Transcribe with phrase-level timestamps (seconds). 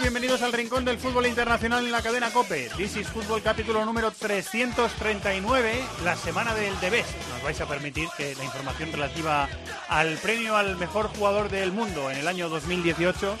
[0.00, 2.70] Bienvenidos al Rincón del Fútbol Internacional en la cadena COPE.
[2.74, 7.06] This is Fútbol capítulo número 339, la semana del Debes.
[7.34, 9.46] Nos vais a permitir que la información relativa
[9.88, 13.36] al premio al mejor jugador del mundo en el año 2018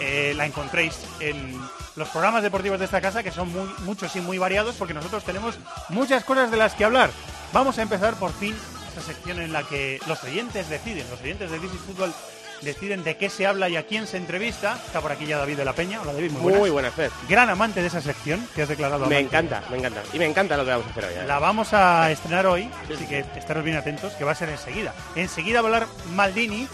[0.00, 1.60] eh, la encontréis en
[1.94, 5.24] los programas deportivos de esta casa, que son muy, muchos y muy variados, porque nosotros
[5.24, 5.58] tenemos
[5.90, 7.10] muchas cosas de las que hablar.
[7.52, 8.56] Vamos a empezar por fin
[8.88, 12.14] esta sección en la que los oyentes deciden, los oyentes de This is Fútbol
[12.62, 14.80] deciden de qué se habla y a quién se entrevista.
[14.86, 16.00] Está por aquí ya David de la Peña.
[16.00, 16.60] Hola David, muy buenas.
[16.60, 17.10] Muy buenas, Fer.
[17.28, 19.06] Gran amante de esa sección que has declarado.
[19.06, 19.36] Me amante.
[19.36, 20.02] encanta, me encanta.
[20.12, 21.14] Y me encanta lo que vamos a hacer hoy.
[21.14, 21.24] ¿eh?
[21.26, 24.94] La vamos a estrenar hoy, así que estaros bien atentos, que va a ser enseguida.
[25.16, 26.68] Enseguida va a hablar Maldini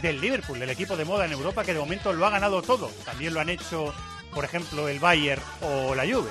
[0.00, 2.90] del Liverpool, del equipo de moda en Europa que de momento lo ha ganado todo.
[3.04, 3.94] También lo han hecho,
[4.32, 6.30] por ejemplo, el Bayern o la Juve.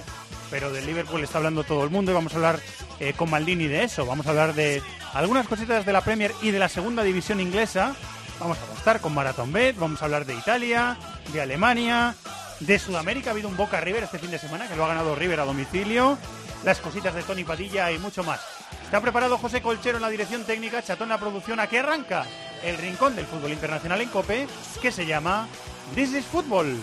[0.50, 2.60] Pero del Liverpool está hablando todo el mundo y vamos a hablar
[3.00, 4.06] eh, con Maldini de eso.
[4.06, 4.82] Vamos a hablar de
[5.14, 7.96] algunas cositas de la Premier y de la segunda división inglesa.
[8.40, 10.98] Vamos a estar con Marathon Bet, vamos a hablar de Italia,
[11.32, 12.16] de Alemania,
[12.60, 13.30] de Sudamérica.
[13.30, 15.46] Ha habido un Boca River este fin de semana que lo ha ganado River a
[15.46, 16.18] domicilio.
[16.64, 18.42] Las cositas de Tony Padilla y mucho más.
[18.84, 21.60] Está preparado José Colchero en la dirección técnica, Chatón la producción.
[21.60, 22.26] ¿A qué arranca?
[22.64, 24.48] El rincón del fútbol internacional en Cope,
[24.82, 25.48] que se llama
[25.96, 26.78] This is Football.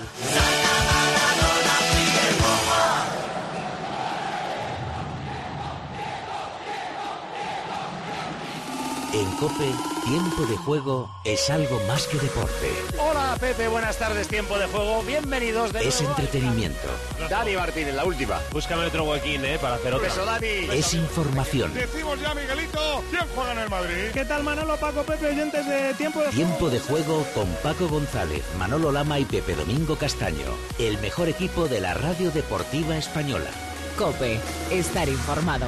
[9.13, 9.73] En Cope,
[10.05, 12.71] tiempo de juego es algo más que deporte.
[12.97, 15.03] Hola, Pepe, buenas tardes, tiempo de juego.
[15.03, 16.17] Bienvenidos de Es nuevo.
[16.17, 16.87] entretenimiento.
[17.29, 18.39] Dani Martínez, la última.
[18.53, 19.59] Búscame otro huequín, ¿eh?
[19.61, 20.07] Para hacer otra.
[20.09, 20.47] Beso, Dani.
[20.73, 21.75] Es información.
[21.75, 24.11] Decimos ya, Miguelito, ¿quién juega en el Madrid?
[24.13, 28.45] ¿Qué tal Manolo, Paco, Pepe, oyentes de Tiempo de Tiempo de juego con Paco González,
[28.59, 30.47] Manolo Lama y Pepe Domingo Castaño.
[30.79, 33.51] El mejor equipo de la radio deportiva española.
[33.99, 34.39] Cope,
[34.71, 35.67] estar informado.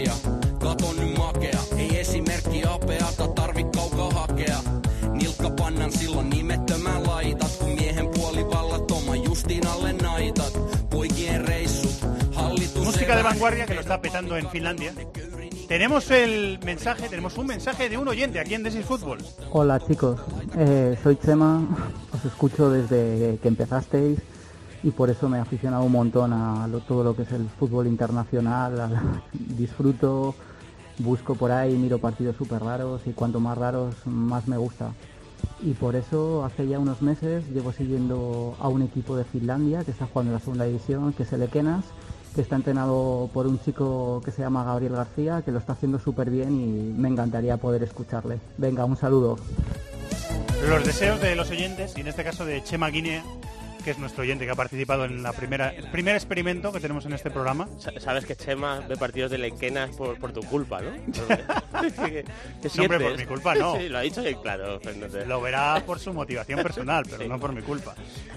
[0.00, 1.60] Nyt passia, kato nyt makea.
[1.76, 4.58] Ei esimerkki apeata, tarvi kaukaa hakea.
[5.12, 10.58] Nilkka pannan silloin nimettömän laitat, kun miehen puoli vallatoma justiin alle naitat.
[10.90, 14.92] Poikien reissut, hallitus Música de vanguardia que lo está petando en Finlandia.
[15.68, 19.18] Tenemos el mensaje, tenemos un mensaje de un oyente aquí en This is Fútbol.
[19.52, 20.20] Hola chicos,
[20.56, 21.62] Eh, soy Chema,
[22.12, 24.18] os escucho desde que empezasteis
[24.82, 27.86] y por eso me he aficionado un montón a todo lo que es el fútbol
[27.86, 30.34] internacional, disfruto,
[30.98, 34.92] busco por ahí, miro partidos súper raros y cuanto más raros más me gusta.
[35.62, 39.90] Y por eso hace ya unos meses llevo siguiendo a un equipo de Finlandia que
[39.90, 41.84] está jugando en la segunda división, que es el Ekenas,
[42.34, 45.98] que está entrenado por un chico que se llama Gabriel García, que lo está haciendo
[45.98, 48.38] súper bien y me encantaría poder escucharle.
[48.56, 49.38] Venga, un saludo.
[50.68, 53.24] Los deseos de los oyentes, y en este caso de Chema Guinea,
[53.82, 57.06] que es nuestro oyente que ha participado en la primera, el primer experimento que tenemos
[57.06, 57.68] en este programa.
[57.78, 60.90] Sa- Sabes que Chema ve partidos de Lenquenas por, por tu culpa, ¿no?
[62.04, 62.24] ¿Qué,
[62.62, 63.76] qué No, hombre, por mi culpa no.
[63.78, 65.24] Sí, lo ha dicho claro, Fernando.
[65.26, 67.94] Lo verá por su motivación personal, pero no por mi culpa.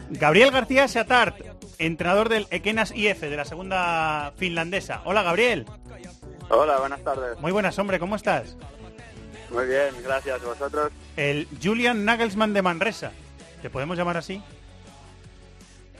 [0.09, 1.37] Gabriel García Satart,
[1.77, 5.01] entrenador del Ekenas IF de la segunda finlandesa.
[5.05, 5.65] Hola Gabriel.
[6.49, 7.39] Hola, buenas tardes.
[7.39, 8.55] Muy buenas, hombre, ¿cómo estás?
[9.49, 10.41] Muy bien, gracias.
[10.43, 10.91] ¿Vosotros?
[11.15, 13.11] El Julian Nagelsmann de Manresa.
[13.61, 14.41] ¿Te podemos llamar así?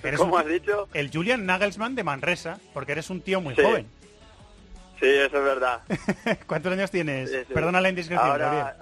[0.03, 0.88] Eres ¿Cómo un- has dicho?
[0.94, 3.62] El Julian Nagelsmann de Manresa, porque eres un tío muy Sí.
[3.62, 3.88] joven.
[5.00, 5.81] Sí, eso es verdad.
[6.47, 7.30] ¿Cuántos años tienes?
[7.31, 7.53] Sí, sí.
[7.53, 8.30] Perdona la indiscreción.
[8.30, 8.78] Ahora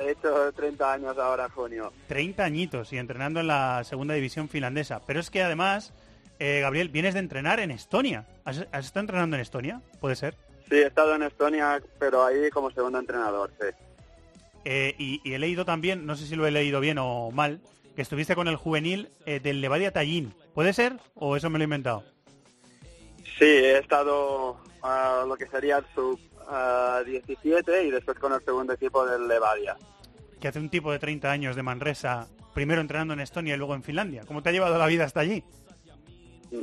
[0.00, 1.92] he hecho 30 años ahora junio.
[2.06, 5.00] 30 añitos y entrenando en la segunda división finlandesa.
[5.06, 5.92] Pero es que además,
[6.38, 8.26] eh, Gabriel, vienes de entrenar en Estonia.
[8.44, 9.80] ¿Has, has estado entrenando en Estonia?
[10.00, 10.34] ¿Puede ser?
[10.68, 13.66] Sí, he estado en Estonia, pero ahí como segundo entrenador, sí.
[14.64, 17.60] Eh, y, y he leído también, no sé si lo he leído bien o mal,
[17.98, 20.32] que estuviste con el juvenil eh, del Levadia Tallinn.
[20.54, 21.00] ¿Puede ser?
[21.16, 22.04] ¿O eso me lo he inventado?
[23.36, 26.16] Sí, he estado a lo que sería el sub
[26.46, 29.76] ah, 17 y después con el segundo equipo del Levadia.
[30.38, 33.74] Que hace un tipo de 30 años de Manresa, primero entrenando en Estonia y luego
[33.74, 34.22] en Finlandia.
[34.28, 35.42] ¿Cómo te ha llevado la vida hasta allí?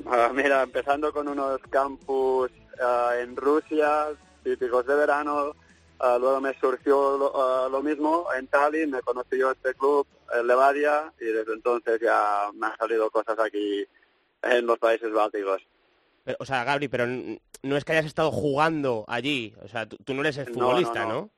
[0.05, 2.49] Ah, mira, empezando con unos campus
[2.81, 4.05] ah, en Rusia,
[4.41, 5.53] típicos de verano,
[5.99, 10.47] ah, luego me surgió lo, ah, lo mismo en Tallinn, me conoció este club, el
[10.47, 13.85] Levadia, y desde entonces ya me han salido cosas aquí
[14.41, 15.61] en los países bálticos.
[16.23, 19.55] Pero, o sea, Gabri, pero no es que hayas estado jugando allí.
[19.63, 21.09] O sea, tú, tú no eres el No, no, futbolista, no.
[21.13, 21.29] ¿no?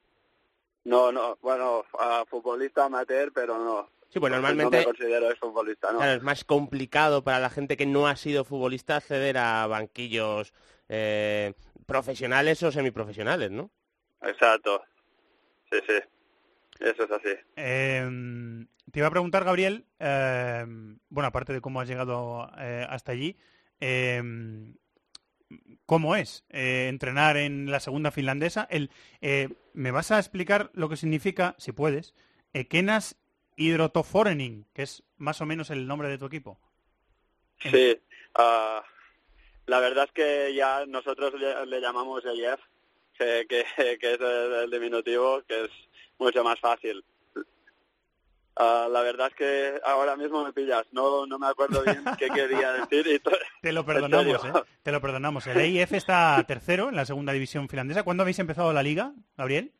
[0.85, 3.89] No, no, bueno, ah, futbolista amateur, pero no.
[4.09, 5.97] Sí, pues No normalmente me considero futbolista, ¿no?
[5.97, 10.53] claro, es más complicado para la gente que no ha sido futbolista acceder a banquillos
[10.87, 11.53] eh,
[11.85, 13.69] profesionales o semiprofesionales, ¿no?
[14.21, 14.83] Exacto.
[15.71, 15.93] Sí, sí.
[16.79, 17.35] Eso es así.
[17.55, 20.65] Eh, te iba a preguntar, Gabriel, eh,
[21.09, 23.35] bueno, aparte de cómo has llegado eh, hasta allí,
[23.79, 24.21] eh,
[25.85, 28.67] ¿cómo es eh, entrenar en la segunda finlandesa?
[28.69, 28.91] El,
[29.21, 32.13] eh, ¿Me vas a explicar lo que significa, si puedes,
[32.53, 33.17] Ekenas
[33.55, 36.59] Hydrotoforening, que es más o menos el nombre de tu equipo?
[37.59, 37.99] Sí.
[38.35, 38.83] ah,
[39.65, 42.59] la verdad es que ya nosotros le, le llamamos EIF,
[43.17, 43.65] que, que,
[43.99, 45.71] que es el, diminutivo, que es
[46.19, 47.03] mucho más fácil.
[48.59, 52.27] Ah, la verdad es que ahora mismo me pillas, no, no me acuerdo bien qué
[52.27, 53.05] quería decir.
[53.07, 53.21] Y
[53.61, 54.51] Te lo perdonamos, ¿eh?
[54.81, 55.45] Te lo perdonamos.
[55.45, 58.03] El EIF está tercero en la segunda división finlandesa.
[58.03, 59.71] ¿Cuándo habéis empezado la liga, Gabriel?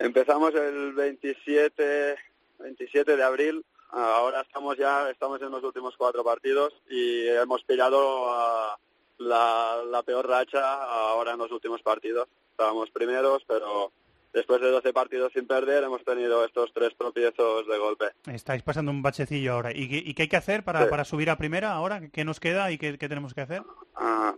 [0.00, 2.16] Empezamos el 27,
[2.58, 3.64] 27 de abril.
[3.90, 8.76] Ah, Ahora estamos ya, estamos en los últimos cuatro partidos y hemos pillado ah,
[9.18, 12.28] la, la peor racha ahora en los últimos partidos.
[12.50, 13.92] Estábamos primeros, pero
[14.32, 18.06] después de 12 partidos sin perder hemos tenido estos tres tropiezos de golpe.
[18.26, 19.70] Estáis pasando un bachecillo ahora.
[19.72, 20.90] ¿Y qué, y qué hay que hacer para, Sí.
[20.90, 22.00] para subir a primera ahora?
[22.12, 23.62] ¿Qué nos queda y qué, qué tenemos que hacer?
[23.96, 24.34] Ah,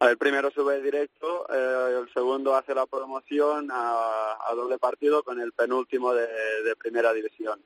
[0.00, 5.40] el primero sube directo, eh, el segundo hace la promoción a, a doble partido con
[5.40, 6.26] el penúltimo de,
[6.64, 7.60] de primera división.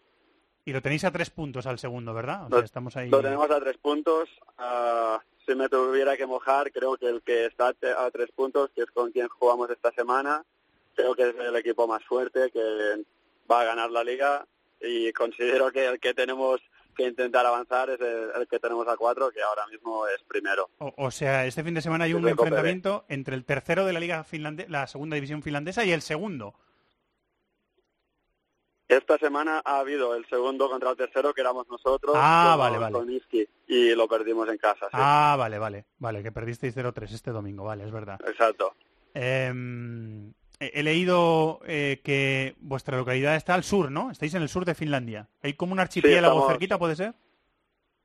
[0.67, 2.47] Y lo tenéis a tres puntos al segundo, ¿verdad?
[2.47, 3.09] O Lo- sea, estamos ahí.
[3.09, 4.29] Lo tenemos a tres puntos.
[4.59, 8.83] ah, si me tuviera que mojar, creo que el que está a tres puntos, que
[8.83, 10.45] es con quien jugamos esta semana,
[10.97, 13.05] creo que es el equipo más fuerte, que
[13.51, 14.45] va a ganar la liga.
[14.81, 16.61] Y considero que el que tenemos
[16.97, 20.69] que intentar avanzar es el, el que tenemos a cuatro, que ahora mismo es primero.
[20.79, 24.01] O, o sea, este fin de semana hay un enfrentamiento entre el tercero de la
[24.01, 26.55] liga finlandesa, la segunda división finlandesa y el segundo.
[28.89, 32.93] Esta semana ha habido el segundo contra el tercero, que éramos nosotros, Ah, vale, vale.
[32.93, 34.87] con Iski, y lo perdimos en casa.
[34.87, 34.93] sí.
[34.93, 35.87] Ah, vale, vale.
[35.99, 38.21] Vale, que perdisteis 0-3 este domingo, vale, es verdad.
[38.29, 38.75] Exacto.
[39.13, 44.11] Em, he leído eh, que vuestra localidad está al sur, ¿no?
[44.13, 45.29] Estáis en el sur de Finlandia.
[45.43, 47.15] ¿Hay como un archipiélago estamos- cerquita, puede ser?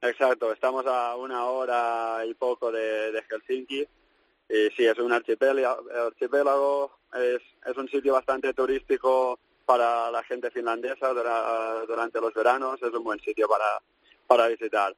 [0.02, 3.82] Exacto, estamos a una hora y poco de, de Helsinki
[4.50, 10.52] y sí, es un archipiélago, archipiélago es, es un sitio bastante turístico para la gente
[10.52, 13.82] finlandesa dura- durante los veranos, es un buen sitio para,
[14.28, 14.96] para visitar.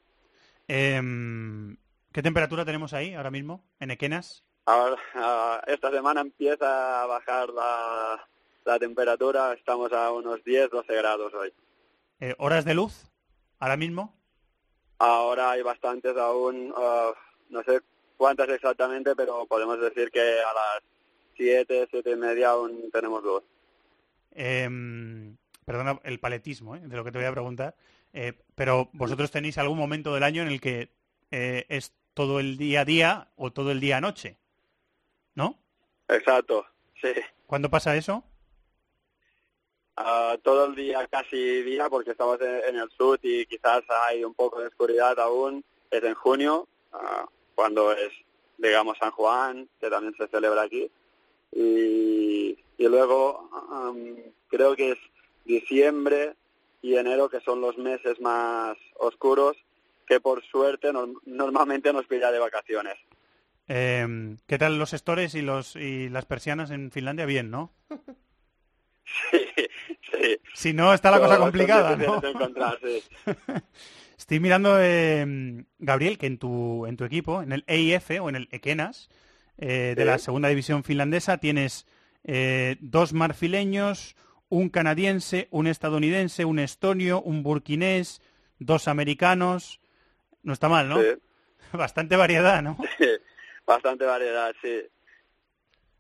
[0.68, 1.76] Em,
[2.12, 4.44] ¿Qué temperatura tenemos ahí ahora mismo, en Ekenas?
[4.66, 8.28] Ahora, ah, esta semana empieza a bajar la,
[8.66, 11.54] la temperatura, estamos a unos 10, 12 grados hoy.
[12.22, 13.12] Eh, ¿Horas de luz
[13.60, 14.14] ahora mismo?
[15.00, 17.12] Ahora hay bastantes aún, ah,
[17.50, 17.82] no sé
[18.16, 20.84] cuántas exactamente, pero podemos decir que a las
[21.36, 23.44] 7, 7 y media aún tenemos luz.
[24.36, 26.82] Em, perdona el paletismo ¿eh?
[26.84, 27.76] de lo que te voy a preguntar,
[28.14, 30.90] eh, pero vosotros tenéis algún momento del año en el que
[31.32, 34.38] eh, es todo el día a día o todo el día a noche,
[35.36, 35.60] ¿no?
[36.08, 36.66] Exacto,
[37.02, 37.10] sí.
[37.48, 38.24] ¿Cuándo pasa eso?
[39.96, 44.24] Ah, todo el día, casi día, porque estamos en, en el sur y quizás hay
[44.24, 47.26] un poco de oscuridad aún, es en junio, ah,
[47.56, 48.12] cuando es,
[48.58, 50.90] digamos, San Juan, que también se celebra aquí.
[51.52, 53.50] Y, y luego
[54.50, 54.98] creo que es
[55.46, 56.36] diciembre
[56.82, 59.56] y enero, que son los meses más oscuros,
[60.06, 62.96] que por suerte norm- normalmente nos pilla de vacaciones.
[63.70, 67.26] Em, ¿Qué tal los stores y, los, y las persianas en Finlandia?
[67.26, 67.72] Bien, ¿no?
[69.32, 69.40] Sí,
[70.12, 70.38] sí.
[70.54, 71.96] Si no, está la cosa complicada.
[74.18, 78.36] Estoy mirando, eh, Gabriel, que en tu, en tu equipo, en el EIF o en
[78.36, 79.10] el Ekenas,
[79.58, 80.08] eh, de Sí.
[80.08, 81.86] la segunda división finlandesa, tienes
[82.24, 84.16] eh, dos marfileños,
[84.50, 88.22] un canadiense, un estadounidense, un estonio, un burkinés,
[88.60, 89.80] dos americanos.
[90.44, 91.02] No está mal, ¿no?
[91.02, 91.10] Sí.
[91.74, 92.78] Bastante variedad, ¿no?
[92.98, 93.10] Sí,
[93.66, 94.84] bastante variedad, sí.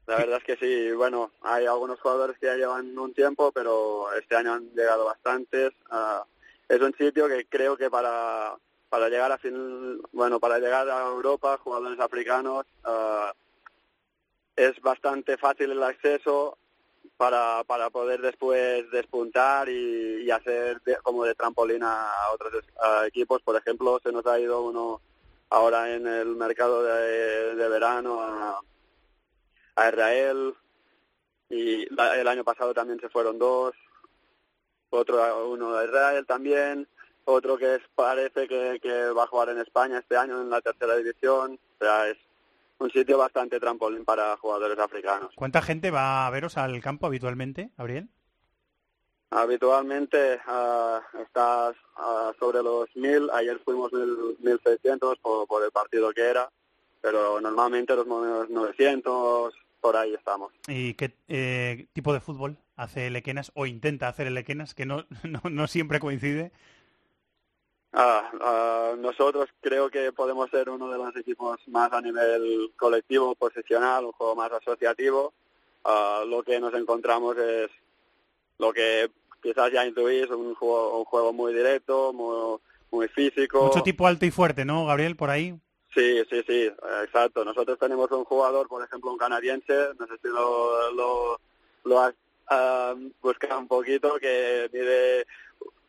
[0.05, 4.13] La verdad es que sí, bueno, hay algunos jugadores que ya llevan un tiempo, pero
[4.13, 5.71] este año han llegado bastantes.
[5.89, 6.25] Ah,
[6.67, 8.55] es un sitio que creo que para
[8.89, 13.33] para llegar a fin, bueno, para llegar a Europa, jugadores africanos, ah,
[14.55, 16.57] es bastante fácil el acceso
[17.17, 22.63] para, para poder después despuntar y, y hacer como de trampolín a otros
[23.05, 23.41] equipos.
[23.41, 25.01] Por ejemplo, se nos ha ido uno
[25.49, 28.59] ahora en el mercado de, de verano a,
[29.75, 30.55] a Israel
[31.49, 33.73] y la- el año pasado también se fueron dos,
[34.89, 36.87] otro uno a Israel también
[37.25, 40.59] otro que es, parece que, que va a jugar en España este año en la
[40.61, 41.57] tercera división.
[41.79, 42.17] O sea, es
[42.79, 45.31] un sitio bastante trampolín para jugadores africanos.
[45.35, 48.09] ¿Cuánta gente va a veros al campo habitualmente, Gabriel?
[49.29, 56.11] Habitualmente ah, estás ah, sobre los 1000, ayer fuimos 1000, 1600 por, por el partido
[56.11, 56.49] que era,
[57.01, 60.53] pero normalmente los 900, por ahí estamos.
[60.67, 65.05] ¿Y qué eh, tipo de fútbol hace Lequenas o intenta hacer el Lequenas, que no,
[65.23, 66.51] no, no siempre coincide?
[67.93, 73.35] Ah, ah, nosotros creo que podemos ser uno de los equipos más a nivel colectivo,
[73.35, 75.33] posicional, un juego más asociativo.
[75.85, 77.69] Ah, lo que nos encontramos es
[78.57, 79.11] lo que
[79.43, 82.57] quizás ya intuís, un juego, un juego muy directo, muy,
[82.89, 83.65] muy físico.
[83.65, 85.53] Mucho tipo alto y fuerte, ¿no, Gabriel, por ahí?
[85.93, 86.71] Sí, sí, sí,
[87.03, 87.45] exacto.
[87.45, 91.39] Nosotros tenemos un jugador, por ejemplo, un canadiense, no sé si lo, lo,
[91.83, 92.15] lo has
[93.21, 95.27] buscado un poquito, que mide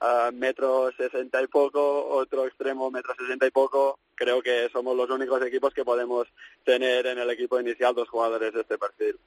[0.04, 3.98] ah, metro sesenta y poco, otro extremo metro sesenta y poco.
[4.14, 6.28] Creo que somos los únicos equipos que podemos
[6.64, 9.18] tener en el equipo inicial dos jugadores de este perfil.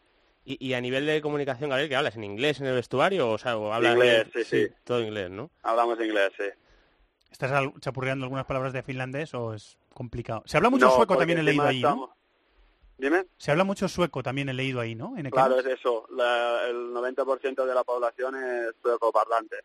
[0.45, 2.15] Y, y a nivel de comunicación, Gabriel, ¿qué hablas?
[2.15, 4.73] ¿En inglés en el vestuario o, sea, o hablas Inglés, de- sí, sí.
[4.85, 5.49] Todo inglés, ¿no?
[5.63, 6.45] Hablamos inglés, sí.
[7.31, 10.43] ¿Estás chapurreando algunas palabras de finlandés o es complicado?
[10.45, 11.89] Se habla mucho No, sueco también he leído ahí, ¿no?
[11.89, 12.09] estamos-
[12.97, 13.25] Dime.
[13.37, 15.15] Se habla mucho sueco también he leído ahí, ¿no?
[15.17, 15.29] En.
[15.29, 16.07] Claro, es eso.
[16.15, 19.57] La- el 90% de la población es sueco parlante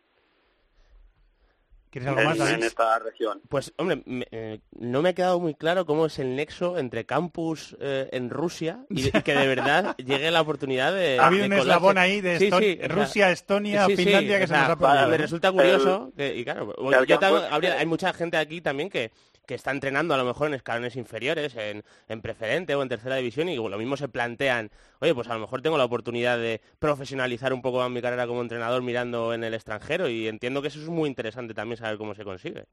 [1.93, 2.53] ¿Quieres algo en, más, David?
[2.55, 3.41] en esta región.
[3.49, 7.05] Pues, hombre, me- eh, no me ha quedado muy claro cómo es el nexo entre
[7.05, 11.19] campus eh, en Rusia y, y que de verdad llegue la oportunidad de.
[11.19, 11.69] Ha habido un colarse.
[11.69, 15.07] eslabón ahí de Sí, sea, Rusia, Estonia, sí, sí, Finlandia que o se nos ha.
[15.07, 16.73] Me resulta curioso que, y claro,
[17.05, 19.11] yo también- habría- hay mucha gente aquí también que,
[19.45, 23.17] que está entrenando a lo mejor en escalones inferiores, en, en preferente o en tercera
[23.17, 26.61] división y lo mismo se plantean, oye, pues a lo mejor tengo la oportunidad de
[26.79, 30.69] profesionalizar un poco más mi carrera como entrenador mirando en el extranjero y entiendo que
[30.69, 32.65] eso es muy interesante también saber cómo se consigue.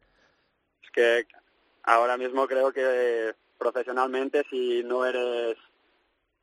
[0.83, 1.27] Es que
[1.83, 5.57] ahora mismo creo que profesionalmente si no eres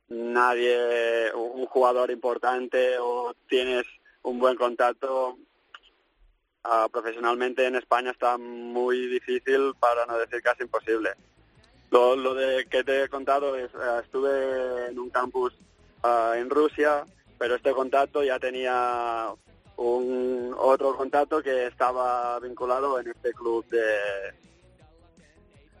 [0.08, 3.84] nadie, un jugador importante o tienes
[4.22, 5.38] un buen contacto,
[6.64, 11.10] ah, profesionalmente en España está muy difícil, para no decir casi imposible.
[11.90, 15.54] Lo, lo de que te he contado es, eh, estuve en un campus
[16.02, 17.04] ah, en Rusia,
[17.38, 19.28] pero este contacto ya tenía
[19.76, 23.86] un otro contacto que estaba vinculado en este club de,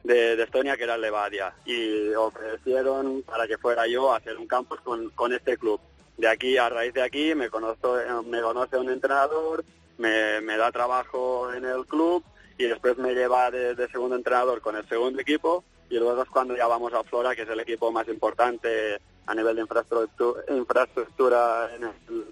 [0.04, 4.80] de, Estonia que era Levadia y ofrecieron para que fuera yo a hacer un campus
[4.80, 5.80] con, con este club.
[6.16, 9.64] De aquí, a raíz de aquí, me, conozco, me conoce un entrenador,
[9.98, 12.24] me, me da trabajo en el club
[12.56, 16.28] y después me lleva de, de segundo entrenador con el segundo equipo y luego es
[16.28, 20.42] cuando ya vamos a Flora, que es el equipo más importante a nivel de infraestructura,
[20.50, 22.24] infraestructura en el,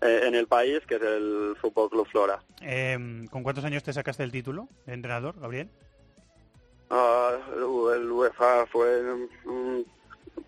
[0.00, 2.42] eh, en el país, que es el Fútbol Club Flora.
[2.60, 5.68] Eh, ¿Con cuántos años te sacaste el título de entrenador, Gabriel?
[6.90, 9.28] Ah, el UEFA fue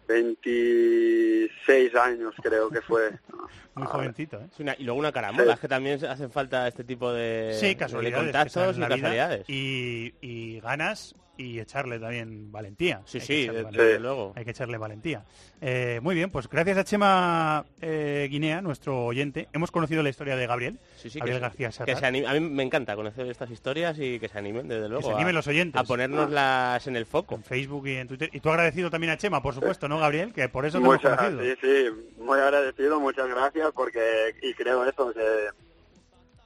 [0.08, 3.10] 26 años creo que fue.
[3.74, 4.46] Muy jovencito, ¿eh?
[4.58, 5.54] Una- y luego una carambola, Sí.
[5.54, 8.18] es que también hacen falta este tipo de, Sí, de casualidades.
[8.26, 8.96] que contactos y la vida.
[8.96, 9.44] casualidades.
[9.48, 13.00] Y, y ganas y echarle también valentía.
[13.06, 13.84] Sí, Hay que sí, echarle de- valentía.
[13.86, 14.32] desde luego.
[14.36, 15.24] Hay que echarle valentía.
[15.62, 20.36] Eh, muy bien, pues gracias a Chema eh, Guinea, nuestro oyente, hemos conocido la historia
[20.36, 20.78] de Gabriel.
[20.96, 21.98] Sí, sí, Gabriel que, García que Serrat.
[22.00, 25.04] se anime- a mí me encanta conocer estas historias y que se animen, desde luego.
[25.08, 25.80] se animen a, los oyentes.
[25.80, 27.34] A ponernoslas en el foco.
[27.36, 28.28] En Facebook y en Twitter.
[28.32, 30.32] Y tú agradecido también a Chema, por supuesto, ¿no, Gabriel?
[30.32, 31.42] Que por eso te hemos Muchas, conocido.
[31.42, 35.48] sí, sí, muy agradecido, muchas gracias, porque, y creo eso, que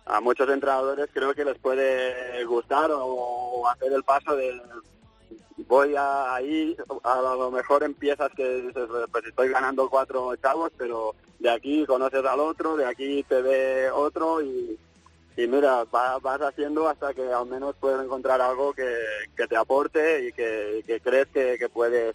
[0.07, 4.61] a muchos entrenadores creo que les puede gustar o hacer el paso de
[5.69, 11.15] voy a ahí, a lo mejor empiezas que dices, pues estoy ganando cuatro chavos, pero
[11.39, 14.79] de aquí conoces al otro, de aquí te ve otro y,
[15.37, 18.97] y mira, va- vas haciendo hasta que al menos puedes encontrar algo que,
[19.37, 22.15] que te aporte y que, crees que, que puedes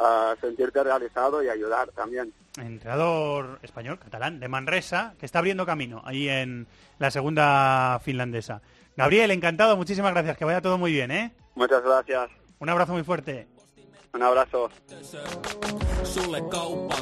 [0.00, 2.32] ah, sentirte realizado y ayudar también.
[2.58, 6.66] Entrenador español, catalán, de Manresa, que está abriendo camino ahí en
[6.98, 8.60] la segunda finlandesa.
[8.96, 11.32] Gabriel, encantado, muchísimas gracias, que vaya todo muy bien, ¿eh?
[11.54, 12.28] Muchas gracias,
[12.58, 13.46] Un abrazo muy fuerte.
[14.12, 14.68] un abrazo.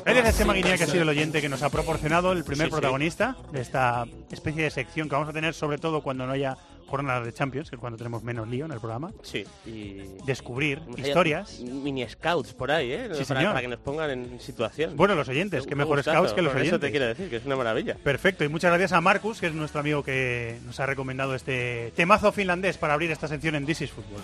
[0.04, 2.66] Gracias a Chema Guinea, que ha sido el oyente que nos ha proporcionado el primer
[2.66, 2.72] Sí, sí.
[2.72, 6.56] protagonista de esta especie de sección que vamos a tener, sobre todo cuando no haya
[6.88, 9.12] jornadas de Champions, que es cuando tenemos menos lío en el programa.
[9.22, 10.02] Sí, y...
[10.24, 11.60] Descubrir historias.
[11.60, 13.08] Mini scouts por ahí, ¿eh?
[13.12, 13.52] Sí, para, señor.
[13.52, 14.96] para que nos pongan en situación.
[14.96, 16.72] Bueno, los oyentes, que mejor gustazo, scouts que los oyentes.
[16.72, 17.96] Eso te quiero decir, que es una maravilla.
[18.02, 21.92] Perfecto, y muchas gracias a Marcus, que es nuestro amigo que nos ha recomendado este
[21.94, 24.22] temazo finlandés para abrir esta sección en This is Football.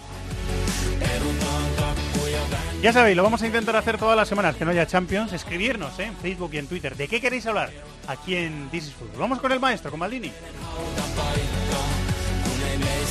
[2.83, 5.33] Ya sabéis, lo vamos a intentar hacer todas las semanas que no haya Champions.
[5.33, 6.05] Escribirnos ¿eh?
[6.05, 6.95] en Facebook y en Twitter.
[6.95, 7.71] ¿De qué queréis hablar
[8.07, 9.21] aquí en This is Football?
[9.21, 10.31] Vamos con el maestro, con Maldini.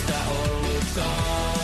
[0.08, 1.63] that all was gone.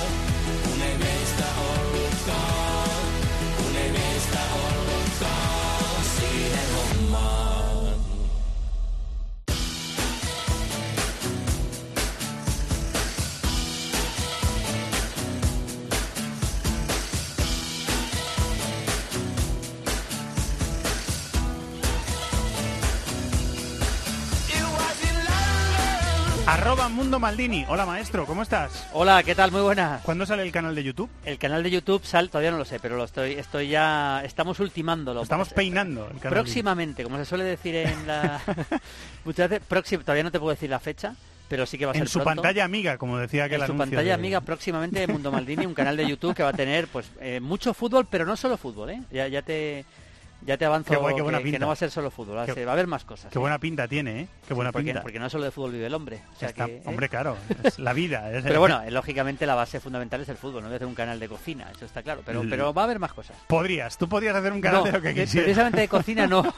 [26.50, 27.63] Arroba Mundo Maldini.
[27.70, 28.88] Hola maestro, ¿cómo estás?
[28.94, 29.51] Hola, ¿qué tal?
[29.51, 30.01] Muy buenas.
[30.01, 31.08] ¿Cuándo sale el canal de YouTube?
[31.24, 34.60] El canal de YouTube sal, todavía no lo sé, pero lo estoy, estoy ya, estamos
[34.60, 35.22] ultimándolo.
[35.22, 36.29] Estamos peinando el canal.
[36.39, 38.41] Próximamente, como se suele decir en la,
[39.25, 41.13] muchas veces, próximo, todavía no te puedo decir la fecha,
[41.48, 42.41] pero sí que va a En ser su pronto.
[42.41, 45.96] pantalla amiga, como decía aquel en su pantalla de- amiga próximamente Mundo Maldini, un canal
[45.98, 49.03] de YouTube que va a tener pues eh, mucho fútbol, pero no solo fútbol, ¿eh?
[49.12, 49.86] Ya, ya te
[50.41, 51.60] ya te avanzo Qué guay, qué que, buena que pinta.
[51.60, 53.31] no va a ser solo fútbol, va a, Qué- ser- va a haber más cosas.
[53.31, 53.41] Qué ¿eh?
[53.41, 54.27] buena pinta tiene, ¿eh?
[54.48, 55.01] Qué buena porque, pinta.
[55.01, 56.22] porque no solo de fútbol vive el hombre.
[56.36, 56.81] o sea Está- que, ¿eh?
[56.86, 58.31] Hombre, claro, es la vida.
[58.36, 60.88] es- Pero bueno, eh, lógicamente la base fundamental es el fútbol, no voy a hacer
[60.88, 63.36] un canal de cocina, eso está claro, pero, pero va a haber más cosas.
[63.48, 65.46] Podrías, tú podrías hacer un canal No, de lo que de- quisieras.
[65.46, 66.43] precisamente de cocina no.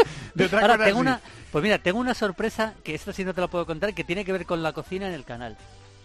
[0.34, 1.02] De otra Ahora cosa tengo sí.
[1.02, 1.20] una,
[1.50, 4.24] pues mira, tengo una sorpresa que esto sí no te lo puedo contar, que tiene
[4.24, 5.56] que ver con la cocina en el canal.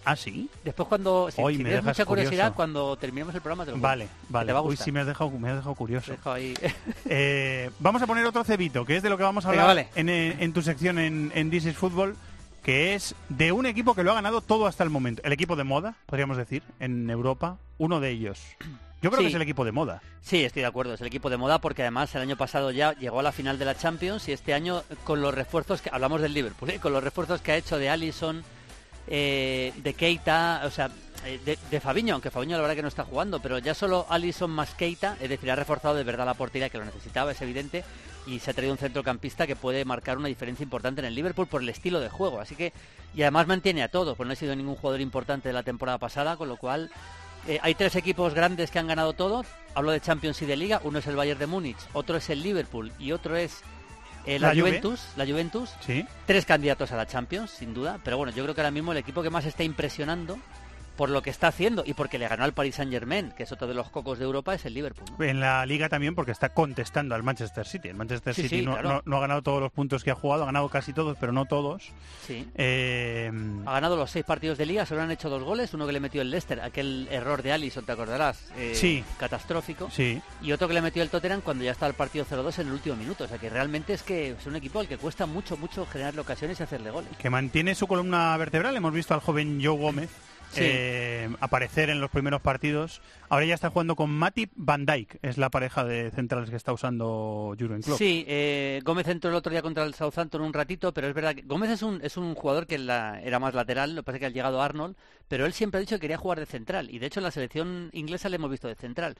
[0.06, 0.50] ¿Ah, sí?
[0.64, 2.56] Después cuando, si, Hoy si me tienes dejas mucha curiosidad, curioso.
[2.56, 4.48] cuando terminemos el programa te lo Vale, vale.
[4.48, 4.86] Te va a Uy, gustar.
[4.86, 6.06] sí me has dejado, me has dejado curioso.
[6.12, 6.54] Te dejo ahí.
[7.10, 9.76] Eh, vamos a poner otro cebito, que es de lo que vamos a Venga, hablar
[9.86, 9.90] vale.
[9.96, 12.16] en, eh, en tu sección en, en This is Football,
[12.64, 15.22] que es de un equipo que lo ha ganado todo hasta el momento.
[15.24, 18.40] El equipo de moda, podríamos decir, en Europa, uno de ellos.
[19.02, 19.26] Yo creo Sí.
[19.26, 20.02] que es el equipo de moda.
[20.22, 22.94] Sí, estoy de acuerdo, es el equipo de moda porque además el año pasado ya
[22.94, 26.22] llegó a la final de la Champions y este año con los refuerzos que hablamos
[26.22, 26.80] del Liverpool, ¿eh?
[26.80, 28.44] con los refuerzos que ha hecho de Allison,
[29.08, 30.90] eh, de Keita, o sea,
[31.26, 34.52] eh, de, Fabiño, aunque Fabiño la verdad que no está jugando, pero ya solo Allison
[34.52, 37.84] más Keita, es decir, ha reforzado de verdad la portería que lo necesitaba, es evidente,
[38.28, 41.48] y se ha traído un centrocampista que puede marcar una diferencia importante en el Liverpool
[41.48, 42.74] por el estilo de juego, así que
[43.16, 45.98] y además mantiene a todos, pues no ha sido ningún jugador importante de la temporada
[45.98, 46.92] pasada, con lo cual
[47.48, 49.46] eh, hay tres equipos grandes que han ganado todo.
[49.76, 50.82] Hablo de Champions y de Liga.
[50.84, 53.62] Uno es el Bayern de Múnich, otro es el Liverpool y otro es
[54.26, 54.70] eh, la, La Juve.
[54.70, 55.08] Juventus.
[55.16, 55.72] La Juventus.
[55.82, 56.06] Sí.
[56.26, 58.00] Tres candidatos a la Champions, sin duda.
[58.04, 60.38] Pero bueno, yo creo que ahora mismo el equipo que más está impresionando
[60.96, 63.52] por lo que está haciendo y porque le ganó al Paris Saint Germain, que es
[63.52, 65.06] otro de los cocos de Europa, es el Liverpool.
[65.18, 65.26] ¿no?
[65.26, 67.90] En la liga también porque está contestando al Manchester City.
[67.90, 68.90] El Manchester Sí, City sí, no, claro.
[68.90, 71.32] no- no ha ganado todos los puntos que ha jugado, ha ganado casi todos, pero
[71.32, 71.92] no todos.
[72.26, 72.48] Sí.
[72.56, 73.32] Eh,
[73.66, 76.00] Ha ganado los seis partidos de liga, solo han hecho dos goles, uno que le
[76.00, 79.04] metió el Leicester, aquel error de Allison, te acordarás, Eh, Sí.
[79.20, 79.90] catastrófico.
[79.92, 80.22] sí.
[80.42, 82.74] y otro que le metió el Tottenham cuando ya está el partido 0-2 en el
[82.74, 83.24] último minuto.
[83.24, 86.22] O sea que realmente es que es un equipo al que cuesta mucho, mucho generarle
[86.22, 87.10] ocasiones y hacerle goles.
[87.18, 88.76] que mantiene su columna vertebral.
[88.78, 90.10] Hemos visto al joven Joe Gómez
[90.52, 90.62] Sí.
[90.64, 93.02] eh, aparecer en los primeros partidos.
[93.30, 96.72] Ahora ya está jugando con Matip Van Dijk, es la pareja de centrales que está
[96.72, 97.98] usando Jurgen Klopp.
[97.98, 101.36] Sí, eh, Gómez entró el otro día contra el Southampton un ratito, pero es verdad
[101.36, 104.16] que Gómez es un, es un jugador que la- era más lateral, lo que pasa
[104.18, 104.96] es que ha llegado Arnold,
[105.28, 107.32] pero él siempre ha dicho que quería jugar de central, y de hecho en la
[107.32, 109.16] selección inglesa le hemos visto de central.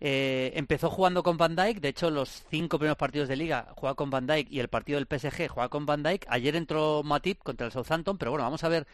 [0.00, 3.94] Eh, empezó jugando con Van Dijk, de hecho los cinco primeros partidos de liga juega
[3.94, 6.26] con Van Dijk y el partido del PSG juega con Van Dijk.
[6.28, 8.86] Ayer entró Matip contra el Southampton, pero bueno, vamos a ver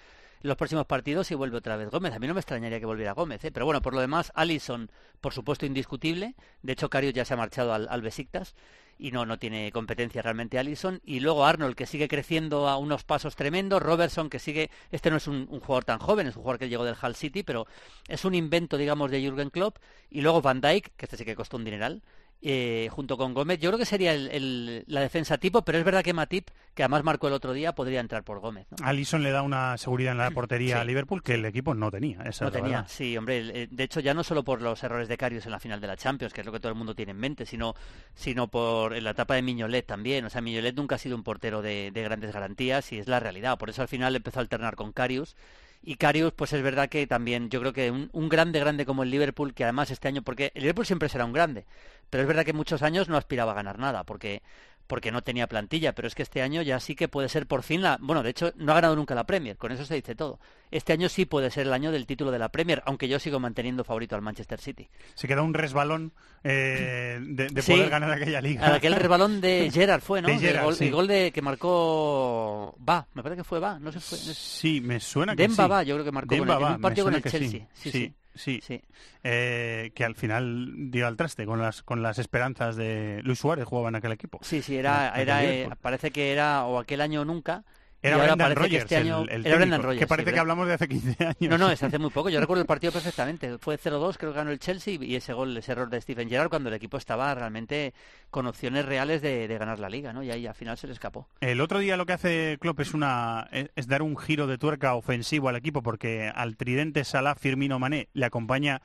[0.43, 2.15] los próximos partidos si vuelve otra vez Gómez.
[2.15, 3.53] A mí no me extrañaría que volviera Gómez, ¿eh?
[3.53, 6.35] pero bueno, por lo demás, Allison, por supuesto, indiscutible.
[6.63, 8.55] De hecho, Karius ya se ha marchado al, Besiktas
[8.99, 11.01] y no, no tiene competencia realmente Allison.
[11.05, 13.83] Y luego Arnold, que sigue creciendo a unos pasos tremendos.
[13.83, 14.71] Robertson, que sigue.
[14.91, 17.43] Este no es un, jugador tan joven, es un jugador que llegó del Hull City,
[17.43, 17.67] pero
[18.09, 19.79] es un invento, digamos, de Jürgen Klopp.
[20.11, 22.03] Y luego Van Dijk, que este sí que costó un dineral.
[22.43, 25.85] Eh, junto con Gómez, yo creo que sería el- el- la defensa tipo, pero es
[25.85, 28.67] verdad que Matip, que además marcó el otro día, podría entrar por Gómez.
[28.71, 28.87] ¿no?
[28.87, 30.81] Alisson le da una seguridad en la portería Sí.
[30.81, 32.23] a Liverpool que el equipo no tenía.
[32.23, 32.87] Esa No tenía, verdad.
[32.89, 33.63] sí, hombre.
[33.63, 35.87] eh, De hecho, ya no solo por los errores de Carius en la final de
[35.87, 37.75] la Champions, que es lo que todo el mundo tiene en mente, sino,
[38.15, 40.25] sino por en la etapa de Miñolet también.
[40.25, 43.21] O sea, Miñolet nunca ha sido un portero de, de grandes garantías y es la
[43.21, 43.59] realidad.
[43.59, 45.37] Por eso al final empezó a alternar con Carius.
[45.83, 49.03] Y Carius, pues es verdad que también, yo creo que un, un grande, grande como
[49.03, 51.65] el Liverpool, que además este año, porque el Liverpool siempre será un grande,
[52.11, 54.43] pero es verdad que muchos años no aspiraba a ganar nada, porque
[54.91, 57.63] porque no tenía plantilla, pero es que este año ya sí que puede ser por
[57.63, 57.97] fin la...
[58.01, 60.41] Bueno, de hecho, no ha ganado nunca la Premier, con eso se dice todo.
[60.73, 63.39] Este año sí puede ser el año del título de la Premier, aunque yo sigo
[63.39, 64.89] manteniendo favorito al Manchester City.
[65.15, 67.73] Se queda un resbalón eh, de, de Sí.
[67.73, 68.75] poder ganar aquella liga.
[68.75, 70.29] Aquel resbalón de Gerard fue, ¿no?
[70.29, 70.87] De El gol, sí.
[70.87, 74.19] el gol de que marcó Va, me parece que fue Va, no sé fue.
[74.19, 74.35] no sé.
[74.35, 75.71] Sí, me suena que Demba sí.
[75.71, 77.69] Va, yo creo que marcó con en un partido con el Chelsea.
[77.75, 78.61] Sí, sí, sí.
[78.63, 78.81] sí.
[79.25, 83.65] Eh, que al final dio al traste con las con las esperanzas de Luis Suárez
[83.65, 84.39] jugaba en aquel equipo.
[84.43, 85.79] Sí, sí, era, era eh, Liverpool.
[85.81, 87.65] parece que era o aquel año o nunca
[88.03, 90.09] Era y ahora Brendan Rodgers, este año- el, el era Brendan técnico, Rodgers, que sí,
[90.09, 91.37] parece que hablamos de hace 15 años.
[91.51, 92.31] No, no, es hace muy poco.
[92.31, 93.59] Yo recuerdo el partido perfectamente.
[93.59, 96.49] Fue 0-2, creo que ganó el Chelsea y ese gol, ese error de Stephen Gerrard
[96.49, 97.93] cuando el equipo estaba realmente
[98.31, 100.23] con opciones reales de, de ganar la liga, ¿no?
[100.23, 101.29] Y ahí al final se le escapó.
[101.41, 104.57] El otro día lo que hace Klopp es una es, es dar un giro de
[104.57, 108.81] tuerca ofensivo al equipo porque al tridente Salah Firmino Mané le acompaña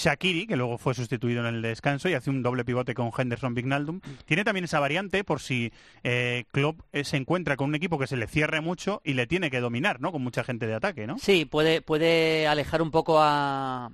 [0.00, 3.54] Shakiri, que luego fue sustituido en el descanso y hace un doble pivote con Henderson
[3.54, 4.00] Vignaldum.
[4.24, 8.06] Tiene también esa variante por si eh, Klopp eh, se encuentra con un equipo que
[8.06, 10.10] se le cierre mucho y le tiene que dominar, ¿no?
[10.10, 11.18] Con mucha gente de ataque, ¿no?
[11.18, 13.90] Sí, puede, puede alejar un poco a,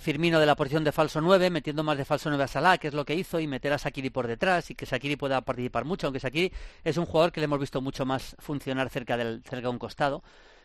[0.00, 2.88] Firmino de la posición de falso 9, metiendo más de falso 9 a Salah, que
[2.88, 5.84] es lo que hizo, y meter a Sakiri por detrás y que Sakiri pueda participar
[5.84, 6.52] mucho, aunque Sakiri
[6.84, 9.78] es un jugador que le hemos visto mucho más funcionar cerca, del, cerca de un
[9.78, 10.22] costado.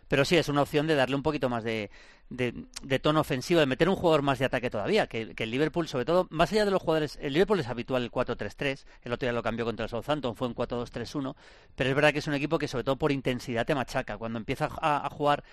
[0.07, 1.89] Pero sí, es una opción de darle un poquito más de,
[3.01, 6.27] tono ofensivo, de meter un jugador más de ataque todavía, que, el Liverpool, sobre todo,
[6.29, 9.43] más allá de los jugadores, el Liverpool es habitual el 4-3-3, el otro día lo
[9.43, 11.35] cambió contra el Southampton, fue un 4-2-3-1,
[11.75, 14.17] pero es verdad que es un equipo que sobre todo por intensidad te machaca.
[14.17, 15.43] Cuando empieza a, jugar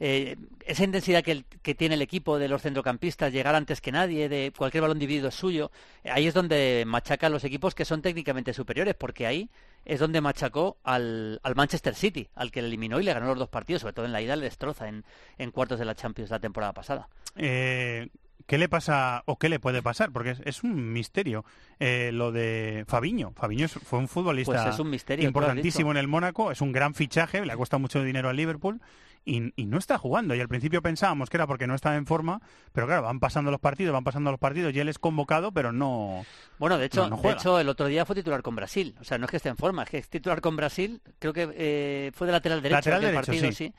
[0.00, 3.92] eh, esa intensidad que, el- que tiene el equipo de los centrocampistas, llegar antes que
[3.92, 5.70] nadie, de cualquier balón dividido es suyo,
[6.04, 9.50] ahí es donde machaca a los equipos que son técnicamente superiores, porque ahí
[9.84, 13.38] es donde machacó al, al Manchester City, al que le eliminó y le ganó los
[13.38, 15.04] dos partidos, sobre todo en la ida le destroza en,
[15.38, 17.08] en cuartos de la Champions la temporada pasada.
[17.36, 18.08] Eh,
[18.46, 20.10] ¿Qué le pasa o qué le puede pasar?
[20.10, 21.44] Porque es, es un misterio
[21.80, 23.32] eh, lo de Fabiño.
[23.36, 26.94] Fabiño fue un futbolista Pues es un misterio, importantísimo en el Mónaco, es un gran
[26.94, 28.80] fichaje, le ha costado mucho dinero al Liverpool
[29.24, 30.34] y, y no está jugando.
[30.34, 32.40] Y al principio pensábamos que era porque no estaba en forma,
[32.72, 35.72] pero claro, van pasando los partidos, van pasando los partidos y él es convocado, pero
[35.72, 36.24] no.
[36.58, 37.36] Bueno, de hecho, no, no de juega.
[37.38, 38.94] hecho, el otro día fue titular con Brasil.
[39.00, 41.00] O sea, no es que esté en forma, es que es titular con Brasil.
[41.18, 43.52] Creo que eh, fue de lateral derecho Lateral derecho, partido, sí.
[43.52, 43.74] sí.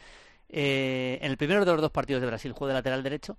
[0.50, 3.38] Eh, en el primero de los dos partidos de Brasil jugó de lateral derecho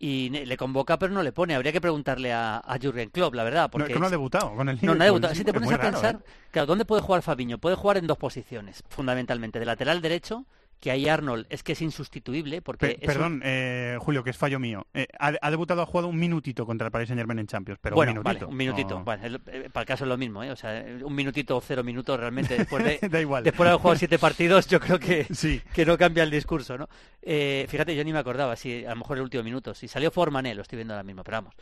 [0.00, 1.54] y le convoca pero no le pone.
[1.54, 3.62] Habría que preguntarle a, a Jürgen Klopp, la verdad.
[3.64, 5.04] No, Porque es que no ha debutado con el no, no ha Liverpool.
[5.04, 5.34] debutado.
[5.34, 6.30] Si te Es pones a raro, pensar, ¿eh?
[6.52, 7.58] claro, ¿dónde puede jugar Fabiño?
[7.58, 9.58] Puede jugar en dos posiciones, fundamentalmente.
[9.58, 10.46] De lateral derecho,
[10.80, 14.36] que ahí Arnold es que es insustituible porque Pe- un- perdón, eh, Julio, que es
[14.36, 14.86] fallo mío.
[14.94, 17.80] Eh, ha, ha debutado, ha jugado un minutito contra el Paris Saint Germain en Champions,
[17.82, 18.48] pero bueno, un vale, minutito.
[18.50, 18.98] un minutito.
[18.98, 20.50] No- Bueno, el- eh, para el caso es lo mismo, ¿eh?
[20.52, 23.42] O sea, un minutito o cero minutos realmente después de, Da igual.
[23.44, 25.60] después de haber jugado siete partidos, yo creo que, Sí.
[25.74, 26.88] que no cambia el discurso, ¿no?
[27.22, 29.74] Eh, fíjate, yo ni me acordaba, si a lo mejor el último minuto.
[29.74, 31.54] Si salió Formané, lo estoy viendo ahora mismo, pero vamos,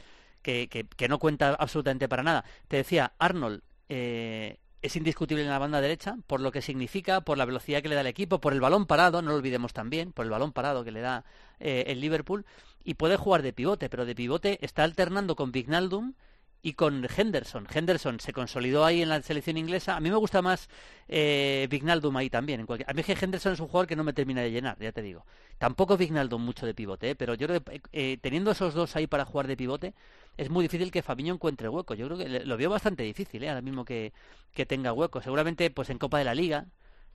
[0.43, 2.45] que, que, que no cuenta absolutamente para nada.
[2.69, 7.39] Te decía, Arnold eh, es indiscutible en la banda derecha, por lo que significa, por
[7.39, 10.13] la velocidad que le da el equipo, por el balón parado, no lo olvidemos también,
[10.13, 11.25] por el balón parado que le da
[11.61, 12.47] eh, el Liverpool,
[12.85, 16.15] y puede jugar de pivote, pero de pivote está alternando con Vignaldum
[16.67, 17.69] y con Henderson.
[17.73, 19.95] Henderson se consolidó ahí en la selección inglesa.
[19.95, 20.69] A mí me gusta más
[21.07, 22.59] eh, Vignaldum ahí también.
[22.59, 22.91] En cualquier...
[22.91, 24.91] A mí es que Henderson es un jugador que no me termina de llenar, ya
[24.91, 25.25] te digo.
[25.59, 27.15] Tampoco Vignaldum mucho de pivote, ¿eh?
[27.15, 29.95] pero yo creo que eh, teniendo esos dos ahí para jugar de pivote,
[30.37, 31.95] es muy difícil que Fabiño encuentre hueco.
[31.95, 33.49] Yo creo que lo veo bastante difícil, ¿eh?
[33.49, 34.13] ahora mismo que,
[34.53, 35.23] que tenga hueco.
[35.23, 36.67] Seguramente pues en Copa de la Liga,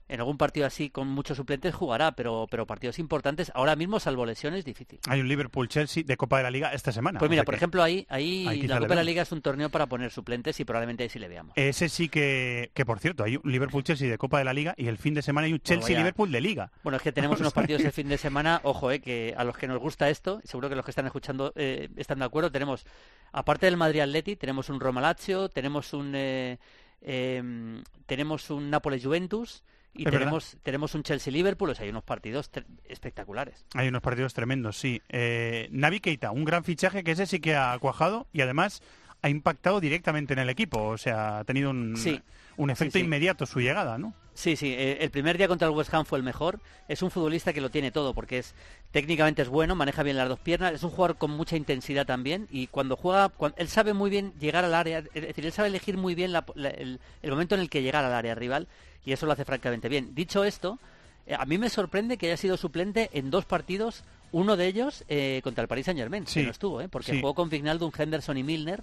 [0.08, 4.26] en algún partido así con muchos suplentes jugará, pero, pero partidos importantes, ahora mismo salvo
[4.26, 5.00] lesiones, difícil.
[5.08, 7.18] Hay un Liverpool-Chelsea de Copa de la Liga esta semana.
[7.18, 9.02] Pues mira, por que ejemplo, ahí, ahí, la Copa de la.
[9.02, 11.52] Liga es un torneo para poner suplentes y probablemente ahí sí le veamos.
[11.56, 14.88] Ese sí que, que por cierto, hay un Liverpool-Chelsea de Copa de la Liga y
[14.88, 16.70] el fin de semana hay un Bueno, Chelsea-Liverpool de Liga.
[16.82, 19.56] Bueno, es que tenemos unos partidos el fin de semana, ojo, eh, que a los
[19.56, 22.86] que nos gusta esto, seguro que los que están escuchando eh, están de acuerdo, tenemos,
[23.32, 26.58] aparte del Madrid Atleti, tenemos un Roma Lazio, tenemos un eh,
[27.02, 29.62] eh, tenemos un Nápoles Juventus
[29.94, 32.50] y tenemos, tenemos un Chelsea Liverpool, o sea, hay unos partidos
[32.84, 33.66] espectaculares.
[33.74, 35.02] Hay unos partidos tremendos, sí.
[35.08, 38.82] Eh, Navi Keita, un gran fichaje que ese sí que ha cuajado y además
[39.22, 40.82] ha impactado directamente en el equipo.
[40.82, 42.20] O sea, ha tenido un, Sí.
[42.56, 43.04] un efecto Sí, sí.
[43.04, 44.12] inmediato su llegada, ¿no?
[44.34, 46.58] Sí, sí, eh, el primer día contra el West Ham fue el mejor.
[46.88, 48.54] Es un futbolista que lo tiene todo, porque es
[48.90, 52.48] técnicamente es bueno, maneja bien las dos piernas, es un jugador con mucha intensidad también
[52.50, 55.68] y cuando juega, cuan- él sabe muy bien llegar al área, es decir, él sabe
[55.68, 58.68] elegir muy bien la- la- el, el momento en el que llegar al área rival
[59.04, 60.14] y eso lo hace francamente bien.
[60.14, 60.78] Dicho esto,
[61.26, 65.04] eh, a mí me sorprende que haya sido suplente en dos partidos, uno de ellos
[65.08, 66.88] eh, contra el Paris Saint Germain, Sí, que no estuvo, ¿eh?
[66.88, 67.20] porque sí.
[67.20, 68.82] jugó con Vignaldum, Henderson y Milner.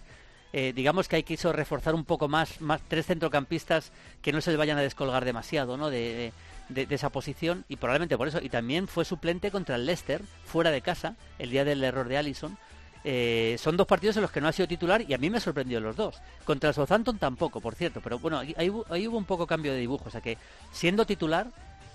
[0.51, 4.55] Eh, digamos que ahí quiso reforzar un poco más, más tres centrocampistas que no se
[4.55, 5.89] vayan a descolgar demasiado ¿no?
[5.91, 6.33] de,
[6.69, 8.39] de- esa posición y probablemente por eso.
[8.41, 12.17] Y también fue suplente contra el Leicester, fuera de casa, el día del error de
[12.17, 12.57] Allison.
[13.05, 15.39] Eh, son dos partidos en los que no ha sido titular y a mí me
[15.39, 16.19] sorprendió los dos.
[16.45, 19.79] Contra el Southampton tampoco, por cierto, pero bueno, ahí, ahí hubo un poco cambio de
[19.79, 20.05] dibujo.
[20.07, 20.38] O sea que
[20.71, 21.47] siendo titular,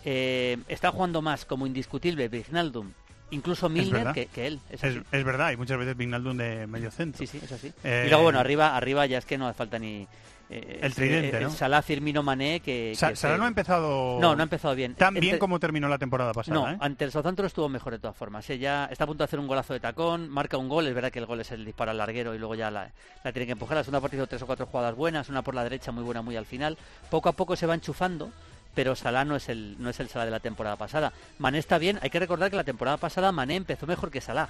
[0.05, 2.93] eh, está jugando más como indiscutible Vignaldum,
[3.35, 4.61] incluso Milner, que, que él.
[4.71, 7.19] Es, es verdad, y muchas veces Vignaldum de medio centro.
[7.19, 7.73] Sí, sí, es así.
[7.85, 10.07] Eh, Y luego, bueno, arriba, arriba ya es que no hace falta ni...
[10.51, 11.51] eh, El tridente, eh, ¿no?
[11.51, 12.95] Salah, Firmino, Mané, que...
[12.99, 14.95] Que Salah no ha empezado No, no ha empezado bien.
[14.95, 16.55] tan bien como terminó la temporada pasada.
[16.61, 16.77] No, ¿eh?
[16.81, 18.49] ante el Southampton estuvo mejor de todas formas.
[18.51, 18.59] ¿eh?
[18.59, 21.11] Ya está a punto de hacer un golazo de tacón, marca un gol, es verdad
[21.11, 22.91] que el gol es el disparo al larguero y luego ya la,
[23.25, 23.77] la tiene que empujar.
[23.79, 26.23] La segunda parte hizo tres o cuatro jugadas buenas, una por la derecha muy buena
[26.23, 26.77] muy al final.
[27.11, 28.31] Poco a poco se va enchufando,
[28.75, 31.13] pero Salah no es el no es el Salah de la temporada pasada.
[31.39, 34.49] Mané está bien, hay que recordar que la temporada pasada Mané empezó mejor que Salah.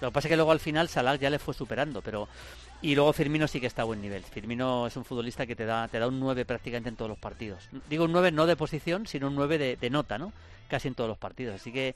[0.00, 2.28] Lo que pasa es que luego al final Salah ya le fue superando, pero
[2.82, 4.22] y luego Firmino sí que está a buen nivel.
[4.22, 7.18] Firmino es un futbolista que te da te da un 9 prácticamente en todos los
[7.18, 7.68] partidos.
[7.88, 10.32] Digo un 9 no de posición, sino un 9 de, de nota, ¿no?
[10.68, 11.56] Casi en todos los partidos.
[11.60, 11.94] Así que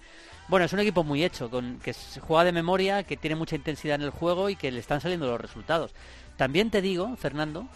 [0.49, 3.97] bueno, es un equipo muy hecho, con que juega de memoria, que tiene mucha intensidad
[3.97, 5.93] en el juego y que le están saliendo los resultados.
[6.37, 7.67] También te digo, Fernando,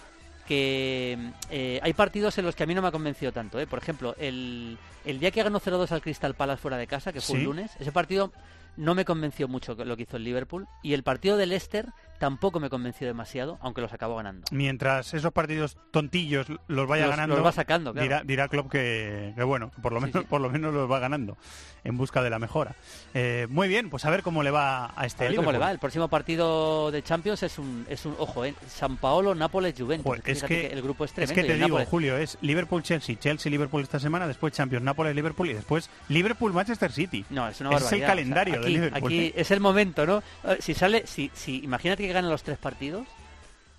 [0.53, 1.19] que
[1.51, 3.59] eh, hay partidos en los que a mí no me ha convencido tanto.
[3.59, 3.67] ¿eh?
[3.67, 7.21] Por ejemplo, el, el día que ganó 0-2 al Crystal Palace fuera de casa, que
[7.21, 7.41] fue Sí.
[7.41, 8.33] el lunes, ese partido
[8.77, 10.67] no me convenció mucho lo que hizo el Liverpool.
[10.83, 11.87] Y el partido del Leicester
[12.23, 14.47] tampoco me convenció demasiado, aunque los acabó ganando.
[14.53, 18.05] Mientras esos partidos tontillos los vaya Los- ganando, los va sacando, claro.
[18.05, 21.01] dirá, dirá Klopp que, que bueno, que por lo menos por lo menos los va
[21.01, 21.37] ganando
[21.83, 22.77] en busca de la mejora.
[23.13, 25.59] Eh, muy bien, pues a ver cómo le va a este A ver cómo le
[25.59, 25.63] Liverpool.
[25.67, 25.73] va.
[25.73, 28.55] El próximo partido de Champions es un, es un ojo, ¿eh?
[28.69, 30.07] San Paolo, Nápoles, Juventus.
[30.07, 31.35] Joder, Es es que, que, el grupo es es tremendo.
[31.35, 35.55] que y te digo, Nápoles- Julio, es Liverpool-Chelsea, Chelsea-Liverpool esta semana, después Champions, Nápoles-Liverpool y
[35.55, 37.25] después Liverpool-Manchester City.
[37.31, 38.01] No, es una barbaridad.
[38.01, 39.07] el calendario O sea, de aquí, Liverpool.
[39.13, 40.23] Aquí es el momento, ¿no?
[40.45, 43.07] Eh, Si sale, si, si imagínate que ganan los tres partidos,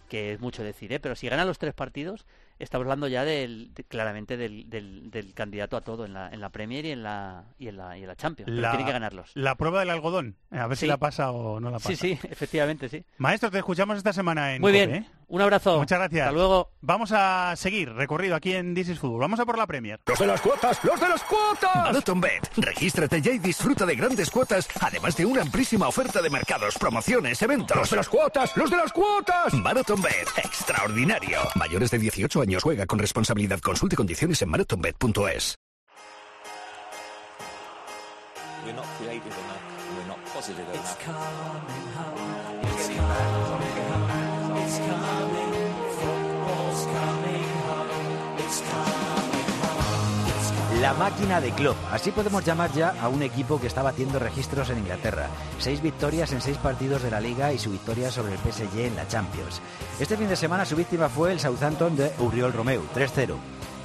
[0.10, 1.00] que es mucho decir, ¿eh?
[1.00, 2.26] Pero si ganan los tres partidos,
[2.60, 6.40] estamos hablando ya del, de- claramente del, del, del candidato a todo en la, en
[6.40, 8.52] la Premier y en la, y en la, y en la Champions.
[8.56, 9.32] Pero tiene que ganarlos.
[9.34, 11.90] La prueba del algodón, a ver si la pasa o no la pasa.
[11.90, 13.04] Sí, sí, efectivamente, sí.
[13.18, 15.04] Maestro, te escuchamos esta semana en Muy COPE, bien.
[15.04, 15.08] ¿eh?
[15.28, 15.80] Un abrazo.
[15.80, 16.28] Muchas gracias.
[16.28, 16.72] Hasta luego.
[16.82, 19.22] Vamos a seguir recorrido aquí en This is Football.
[19.22, 20.00] Vamos a por la Premier.
[20.06, 20.84] ¡Los de las cuotas!
[20.84, 21.76] ¡Los de las cuotas!
[21.76, 22.52] MarathonBet.
[22.58, 27.42] Regístrate ya y disfruta de grandes cuotas, además de una amplísima oferta de mercados, promociones,
[27.42, 27.78] eventos.
[27.78, 28.56] ¡Los de las cuotas!
[28.56, 29.54] ¡Los de las cuotas!
[29.54, 30.28] MarathonBet.
[30.38, 31.40] Extraordinario.
[31.56, 33.60] Mayores de 18 años juega con responsabilidad.
[33.60, 35.56] Consulte condiciones en marathonbet.es.
[38.76, 39.74] Not creative enough.
[39.94, 40.98] We're not positive enough.
[50.82, 51.78] La máquina de Klopp.
[51.92, 55.28] Así podemos llamar ya a un equipo que está batiendo registros en Inglaterra.
[55.58, 58.96] Seis victorias en seis partidos de la Liga y su victoria sobre el PSG en
[58.98, 59.62] la Champions.
[60.00, 63.36] Este fin de semana su víctima fue el Southampton de Uriol Romeu, 3-0.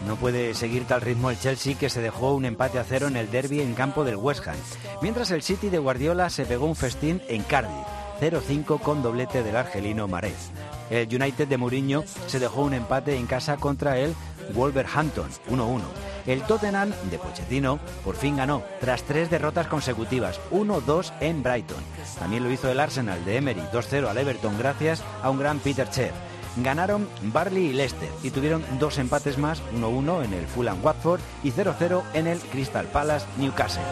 [0.07, 3.17] No puede seguir tal ritmo el Chelsea que se dejó un empate a cero en
[3.17, 4.57] el derby en campo del West Ham.
[5.03, 7.87] Mientras el City de Guardiola se pegó un festín en Cardiff,
[8.21, 10.51] 0-5 con doblete del argelino Marez.
[10.91, 14.15] El United de Mourinho se dejó un empate en casa contra el
[14.55, 15.81] Wolverhampton, 1-1.
[16.27, 21.83] El Tottenham de Pochettino por fin ganó, tras tres derrotas consecutivas, 1-2 en Brighton.
[22.19, 25.87] También lo hizo el Arsenal de Emery, 2-0 al Everton gracias a un gran Peter
[25.87, 26.13] Cech.
[26.57, 31.53] Ganaron Barley y Leicester y tuvieron dos empates más, 1-1 en el Fulham Watford y
[31.53, 33.83] 0-0 en el Crystal Palace Newcastle.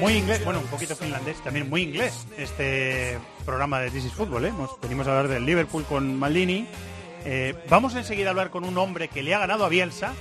[0.00, 4.46] Muy inglés, bueno, un poquito finlandés, también muy inglés este programa de This is Football.
[4.46, 4.52] ¿eh?
[4.82, 6.66] Venimos a hablar del Liverpool con Maldini.
[7.24, 10.14] Eh, vamos enseguida a hablar con un hombre que le ha ganado a Bielsa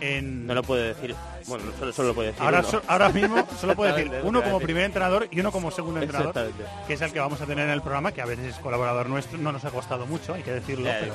[0.00, 0.46] en...
[0.48, 1.14] No lo puede decir.
[1.46, 2.42] Bueno, solo, solo lo puede decir.
[2.42, 2.68] Ahora, uno.
[2.68, 6.50] so- ahora mismo solo puede decir uno como primer entrenador y uno como segundo entrenador,
[6.88, 9.08] que es el que vamos a tener en el programa, que a veces es colaborador
[9.08, 11.14] nuestro, no nos ha costado mucho, hay que decirlo, Ya, pero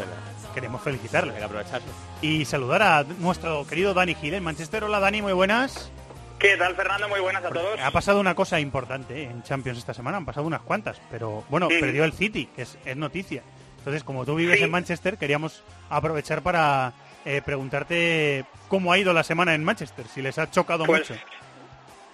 [0.53, 1.33] queremos felicitarle.
[1.33, 1.87] Hay que aprovecharlo.
[2.21, 4.85] Y saludar a nuestro querido Dani Gil en Manchester.
[4.85, 5.91] Hola Dani, muy buenas.
[6.39, 7.09] ¿Qué tal, Fernando?
[7.09, 7.79] Muy buenas a todos.
[7.81, 9.23] Ha pasado una cosa importante ¿eh?
[9.25, 12.77] en Champions esta semana, han pasado unas cuantas, pero bueno, perdió el City, que es,
[12.85, 13.43] es noticia.
[13.79, 14.63] Entonces, como tú vives Sí.
[14.63, 16.93] en Manchester, queríamos aprovechar para
[17.25, 21.21] eh, preguntarte cómo ha ido la semana en Manchester, si les ha chocado Pues, mucho.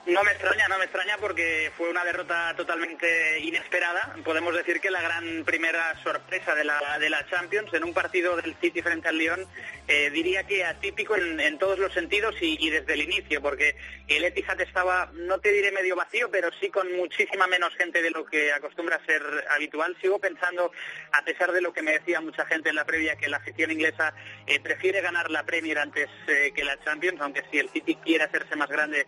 [0.07, 4.15] No me extraña, no me extraña porque fue una derrota totalmente inesperada.
[4.23, 8.35] Podemos decir que la gran primera sorpresa de la, de la Champions en un partido
[8.35, 9.47] del City frente al Lyon,
[9.87, 13.75] eh, diría que atípico en, todos los sentidos y, desde el inicio, porque
[14.07, 18.09] el Etihad estaba, no te diré medio vacío, pero sí con muchísima menos gente de
[18.09, 19.95] lo que acostumbra ser habitual.
[20.01, 20.71] Sigo pensando,
[21.11, 23.71] a pesar de lo que me decía mucha gente en la previa, que la afición
[23.71, 24.13] inglesa
[24.47, 28.23] eh, prefiere ganar la Premier antes eh, que la Champions, aunque si el City quiere
[28.23, 29.05] hacerse más grande,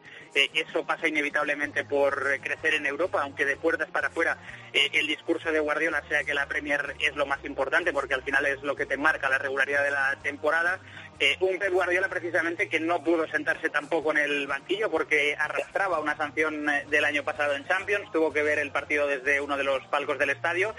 [0.53, 4.37] eso pasa inevitablemente por crecer en Europa, aunque de puertas para afuera
[4.73, 8.45] el discurso de Guardiola sea que la Premier es lo más importante, porque al final
[8.45, 10.79] es lo que te marca la regularidad de la temporada sala
[11.19, 15.99] eh, un Pep Guardiola precisamente que no pudo sentarse tampoco en el banquillo porque arrastraba
[15.99, 19.57] una sanción eh, del año pasado en Champions, tuvo que ver el partido desde uno
[19.57, 20.75] de los palcos del estadio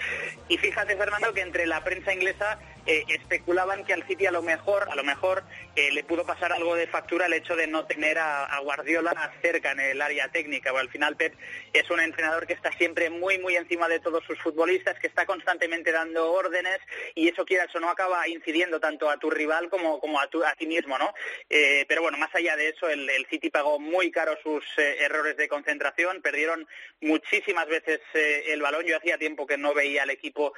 [0.47, 4.41] y fíjate Fernando que entre la prensa inglesa eh, especulaban que al City a lo
[4.41, 5.43] mejor, a lo mejor
[5.75, 9.79] le pudo pasar algo de factura el hecho de no tener a, Guardiola cerca en
[9.79, 10.71] el área técnica.
[10.77, 11.33] Al final Pep
[11.71, 15.25] es un entrenador que está siempre muy muy encima de todos sus futbolistas, que está
[15.25, 16.79] constantemente dando órdenes
[17.15, 20.55] y eso quieras o no acaba incidiendo tanto a tu rival como, como a a,
[20.55, 21.13] ti mismo, ¿no?
[21.49, 25.37] Eh, pero bueno, más allá de eso, el, City pagó muy caro sus eh, errores
[25.37, 26.67] de concentración, perdieron
[27.01, 28.85] muchísimas veces eh, el balón.
[28.85, 30.53] Yo hacía tiempo que no veía al equipo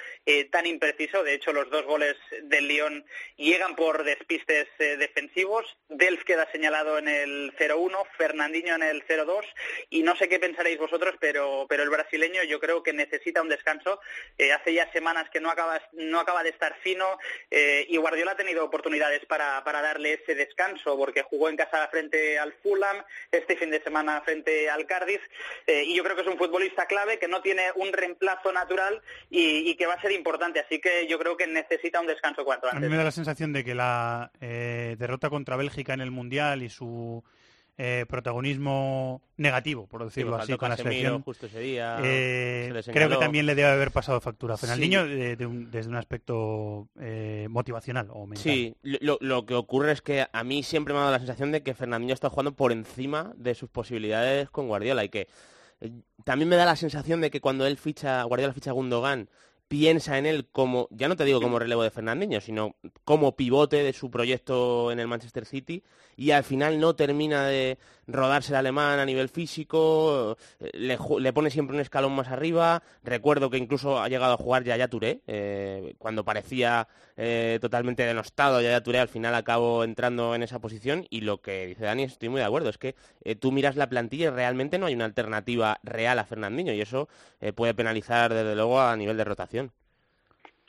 [0.51, 1.23] tan impreciso.
[1.23, 3.05] De hecho, los dos goles del Lyon
[3.36, 5.65] llegan por despistes defensivos.
[5.89, 9.41] Delf queda señalado en el 0-1, Fernandinho en el 0-2
[9.89, 13.49] y no sé qué pensaréis vosotros, pero, pero el brasileño yo creo que necesita un
[13.49, 13.99] descanso.
[14.55, 17.17] hace ya semanas que no acaba, no acaba de estar fino
[17.49, 22.39] y Guardiola ha tenido oportunidades para, para darle ese descanso, porque jugó en casa frente
[22.39, 22.97] al Fulham,
[23.32, 25.21] este fin de semana frente al Cardiff,
[25.67, 29.02] eh, y yo creo que es un futbolista clave que no tiene un reemplazo natural
[29.30, 32.67] y, que va a ser importante, así que yo creo que necesita un descanso cuanto
[32.67, 32.78] antes.
[32.78, 36.12] A mí me da la sensación de que la eh, derrota contra Bélgica en el
[36.12, 37.24] Mundial y su
[37.84, 41.26] eh, protagonismo negativo, por decirlo así, con la selección.
[41.74, 47.48] Eh, creo que también le debe haber pasado factura a niño desde un aspecto eh,
[47.50, 48.44] motivacional o mental.
[48.44, 51.63] Sí, lo, que ocurre es que a mí siempre me ha dado la sensación de
[51.63, 55.28] que Fernandinho está jugando por encima de sus posibilidades con Guardiola y que
[56.24, 59.28] también me da la sensación de que cuando él ficha, Guardiola ficha a Gundogan,
[59.71, 63.77] piensa en él como, ya no te digo como relevo de Fernandinho, sino como pivote
[63.77, 65.81] de su proyecto en el Manchester City
[66.17, 71.49] y al final no termina de rodarse el alemán a nivel físico, eh, le, pone
[71.49, 75.95] siempre un escalón más arriba, recuerdo que incluso ha llegado a jugar Yaya Touré, eh,
[75.97, 76.89] cuando parecía
[77.23, 81.67] eh, totalmente denostado Yaya Touré, al final acabó entrando en esa posición y lo que
[81.67, 82.95] dice Dani, estoy muy de acuerdo, es que
[83.39, 87.07] tú miras la plantilla y realmente no hay una alternativa real a Fernandinho y eso
[87.55, 89.71] puede penalizar desde luego a nivel de rotación.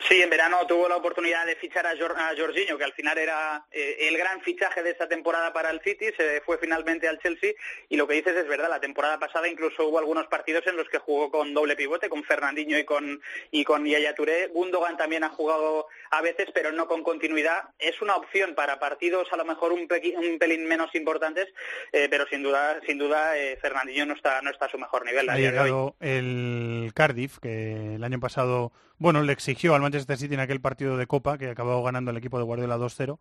[0.09, 4.09] Sí, en verano tuvo la oportunidad de fichar a, Jorginho, que al final era eh,
[4.09, 7.53] el gran fichaje de esta temporada para el City, se fue finalmente al Chelsea
[7.89, 10.89] y lo que dices es verdad, la temporada pasada incluso hubo algunos partidos en los
[10.89, 14.49] que jugó con doble pivote, con Fernandinho y con, y con Yaya Touré.
[14.49, 17.71] Gundogan también ha jugado a veces, pero no con continuidad.
[17.79, 21.49] Es una opción para partidos a lo mejor un, pelín menos importantes,
[21.91, 25.07] eh, pero sin duda, sin duda eh, Fernandinho no está, no está a su mejor
[25.07, 25.29] nivel.
[25.31, 30.41] Ha llegado el Cardiff, que el año pasado bueno, le exigió al Manchester City en
[30.41, 33.19] aquel partido de Copa, que acabó ganando el equipo de Guardiola 2-0,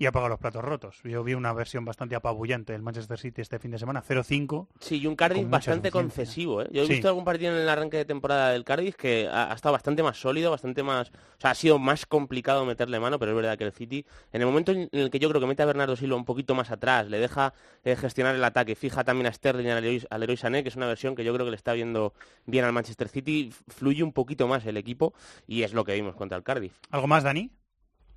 [0.00, 0.98] y ha pagado los platos rotos.
[1.04, 4.68] Yo vi una versión bastante apabullante del Manchester City este fin de semana, 0-5.
[4.80, 6.62] Sí, y un Cardiff bastante concesivo.
[6.62, 6.68] ¿eh?
[6.72, 9.74] Yo he visto algún partido en el arranque de temporada del Cardiff que ha, estado
[9.74, 11.10] bastante más sólido, bastante más...
[11.10, 14.40] O sea, ha sido más complicado meterle mano, pero es verdad que el City, en
[14.40, 16.70] el momento en el que yo creo que mete a Bernardo Silva un poquito más
[16.70, 17.52] atrás, le deja
[17.84, 20.86] eh, gestionar el ataque, fija también a Sterling y al Leroy, Sané, que es una
[20.86, 22.14] versión que yo creo que le está viendo
[22.46, 25.12] bien al Manchester City, fluye un poquito más el equipo
[25.46, 26.78] y es lo que vimos contra el Cardiff.
[26.90, 27.50] ¿Algo más, Dani?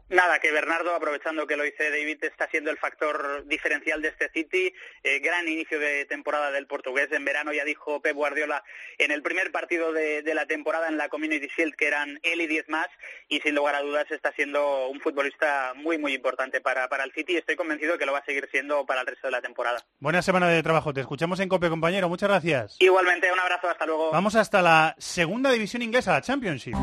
[0.10, 4.30] Nada, que Bernardo, aprovechando que lo dice David, está siendo el factor diferencial de este
[4.30, 4.74] City.
[5.02, 7.08] Eh, gran inicio de temporada del portugués.
[7.12, 8.64] En verano ya dijo Pep Guardiola
[8.98, 12.48] en el primer partido de, la temporada en la Community Shield que eran él y
[12.48, 12.88] diez más.
[13.28, 17.14] Y sin lugar a dudas está siendo un futbolista muy, muy importante para, para el
[17.14, 17.34] City.
[17.34, 19.84] Y estoy convencido que lo va a seguir siendo para el resto de la temporada.
[20.00, 20.94] Buena semana de trabajo.
[20.94, 22.10] Te escuchamos en COPE, compañero.
[22.10, 22.76] Muchas gracias.
[22.80, 23.70] Igualmente, un abrazo.
[23.70, 24.12] Hasta luego.
[24.12, 26.76] Vamos hasta la segunda división inglesa, la Championship.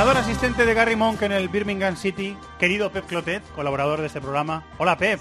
[0.00, 4.18] Entrenador asistente de Gary Monk en el Birmingham City, querido Pep Clotet, colaborador de este
[4.18, 4.64] programa.
[4.78, 5.20] Hola Pep.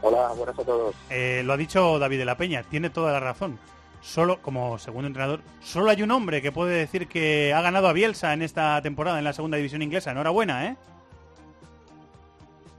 [0.00, 0.94] Hola, buenas a todos.
[1.10, 3.58] Eh, lo ha dicho David de la Peña, tiene toda la razón.
[4.00, 7.92] Solo, como segundo entrenador, solo hay un hombre que puede decir que ha ganado a
[7.92, 10.12] Bielsa en esta temporada en la segunda división inglesa.
[10.12, 10.76] Enhorabuena, ¿eh?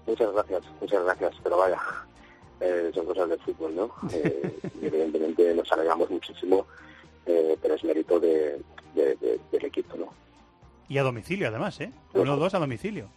[0.08, 1.80] Muchas gracias, muchas gracias, pero vaya,
[2.62, 3.92] eh, son cosas del fútbol, ¿no?
[4.12, 6.66] Eh, evidentemente nos alegramos muchísimo,
[7.24, 8.60] pero es mérito de,
[8.96, 10.14] del equipo, ¿no?
[10.88, 11.92] Y a domicilio, además, ¿eh?
[12.14, 13.08] Uno dos a domicilio.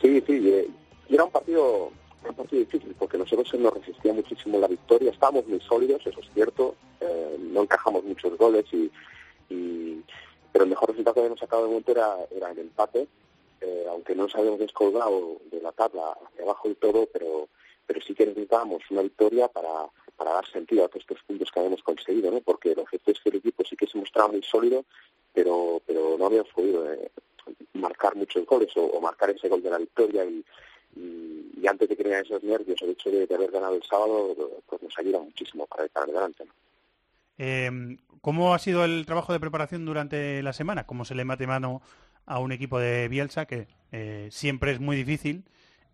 [0.00, 0.66] Sí, sí,
[1.08, 1.90] y era un partido,
[2.26, 6.30] un partido difícil porque nosotros nos resistía muchísimo la victoria, estábamos muy sólidos, eso es
[6.32, 8.90] cierto, eh, no encajamos muchos goles y,
[10.52, 13.06] pero el mejor resultado que habíamos sacado de momento era, era el empate,
[13.60, 17.48] eh, aunque no nos habíamos descolgado de la tabla hacia abajo y todo, pero
[17.90, 19.68] pero sí que necesitábamos una victoria para,
[20.20, 22.40] para dar sentido a todos estos puntos que habíamos conseguido, ¿no?
[22.42, 24.84] Porque lo cierto es que el equipo sí que se mostraba muy sólido,
[25.32, 27.10] pero, pero no habíamos podido eh,
[27.72, 30.44] marcar muchos goles o, marcar ese gol de la victoria y,
[30.94, 34.82] y, antes de que vengan esos nervios, el hecho de, haber ganado el sábado, pues
[34.82, 36.52] nos ayuda muchísimo para estar adelante, ¿no?
[37.38, 40.86] Eh, ¿Cómo ha sido el trabajo de preparación durante la semana?
[40.86, 41.80] ¿Cómo se le mate mano
[42.26, 45.44] a un equipo de Bielsa que eh, siempre es muy difícil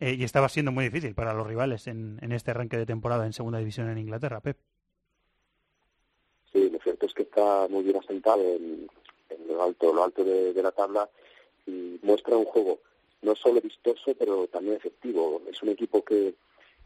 [0.00, 3.32] eh, y estaba siendo muy difícil para los rivales en, este arranque de temporada en
[3.32, 4.56] segunda división en Inglaterra, Pep.
[6.52, 8.88] Sí, lo cierto es que está muy bien asentado en,
[9.48, 11.08] lo alto, lo alto de, la tabla
[11.66, 12.80] y muestra un juego
[13.22, 15.42] no solo vistoso, pero también efectivo.
[15.50, 16.34] Es un equipo que,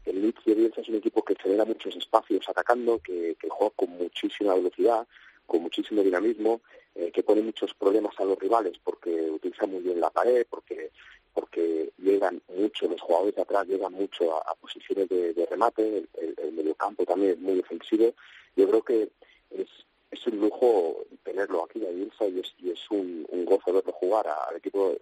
[0.05, 3.73] el Leeds de Bielsa es un equipo que genera muchos espacios atacando, que, que juega
[3.75, 5.05] con muchísima velocidad,
[5.45, 6.61] con muchísimo dinamismo,
[6.93, 10.91] eh, que pone muchos problemas a los rivales porque utiliza muy bien la pared, porque
[11.33, 17.05] porque llegan mucho, los jugadores atrás llegan mucho a, posiciones de, remate, el, el, mediocampo
[17.05, 18.13] también es muy ofensivo.
[18.55, 19.09] Yo creo que
[19.51, 19.67] es,
[20.11, 23.91] es un lujo tenerlo aquí a Bielsa y es, y es un, un gozo verlo
[23.93, 24.95] jugar al equipo,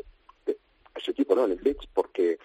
[0.94, 1.46] a su equipo, ¿no?
[1.46, 2.38] En el Leeds, porque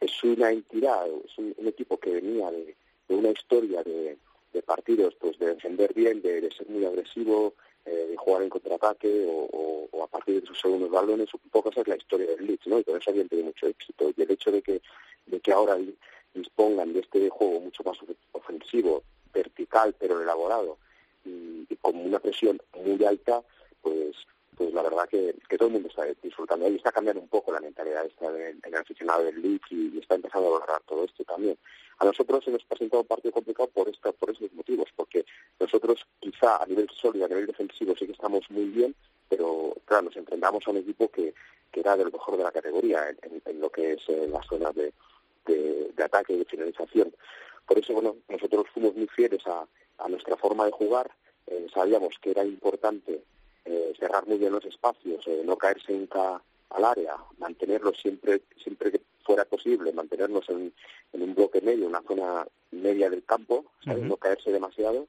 [0.00, 2.76] es una entidad, es un, equipo que venía de,
[3.08, 4.18] una historia de,
[4.64, 7.54] partidos, pues de defender bien, de, ser muy agresivo,
[7.84, 11.82] eh, de jugar en contraataque o, a partir de sus segundos balones, un poco esa
[11.82, 12.78] es la historia del Leeds, ¿no?
[12.78, 14.10] Y por eso habían tenido mucho éxito.
[14.16, 14.80] Y el hecho de que,
[15.26, 15.76] de que ahora
[16.34, 17.98] dispongan de este juego mucho más
[18.32, 19.02] ofensivo,
[19.32, 20.78] vertical pero elaborado
[21.24, 23.42] y con una presión muy alta,
[23.82, 24.16] pues
[24.60, 27.60] pues la verdad que, todo el mundo está disfrutando y está cambiando un poco la
[27.60, 31.56] mentalidad esta en el aficionado del Leeds y, está empezando a valorar todo esto también.
[31.98, 35.24] A nosotros se nos presenta un partido complicado por esta, por esos motivos, porque
[35.58, 38.94] nosotros quizá a nivel sólido, a nivel defensivo sí que estamos muy bien,
[39.30, 41.32] pero claro, nos enfrentamos a un equipo que,
[41.72, 44.74] que era de lo mejor de la categoría en, lo que es eh, las zonas
[44.74, 44.92] de,
[45.46, 47.14] de, ataque y de finalización.
[47.66, 51.10] Por eso, bueno, nosotros fuimos muy fieles a, a nuestra forma de jugar,
[51.46, 53.22] eh, sabíamos que era importante
[53.64, 58.92] eh, cerrar muy bien los espacios, eh, no caerse nunca al área, mantenerlos siempre, siempre
[58.92, 60.72] que fuera posible, mantenernos en,
[61.12, 65.06] un bloque medio, una zona media del campo, no caerse demasiado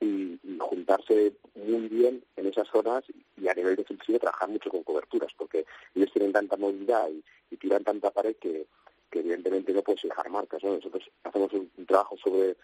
[0.00, 3.04] y, juntarse muy bien en esas zonas
[3.36, 7.84] y a nivel defensivo trabajar mucho con coberturas, porque ellos tienen tanta movilidad y, tiran
[7.84, 8.66] tanta pared que,
[9.12, 10.62] evidentemente no puedes dejar marcas.
[10.64, 12.56] Nosotros hacemos un, trabajo sobre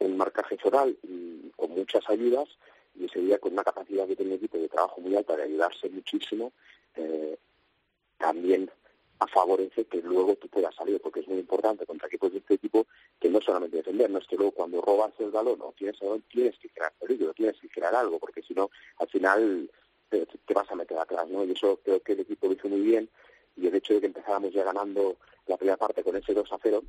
[0.00, 2.48] un marcaje zonal y con muchas ayudas
[2.94, 5.44] y ese día con una capacidad que tiene el equipo de trabajo muy alta de
[5.44, 6.52] ayudarse muchísimo,
[6.96, 7.36] eh,
[8.18, 8.70] también
[9.26, 12.86] favorece que luego tú puedas salir, porque es muy importante contra equipos de este tipo
[13.18, 16.08] que no solamente defender, no es que luego cuando robas el balón o tienes el
[16.08, 19.70] balón tienes que crear peligro, tienes que crear algo, porque si no, al final
[20.10, 21.44] te, vas a meter atrás, ¿no?
[21.44, 23.08] Y eso creo que el equipo lo hizo muy bien
[23.56, 25.16] y el hecho de que empezáramos ya ganando
[25.46, 26.82] la primera parte con ese 2 a 0,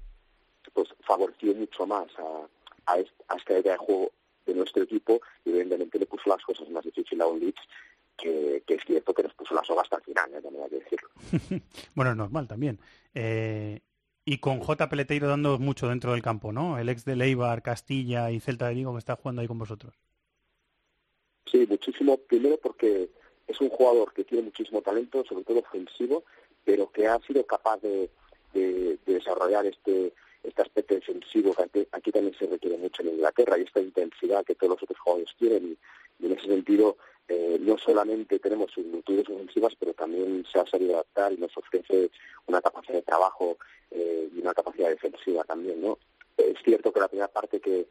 [0.74, 2.47] pues favoreció mucho más a,
[2.93, 4.12] a, esta idea de juego
[4.45, 7.61] de nuestro equipo y evidentemente le puso las cosas más difíciles a un Leeds
[8.17, 10.41] que, es cierto que nos puso la soga hasta el final, ¿eh?
[10.41, 11.09] también hay que decirlo.
[11.95, 12.79] bueno, es normal también.
[13.13, 13.81] Eh,
[14.23, 14.89] y con J.
[14.89, 16.79] Peleteiro dando mucho dentro del campo, ¿no?
[16.79, 19.93] El ex de Leibar, Castilla y Celta de Vigo que está jugando ahí con vosotros.
[21.45, 22.17] Sí, muchísimo.
[22.17, 23.09] Primero porque
[23.47, 26.23] es un jugador que tiene muchísimo talento, sobre todo ofensivo,
[26.63, 28.09] pero que ha sido capaz de,
[28.53, 30.13] de desarrollar este
[30.47, 31.55] este aspecto defensivo
[31.91, 35.33] aquí, también se requiere mucho en Inglaterra y esta intensidad que todos los otros jugadores
[35.37, 35.77] tienen
[36.19, 40.65] y, en ese sentido eh, no solamente tenemos sus virtudes ofensivas pero también se ha
[40.65, 42.11] sabido adaptar y nos ofrece
[42.45, 43.57] una capacidad de trabajo
[43.91, 45.97] eh, y una capacidad defensiva también no
[46.37, 47.87] es cierto que la primera parte que,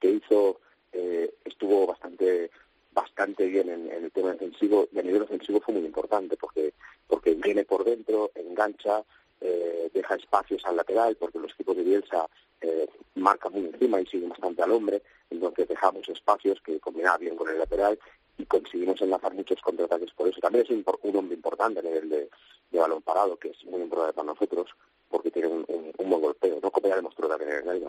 [0.00, 0.60] que hizo
[0.92, 2.50] eh, estuvo bastante
[2.92, 6.74] bastante bien en, en, el tema defensivo y a nivel ofensivo fue muy importante porque
[7.06, 9.04] porque viene por dentro engancha
[9.40, 12.26] eh, deja espacios al lateral, porque los equipos de Bielsa
[12.60, 17.36] eh, marcan muy encima y siguen bastante al hombre, entonces dejamos espacios que combinan bien
[17.36, 17.98] con el lateral
[18.36, 20.40] y conseguimos enlazar muchos contraataques por eso.
[20.40, 20.84] También es un,
[21.16, 22.28] hombre importante a nivel de,
[22.72, 24.70] balón parado, que es muy importante para nosotros,
[25.08, 25.64] porque tiene un,
[25.96, 26.70] buen golpeo, ¿no?
[26.70, 27.82] Como ya también en el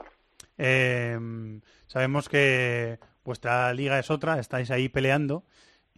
[0.61, 1.17] eh,
[1.87, 5.43] sabemos que vuestra liga es otra, estáis ahí peleando.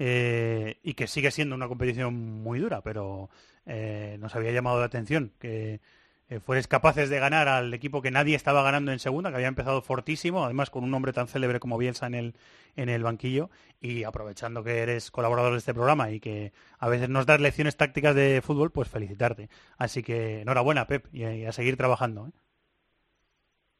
[0.03, 3.29] Eh, y que sigue siendo una competición muy dura, pero
[3.67, 5.79] eh, nos había llamado la atención que
[6.27, 9.47] eh, fueres capaces de ganar al equipo que nadie estaba ganando en segunda, que había
[9.47, 12.35] empezado fortísimo, además con un nombre tan célebre como Bielsa en el,
[12.75, 17.07] en el banquillo, y aprovechando que eres colaborador de este programa y que a veces
[17.07, 19.49] nos das lecciones tácticas de fútbol, pues felicitarte.
[19.77, 22.31] Así que enhorabuena, Pep, y, a seguir trabajando.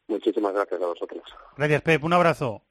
[0.08, 1.24] Muchísimas gracias a vosotros.
[1.58, 2.04] Gracias, Pep.
[2.04, 2.62] Un abrazo.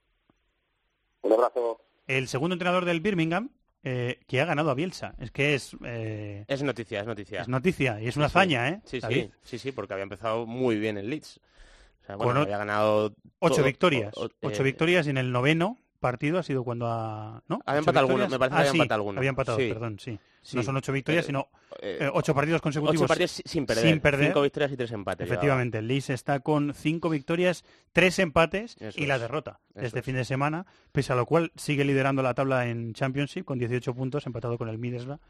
[1.23, 1.81] Un abrazo
[2.17, 3.51] el segundo entrenador del Birmingham,
[3.83, 5.15] eh, que ha ganado a Bielsa.
[5.19, 5.77] Es que es...
[5.85, 7.41] Eh, es noticia, es noticia.
[7.41, 8.81] Es noticia y es una hazaña, ¿eh?
[8.85, 11.41] Sí, sí, sí, sí, porque había empezado muy bien el Leeds.
[12.03, 13.15] O sea, bueno, había ganado...
[13.39, 14.13] Ocho victorias.
[14.17, 17.43] ocho eh, victorias y en el noveno partido ha sido cuando ha...
[17.47, 17.61] ¿no?
[17.65, 19.19] Había empatado alguno, me parece que ah, había empatado alguno.
[19.19, 20.19] Había empatado, perdón, sí.
[20.55, 21.49] No son ocho victorias, sino
[21.81, 23.03] eh, ocho partidos consecutivos.
[23.03, 25.27] Ocho partidos sin perder, Cinco victorias y tres empates.
[25.27, 30.25] Efectivamente, el Leeds está con cinco victorias, tres empates y la derrota este fin de
[30.25, 34.59] semana, pese a lo cual sigue liderando la tabla en Championship con 18 puntos, empatado
[34.59, 35.21] con el Middlesbrough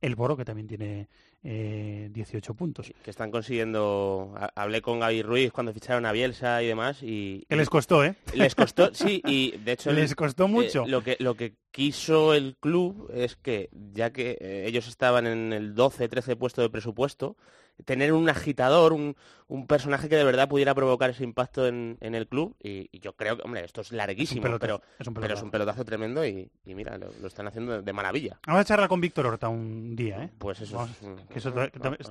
[0.00, 1.08] el Boro, que también tiene
[1.42, 2.92] eh, 18 puntos.
[3.02, 4.34] Que están consiguiendo...
[4.54, 7.44] Hablé con Gaby Ruiz cuando ficharon a Bielsa y demás y...
[7.48, 8.16] Que les costó, ¿eh?
[8.34, 9.92] Les costó, sí, y de hecho...
[9.92, 10.84] les costó mucho.
[10.84, 15.26] Eh, lo, que, lo que quiso el club es que, ya que eh, ellos estaban
[15.26, 17.36] en el 12-13 puesto de presupuesto,
[17.84, 19.16] tener un agitador, un,
[19.48, 22.56] un, personaje que de verdad pudiera provocar ese impacto en, en el club.
[22.62, 25.42] Y, y, yo creo que, hombre, esto es larguísimo, es pero, es un pero, es
[25.42, 28.38] un pelotazo tremendo y, y mira, lo, lo, están haciendo de, de, maravilla.
[28.46, 30.30] Vamos a charlar con Víctor Horta un día, ¿eh?
[30.38, 30.76] Pues eso.
[30.76, 30.96] Vamos,
[31.32, 31.52] que eso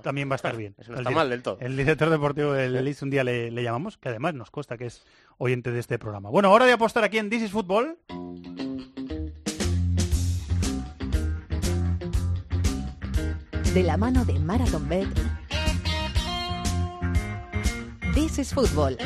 [0.01, 0.75] también va a estar bien.
[0.79, 1.57] Eso no está el, mal del todo.
[1.59, 4.85] El director deportivo del Elite un día le, le, llamamos, que además nos consta que
[4.85, 5.05] es
[5.37, 6.29] oyente de este programa.
[6.29, 7.97] Bueno, ahora voy a apostar aquí en This is Football.
[13.73, 15.07] De la mano de Marathon Bet.
[18.13, 18.97] This is Football.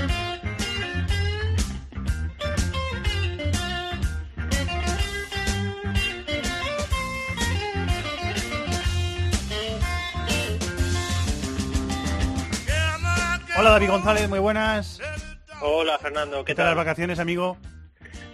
[13.56, 15.00] Hola David González, muy buenas.
[15.62, 17.58] Hola Fernando, ¿qué, ¿Qué tal las vacaciones, amigo?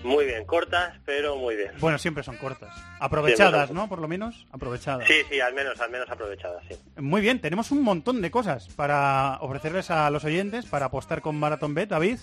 [0.03, 1.71] Muy bien, cortas, pero muy bien.
[1.79, 2.73] Bueno, siempre son cortas.
[2.99, 3.89] Aprovechadas, sí, ¿no?
[3.89, 5.07] Por lo menos, aprovechadas.
[5.07, 6.75] Sí, sí, al menos, al menos aprovechadas, sí.
[6.97, 11.37] Muy bien, tenemos un montón de cosas para ofrecerles a los oyentes para apostar con
[11.37, 11.89] Marathon Bet.
[11.89, 12.17] David,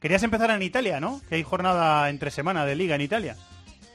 [0.00, 1.20] querías empezar en Italia, ¿no?
[1.28, 3.36] Que hay jornada entre semana de liga en Italia.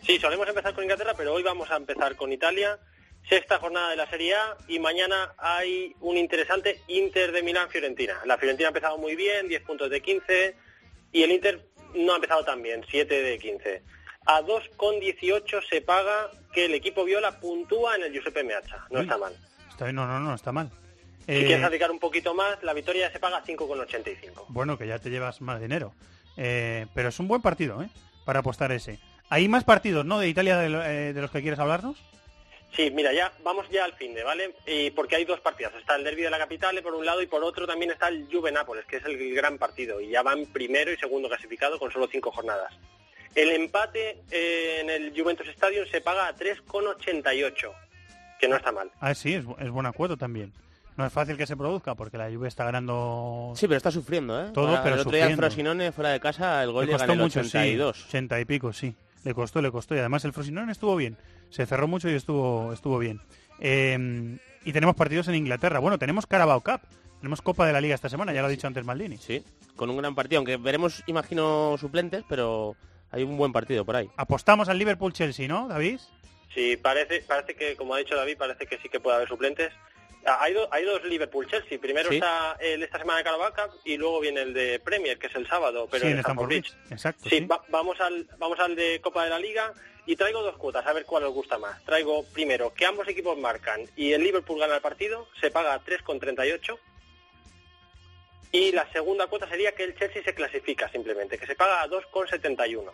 [0.03, 2.79] Sí, solemos empezar con Inglaterra, pero hoy vamos a empezar con Italia.
[3.27, 8.21] Sexta jornada de la Serie A y mañana hay un interesante Inter de Milán-Fiorentina.
[8.25, 10.55] La Fiorentina ha empezado muy bien, 10 puntos de 15,
[11.11, 13.81] y el Inter no ha empezado tan bien, 7 de 15.
[14.25, 18.85] A 2,18 se paga que el equipo Viola puntúa en el Giuseppe Meazza.
[18.89, 19.33] No Uy, está mal.
[19.69, 20.69] Está no, no, no, está mal.
[21.25, 24.45] Si eh, quieres aplicar un poquito más, la victoria se paga 5,85.
[24.49, 25.93] Bueno, que ya te llevas más dinero.
[26.37, 27.89] Eh, pero es un buen partido, ¿eh?
[28.25, 28.99] Para apostar ese.
[29.29, 31.97] ¿Hay más partidos, no, de Italia de, eh, de los que quieres hablarnos?
[32.75, 34.53] Sí, mira, ya vamos ya al fin de, ¿vale?
[34.67, 35.73] Y porque hay dos partidos.
[35.75, 38.27] Está el derby de la capital por un lado y por otro también está el
[38.31, 39.99] Juve Nápoles, que es el gran partido.
[39.99, 42.71] Y ya van primero y segundo clasificado con solo cinco jornadas.
[43.35, 47.71] El empate eh, en el Juventus Stadium se paga a 3,88,
[48.39, 48.91] que no está mal.
[48.99, 50.53] Ah, sí, es, es buen acuerdo también.
[50.97, 53.53] No es fácil que se produzca porque la Juve está ganando.
[53.55, 54.49] Sí, pero está sufriendo, ¿eh?
[54.53, 55.27] Todo, Para, pero el otro sufriendo.
[55.29, 57.97] día Frosinone fuera de casa el gol le le costó ganó mucho, 82.
[57.97, 58.03] sí.
[58.09, 58.95] 80 y pico, sí.
[59.23, 59.95] Le costó, le costó.
[59.95, 61.15] Y además el Frosinone estuvo bien.
[61.49, 63.21] Se cerró mucho y estuvo, estuvo bien.
[63.59, 65.79] Eh, y tenemos partidos en Inglaterra.
[65.79, 66.81] Bueno, tenemos Carabao Cup.
[67.19, 69.17] Tenemos Copa de la Liga esta semana, ya lo ha dicho antes Maldini.
[69.17, 69.43] Sí,
[69.75, 72.77] con un gran partido, aunque veremos, imagino, suplentes, pero
[73.11, 74.09] hay un buen partido por ahí.
[74.15, 75.99] Apostamos al Liverpool-Chelsea, ¿no, David?
[76.53, 79.69] Sí, parece, parece que, como ha dicho David, parece que sí que puede haber suplentes.
[80.25, 81.77] Ah, Hay, do- hay dos Liverpool-Chelsea.
[81.79, 82.15] Primero Sí.
[82.15, 85.35] está el esta semana de Carabao Cup y luego viene el de Premier, que es
[85.35, 86.73] el sábado, pero sí, en en Stamford Stamford Bridge.
[86.87, 86.91] Bridge.
[86.93, 87.29] Exacto.
[87.29, 87.45] Sí, sí.
[87.45, 89.73] va- vamos, al, vamos al de Copa de la Liga
[90.05, 91.83] y traigo dos cuotas, a ver cuál os gusta más.
[91.85, 95.83] Traigo primero que ambos equipos marcan y el Liverpool gana el partido, se paga a
[95.83, 96.77] 3,38.
[98.51, 101.87] Y la segunda cuota sería que el Chelsea se clasifica simplemente, que se paga a
[101.87, 102.91] 2,71.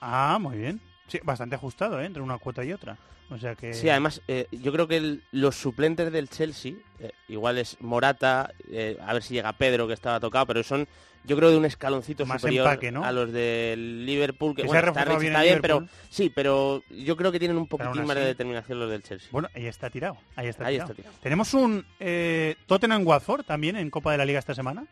[0.00, 0.80] Ah, muy bien.
[1.06, 2.06] Sí, bastante ajustado, ¿eh?
[2.06, 2.96] Entre una cuota y otra.
[3.28, 3.74] O sea que...
[3.74, 8.52] Sí, además, eh, yo creo que el- los suplentes del Chelsea, eh, igual es Morata,
[8.70, 10.88] eh, a ver si llega Pedro, que estaba tocado, pero son,
[11.26, 13.04] yo creo, de un escaloncito Más superior empaque, ¿no?
[13.04, 17.16] a los del Liverpool, que, bueno, está, bien está el bien, pero sí, pero yo
[17.16, 19.28] creo que tienen un poquitín más de determinación los del Chelsea.
[19.32, 20.16] Bueno, ahí está tirado.
[20.36, 20.90] Ahí está, Ahí tirado.
[20.90, 21.16] está tirado.
[21.22, 24.86] Tenemos un eh, Tottenham-Watford también en Copa de la Liga esta semana.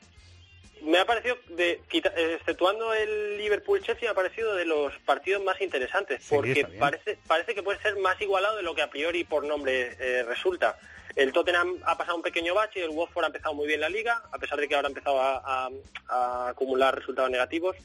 [0.84, 6.22] Me ha parecido, de, exceptuando el Liverpool-Chelsea, me ha parecido de los partidos más interesantes,
[6.22, 9.44] Sí, porque parece, parece que puede ser más igualado de lo que a priori por
[9.44, 10.78] nombre eh, resulta.
[11.16, 14.22] El Tottenham ha pasado un pequeño bache, el Watford ha empezado muy bien la liga,
[14.32, 15.70] a pesar de que ahora ha empezado a, a-
[16.08, 17.76] a acumular resultados negativos,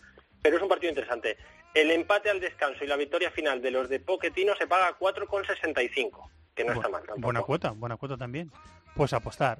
[0.41, 1.37] pero es un partido interesante.
[1.75, 4.97] El empate al descanso y la victoria final de los de Pochettino se paga a
[4.97, 7.21] 4,65, que no está mal tampoco.
[7.21, 8.51] Buena cuota, buena cuota también.
[8.95, 9.59] Pues apostar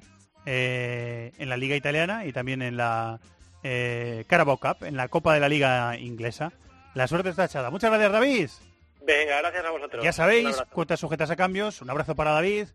[0.52, 3.20] eh, en la Liga Italiana y también en la
[3.62, 6.52] eh, Carabao Cup, en la Copa de la Liga Inglesa.
[6.94, 7.70] La suerte está echada.
[7.70, 8.50] Muchas gracias, David.
[9.06, 10.04] Venga, gracias a vosotros.
[10.04, 11.82] Ya sabéis, cuotas sujetas a cambios.
[11.82, 12.66] Un abrazo para David.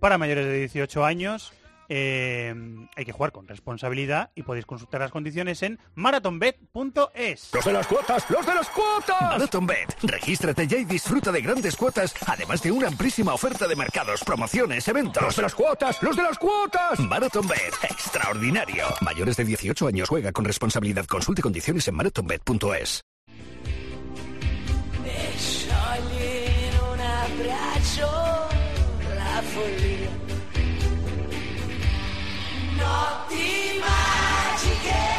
[0.00, 1.52] Para mayores de 18 años,
[1.92, 2.54] eh,
[2.94, 7.50] hay que jugar con responsabilidad y podéis consultar las condiciones en marathonbet.es.
[7.52, 8.30] ¡Los de las cuotas!
[8.30, 9.20] ¡Los de las cuotas!
[9.20, 9.96] MarathonBet.
[10.04, 14.86] Regístrate ya y disfruta de grandes cuotas, además de una amplísima oferta de mercados, promociones,
[14.86, 15.20] eventos.
[15.22, 16.00] ¡Los de las cuotas!
[16.00, 17.00] ¡Los de las cuotas!
[17.00, 17.74] MarathonBet.
[17.82, 18.84] Extraordinario.
[19.00, 21.06] Mayores de 18 años juega con responsabilidad.
[21.06, 23.02] Consulte condiciones en marathonbet.es.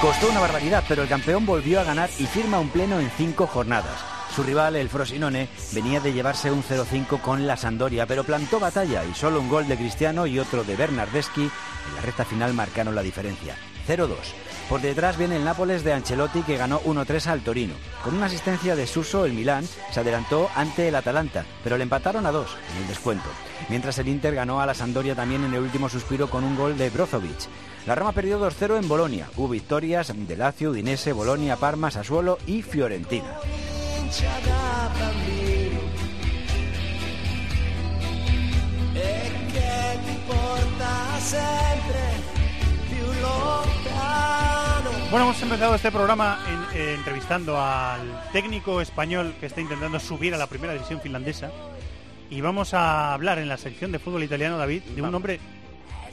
[0.02, 3.45] Costó una barbaridad, pero el campeón volvió a ganar y firma un pleno en cinco
[3.45, 3.99] jornadas.
[4.36, 9.06] Su rival, el Frosinone, venía de llevarse un 0-5 con la Sandoria, pero plantó batalla
[9.06, 12.95] y solo un gol de Cristiano y otro de Bernardeschi en la recta final marcaron
[12.95, 13.56] la diferencia.
[13.88, 14.16] 0-2.
[14.72, 17.74] Por detrás viene el Nápoles de Ancelotti que ganó 1-3 al Torino.
[18.06, 22.26] Con una asistencia de Suso, el Milán se adelantó ante el Atalanta, pero le empataron
[22.26, 23.28] a dos en el descuento.
[23.68, 26.78] Mientras el Inter ganó a la Sampdoria también en el último suspiro con un gol
[26.78, 27.50] de Brozovic.
[27.86, 29.28] La Roma perdió 2-0 en Bolonia.
[29.36, 33.28] Hubo victorias de Lazio, Udinese, Bolonia, Parma, Sassuolo y Fiorentina.
[45.10, 48.00] Bueno, hemos empezado este programa en- eh, entrevistando al
[48.32, 51.52] técnico español que está intentando subir a la primera división finlandesa.
[52.30, 55.42] Y vamos a hablar en la sección de fútbol italiano, David, de un hombre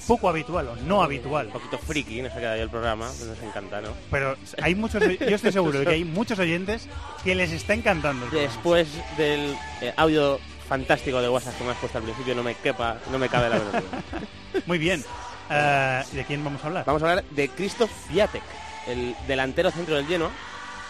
[0.08, 1.46] poco habitual o no habitual.
[1.46, 3.90] Un poquito friki, nos ha quedado ahí el programa, nos encanta, ¿no?
[4.10, 6.88] Pero hay muchos, yo estoy seguro de que hay muchos oyentes
[7.22, 8.26] que les está encantando.
[8.26, 8.32] el.
[8.32, 12.56] Después del eh, audio fantástico de WhatsApp que me has puesto al principio, no me
[12.56, 13.82] quepa, no me cabe la duda.
[14.66, 15.04] Muy bien.
[15.50, 16.84] Eh, ¿De quién vamos a hablar?
[16.84, 18.42] Vamos a hablar de Krzysztof Piatek,
[18.86, 20.30] el delantero centro del Genoa,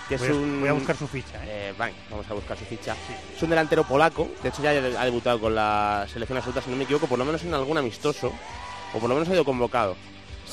[0.09, 0.61] que Voy es a- un...
[0.61, 2.95] voy a buscar su ficha, Eh, venga, vamos a buscar su ficha.
[3.37, 6.77] Es un delantero polaco, de hecho ya ha debutado con la selección absoluta, si no
[6.77, 8.33] me equivoco, por lo menos en algún amistoso,
[8.95, 9.97] o por lo menos ha ido convocado.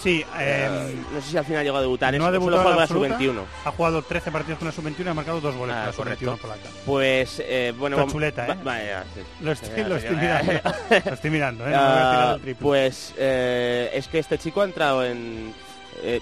[0.01, 2.63] Sí, Eh, eh, no sé si al final llegó a debutar, no ha debutado en
[2.65, 3.41] la con la absoluta, sub-21.
[3.65, 6.15] Ha jugado 13 partidos con la sub-21 y ha marcado dos goles Ah, con la
[6.15, 6.25] correcto.
[6.25, 6.69] sub-21 polaca.
[6.85, 7.97] Pues, eh, bueno...
[7.97, 8.49] Vamos- chuleta, ¿eh?
[8.49, 9.21] va- vaya, sí.
[9.41, 10.53] Lo estoy, lo estoy mirando.
[11.05, 11.71] lo estoy mirando, ¿eh?
[11.71, 12.61] No me voy a el triple.
[12.61, 15.53] pues eh, es que este chico ha entrado en...
[16.03, 16.21] eh,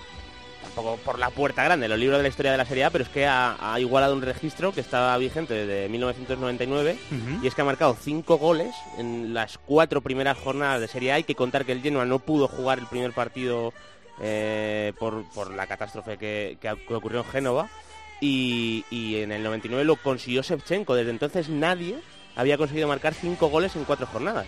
[0.73, 3.03] tampoco por la puerta grande, los libros de la historia de la Serie A, pero
[3.03, 7.43] es que ha, ha igualado un registro que estaba vigente desde 1999 Ujú.
[7.43, 11.15] y es que ha marcado cinco goles en las cuatro primeras jornadas de Serie A.
[11.15, 13.73] Hay que contar que el Genoa no pudo jugar el primer partido
[14.21, 16.57] eh, por, por la catástrofe que
[16.89, 17.69] ocurrió en Génova
[18.21, 20.95] y, y en el 99 lo consiguió Shevchenko.
[20.95, 21.97] Desde entonces nadie
[22.35, 24.47] había conseguido marcar cinco goles en cuatro jornadas.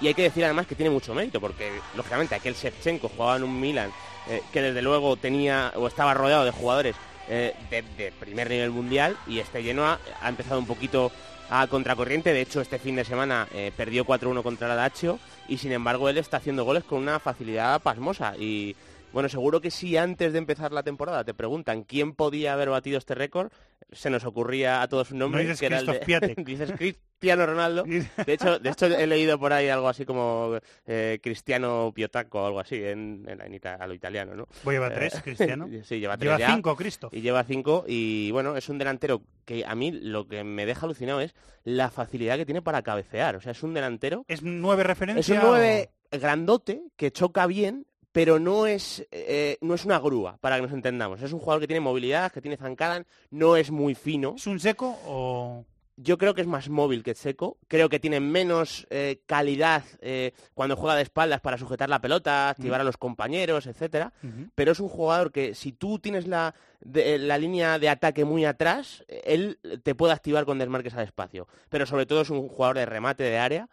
[0.00, 3.44] Y hay que decir además que tiene mucho mérito, porque lógicamente aquel Shevchenko jugaba en
[3.44, 3.90] un Milan
[4.28, 6.96] eh, que desde luego tenía o estaba rodeado de jugadores
[7.28, 11.10] eh, de, primer nivel mundial y este Genoa ha empezado un poquito
[11.50, 12.32] a contracorriente.
[12.32, 15.18] De hecho, este fin de semana eh, perdió 4-1 contra la Lazio
[15.48, 18.34] y sin embargo él está haciendo goles con una facilidad pasmosa.
[18.36, 18.76] Y
[19.16, 22.98] bueno, seguro que si antes de empezar la temporada te preguntan quién podía haber batido
[22.98, 23.50] este récord,
[23.90, 26.34] se nos ocurría a todos un nombre No dices que era el de...
[26.44, 27.84] Dices Cristiano Ronaldo.
[28.26, 32.46] De hecho, de hecho he leído por ahí algo así como eh, Cristiano Piotaco o
[32.46, 34.46] algo así en, en, en a lo italiano, ¿no?
[34.62, 35.66] Pues lleva Eh, tres, Cristiano.
[35.84, 36.54] sí, lleva tres Lleva ya.
[36.54, 37.08] cinco, Cristo.
[37.10, 40.84] Y lleva cinco y bueno, es un delantero que a mí lo que me deja
[40.84, 43.36] alucinado es la facilidad que tiene para cabecear.
[43.36, 44.26] O sea, es un delantero...
[44.28, 45.20] ¿Es nueve referencia?
[45.20, 47.86] Es un 9 grandote que choca bien,
[48.16, 51.20] pero no es, eh, no es una grúa, para que nos entendamos.
[51.20, 54.32] Es un jugador que tiene movilidad, que tiene zancada, no es muy fino.
[54.38, 55.66] ¿Es un seco o...?
[55.98, 57.56] Yo creo que es más móvil que Seco.
[57.68, 62.50] Creo que tiene menos eh, calidad eh, cuando juega de espaldas para sujetar la pelota,
[62.50, 64.12] activar a los compañeros, etcétera.
[64.22, 64.48] Ujú.
[64.54, 68.44] Pero es un jugador que si tú tienes la, de- la línea de ataque muy
[68.44, 71.48] atrás, él te puede activar con desmarques al espacio.
[71.70, 73.68] Pero sobre todo es un jugador de remate de área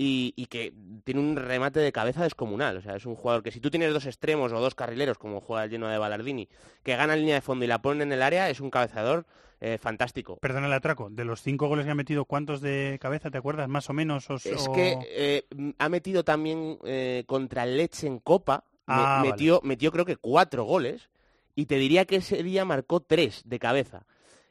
[0.00, 0.72] y, y que
[1.02, 2.76] tiene un remate de cabeza descomunal.
[2.76, 5.40] O sea, es un jugador que si tú tienes dos extremos o dos carrileros, como
[5.40, 6.48] juega el lleno de Ballardini,
[6.84, 9.26] que ganan línea de fondo y la ponen en el área, es un cabezador
[9.60, 10.36] eh, fantástico.
[10.36, 11.10] Perdona el atraco.
[11.10, 13.68] De los cinco goles que ha metido, ¿cuántos de cabeza te acuerdas?
[13.68, 14.30] ¿Más o menos?
[14.30, 15.44] O, Es o- que eh,
[15.78, 19.32] ha metido también eh, contra el Leche en Copa, Ah, vale.
[19.32, 21.10] metió, metió creo que cuatro goles,
[21.56, 24.06] y te diría que ese día marcó tres de cabeza.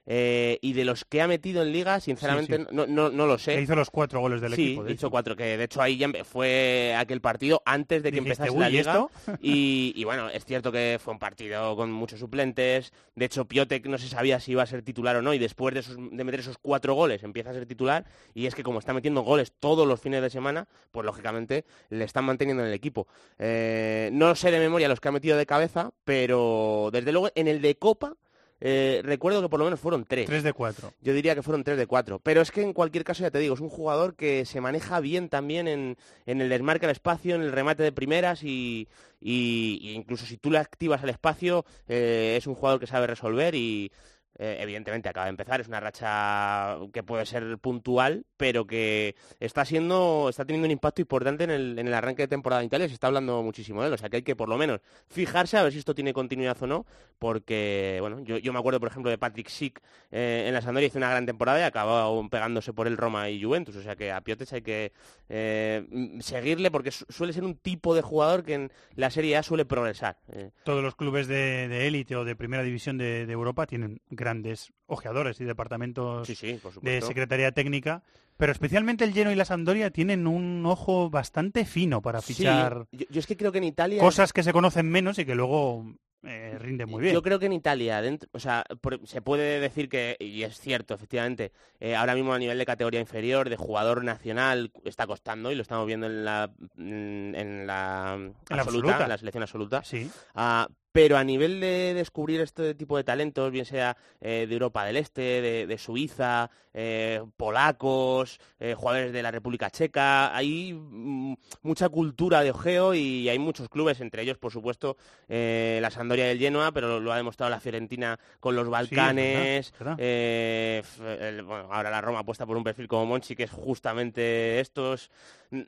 [0.09, 2.69] Eh, y de los que ha metido en Liga, sinceramente, Sí, sí.
[2.73, 3.55] No, no, no lo sé.
[3.55, 4.85] Que hizo los cuatro goles del sí, equipo.
[4.85, 8.43] de hizo cuatro, que de hecho ahí ya fue aquel partido antes de que Dijiste,
[8.43, 8.91] empezase "Uy, la ¿y Liga.
[8.93, 9.11] esto?
[9.41, 12.93] Y, y bueno, es cierto que fue un partido con muchos suplentes.
[13.15, 15.73] De hecho, Piotek no se sabía si iba a ser titular o no, y después
[15.73, 18.05] de, esos- de meter esos cuatro goles empieza a ser titular.
[18.33, 22.05] Y es que como está metiendo goles todos los fines de semana, pues lógicamente le
[22.05, 23.07] están manteniendo en el equipo.
[23.39, 27.49] Eh, no sé de memoria los que ha metido de cabeza, pero desde luego en
[27.49, 28.13] el de Copa.
[28.59, 30.25] Eh, recuerdo que por lo menos fueron tres.
[30.25, 30.93] Tres de cuatro.
[31.01, 32.19] Yo diría que fueron 3 de 4.
[32.19, 34.99] Pero es que en cualquier caso, ya te digo, es un jugador que se maneja
[34.99, 38.87] bien también en, en el desmarque al espacio, en el remate de primeras y,
[39.21, 43.07] y- y incluso si tú le activas al espacio, eh, es un jugador que sabe
[43.07, 43.91] resolver y
[44.37, 45.59] eh, evidentemente acaba de empezar.
[45.61, 51.01] Es una racha que puede ser puntual, pero que está siendo, está teniendo un impacto
[51.01, 52.87] importante en el, en el arranque de temporada en Italia.
[52.87, 53.93] Se está hablando muchísimo de él.
[53.93, 56.57] O sea que hay que por lo menos fijarse a ver si esto tiene continuidad
[56.61, 56.85] o no,
[57.19, 59.81] porque bueno, yo, me acuerdo por ejemplo de Patrick Schick
[60.11, 63.41] eh, en la Sampdoria hizo una gran temporada y acabó pegándose por el Roma y
[63.43, 63.75] Juventus.
[63.75, 64.91] O sea que a Piotes hay que
[65.29, 69.35] eh, mm, seguirle porque su- suele ser un tipo de jugador que en la Serie
[69.37, 70.17] A suele progresar.
[70.31, 74.73] Eh, Todos los clubes de élite o de primera división de, de Europa tienen grandes
[74.87, 78.03] ojeadores y departamentos sí, sí, por de secretaría técnica,
[78.35, 82.87] pero especialmente el Genoa y la Sampdoria tienen un ojo bastante fino para Sí, fichar
[82.91, 85.33] yo, yo es que creo que en Italia cosas que se conocen menos y que
[85.35, 85.85] luego
[86.23, 87.13] eh, rinde muy bien.
[87.13, 90.59] Yo creo que en Italia, dentro, o sea, por- se puede decir que, y es
[90.59, 95.51] cierto, efectivamente, eh, ahora mismo a nivel de categoría inferior, de jugador nacional, está costando,
[95.51, 99.03] y lo estamos viendo en la, en la, absoluta, absoluta.
[99.03, 99.83] en la selección absoluta.
[99.83, 100.09] Sí.
[100.33, 100.67] Ah,
[100.97, 104.97] pero a nivel de descubrir este tipo de talentos, bien sea eh, de Europa del
[104.97, 111.89] Este, de, de Suiza, eh, polacos, eh, jugadores de la República Checa, hay mm, mucha
[111.89, 116.71] cultura de ojeo y hay muchos clubes, entre ellos, por supuesto, la Sampdoria del Genoa,
[116.71, 119.71] pero lo ha demostrado la Fiorentina con los Balcanes.
[119.77, 119.99] verdad, verdad.
[119.99, 124.59] f- el- bueno, ahora la Roma apuesta por un perfil como Monchi, que es justamente
[124.59, 125.11] estos.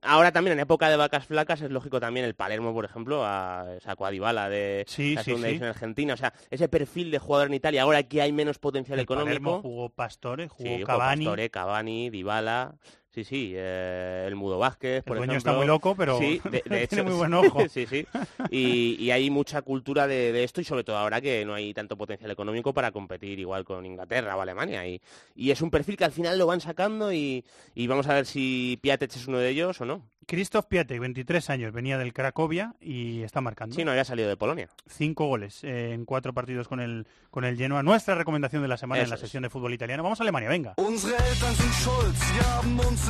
[0.02, 3.66] Ahora también en época de vacas flacas es lógico también el Palermo, por ejemplo, a
[3.82, 6.14] sacó a Dybala de Sí, sí, división argentina.
[6.14, 9.32] O sea, ese perfil de jugador en Italia, ahora que hay menos potencial El Palermo
[9.32, 9.62] económico.
[9.62, 11.26] jugó Pastore, jugó Sí, jugó Cavani.
[11.26, 12.76] Pastore, Cavani, Dybala.
[13.20, 15.52] Sí, sí, eh, el Mudo Vázquez, por dueño ejemplo.
[15.52, 17.60] está muy loco, pero sí, de, de tiene hecho, muy buen ojo.
[17.70, 18.06] sí, sí.
[18.50, 21.74] Y, y hay mucha cultura de, de esto y sobre todo ahora que no hay
[21.74, 24.88] tanto potencial económico para competir igual con Inglaterra o Alemania.
[24.88, 25.02] Y,
[25.36, 27.44] y es un perfil que al final lo van sacando y,
[27.76, 30.02] y vamos a ver si Piatek es uno de ellos o no.
[30.28, 33.76] Christoph Piatek, 23 años, venía del Cracovia y está marcando.
[33.76, 34.70] Sí, no había salido de Polonia.
[34.88, 37.82] Cinco goles eh, en cuatro partidos con el, con el Genoa.
[37.82, 39.22] Nuestra recomendación de la semana en la es.
[39.22, 40.04] sesión de fútbol italiano.
[40.04, 40.76] Vamos a Alemania, venga.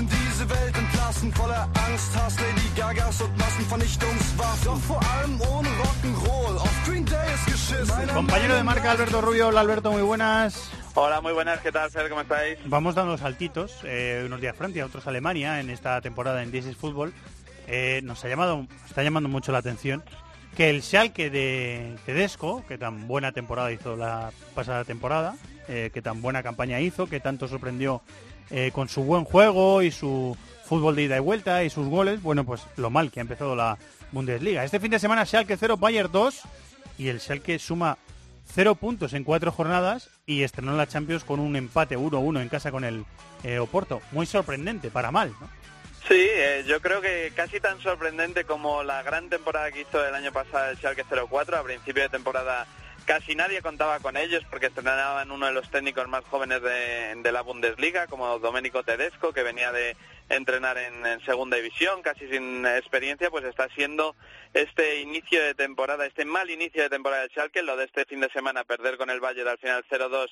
[0.07, 4.65] Diese Welt entlassen, voller Angst, Hass, Lady Gagas und Massenvernichtungswaffen.
[4.65, 8.07] Doch vor allem ohne Rock'n'Roll, auf Green Day ist geschissen.
[8.13, 9.47] Compañero de marca Alberto Rubio.
[9.47, 10.69] Hola Alberto, muy buenas.
[10.95, 12.09] Hola, muy buenas, ¿qué tal, Fer?
[12.09, 12.57] ¿Cómo estáis?
[12.65, 16.75] Vamos dando saltitos, eh, unos días Francia, otros Alemania en esta temporada en This is
[16.77, 17.13] Football.
[17.67, 20.03] Eh, nos ha llamado, está llamando mucho la atención
[20.57, 25.35] que el Schalke de Tedesco, que tan buena temporada hizo la pasada temporada,
[25.67, 28.01] eh, que tan buena campaña hizo, que tanto sorprendió
[28.51, 32.21] eh, con su buen juego y su fútbol de ida y vuelta y sus goles,
[32.21, 33.77] bueno, pues lo mal que ha empezado la
[34.11, 34.63] Bundesliga.
[34.63, 36.41] Este fin de semana Schalke 0, Bayern 2
[36.97, 37.97] y el Schalke suma
[38.53, 42.71] 0 puntos en cuatro jornadas y estrenó la Champions con un empate 1-1 en casa
[42.71, 43.05] con el
[43.43, 44.01] eh, Oporto.
[44.11, 45.49] Muy sorprendente, para mal, ¿no?
[46.07, 50.15] Sí, eh, yo creo que casi tan sorprendente como la gran temporada que hizo el
[50.15, 51.57] año pasado el Schalke 04.
[51.57, 52.65] A principio de temporada
[53.09, 57.41] casi nadie contaba con ellos porque estrenaban uno de los técnicos más jóvenes de, la
[57.41, 59.97] Bundesliga, como Domenico Tedesco, que venía de
[60.29, 64.15] entrenar en, segunda división, casi sin experiencia, pues está siendo
[64.53, 68.19] este inicio de temporada, este mal inicio de temporada del Schalke, lo de este fin
[68.19, 70.27] de semana, perder con el Bayern al final 0-2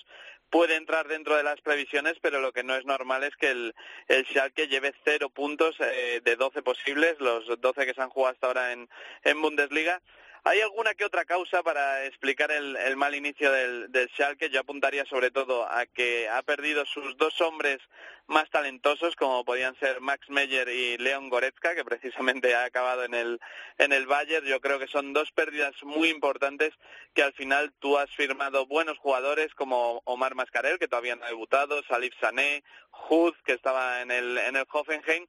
[0.51, 3.73] puede entrar dentro de las previsiones, pero lo que no es normal es que el,
[4.07, 8.35] el Schalke lleve cero puntos eh, de 12 posibles, los 12 que se han jugado
[8.35, 8.87] hasta ahora en,
[9.23, 9.99] en Bundesliga.
[10.43, 14.49] ¿Hay alguna que otra causa para explicar el, mal inicio del, del Schalke?
[14.49, 17.79] Yo apuntaría sobre todo a que ha perdido sus dos hombres
[18.27, 23.13] más talentosos, como podían ser Max Meyer y Leon Goretzka, que precisamente ha acabado en
[23.13, 23.39] el,
[23.77, 24.45] en el Bayern.
[24.45, 26.73] Yo creo que son dos pérdidas muy importantes
[27.13, 31.29] que al final tú has firmado buenos jugadores como Omar Mascarel, que todavía no ha
[31.29, 32.63] debutado, Salif Sané,
[33.09, 35.25] Hud, que estaba en el, en el Hoffenheim,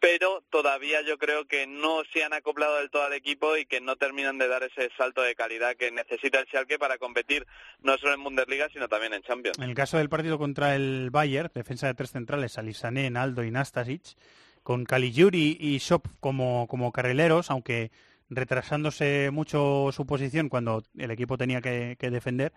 [0.00, 3.80] pero todavía yo creo que no se han acoplado del todo al equipo y que
[3.80, 7.46] no terminan de dar ese salto de calidad que necesita el Schalke para competir
[7.82, 9.58] no solo en Bundesliga, sino también en Champions.
[9.58, 13.50] En el caso del partido contra el Bayern, defensa de tres centrales, Alisané, Naldo y
[13.50, 14.16] Nastasic,
[14.62, 17.90] con Caligiuri y Shop como, como carrileros, aunque
[18.30, 22.52] retrasándose mucho su posición cuando el equipo tenía que, que defender,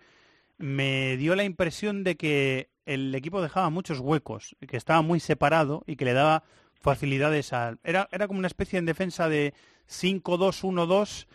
[0.56, 5.82] me dio la impresión de que el equipo dejaba muchos huecos, que estaba muy separado
[5.86, 6.44] y que le daba
[6.84, 7.80] facilidades al...
[7.82, 9.54] Era, era como una especie en defensa de
[9.88, 11.26] 5-2-1-2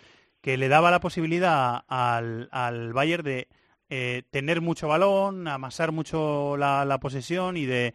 [0.42, 3.48] que le daba la posibilidad al, al Bayern de
[3.90, 7.94] eh, tener mucho balón, amasar mucho la, la posesión y de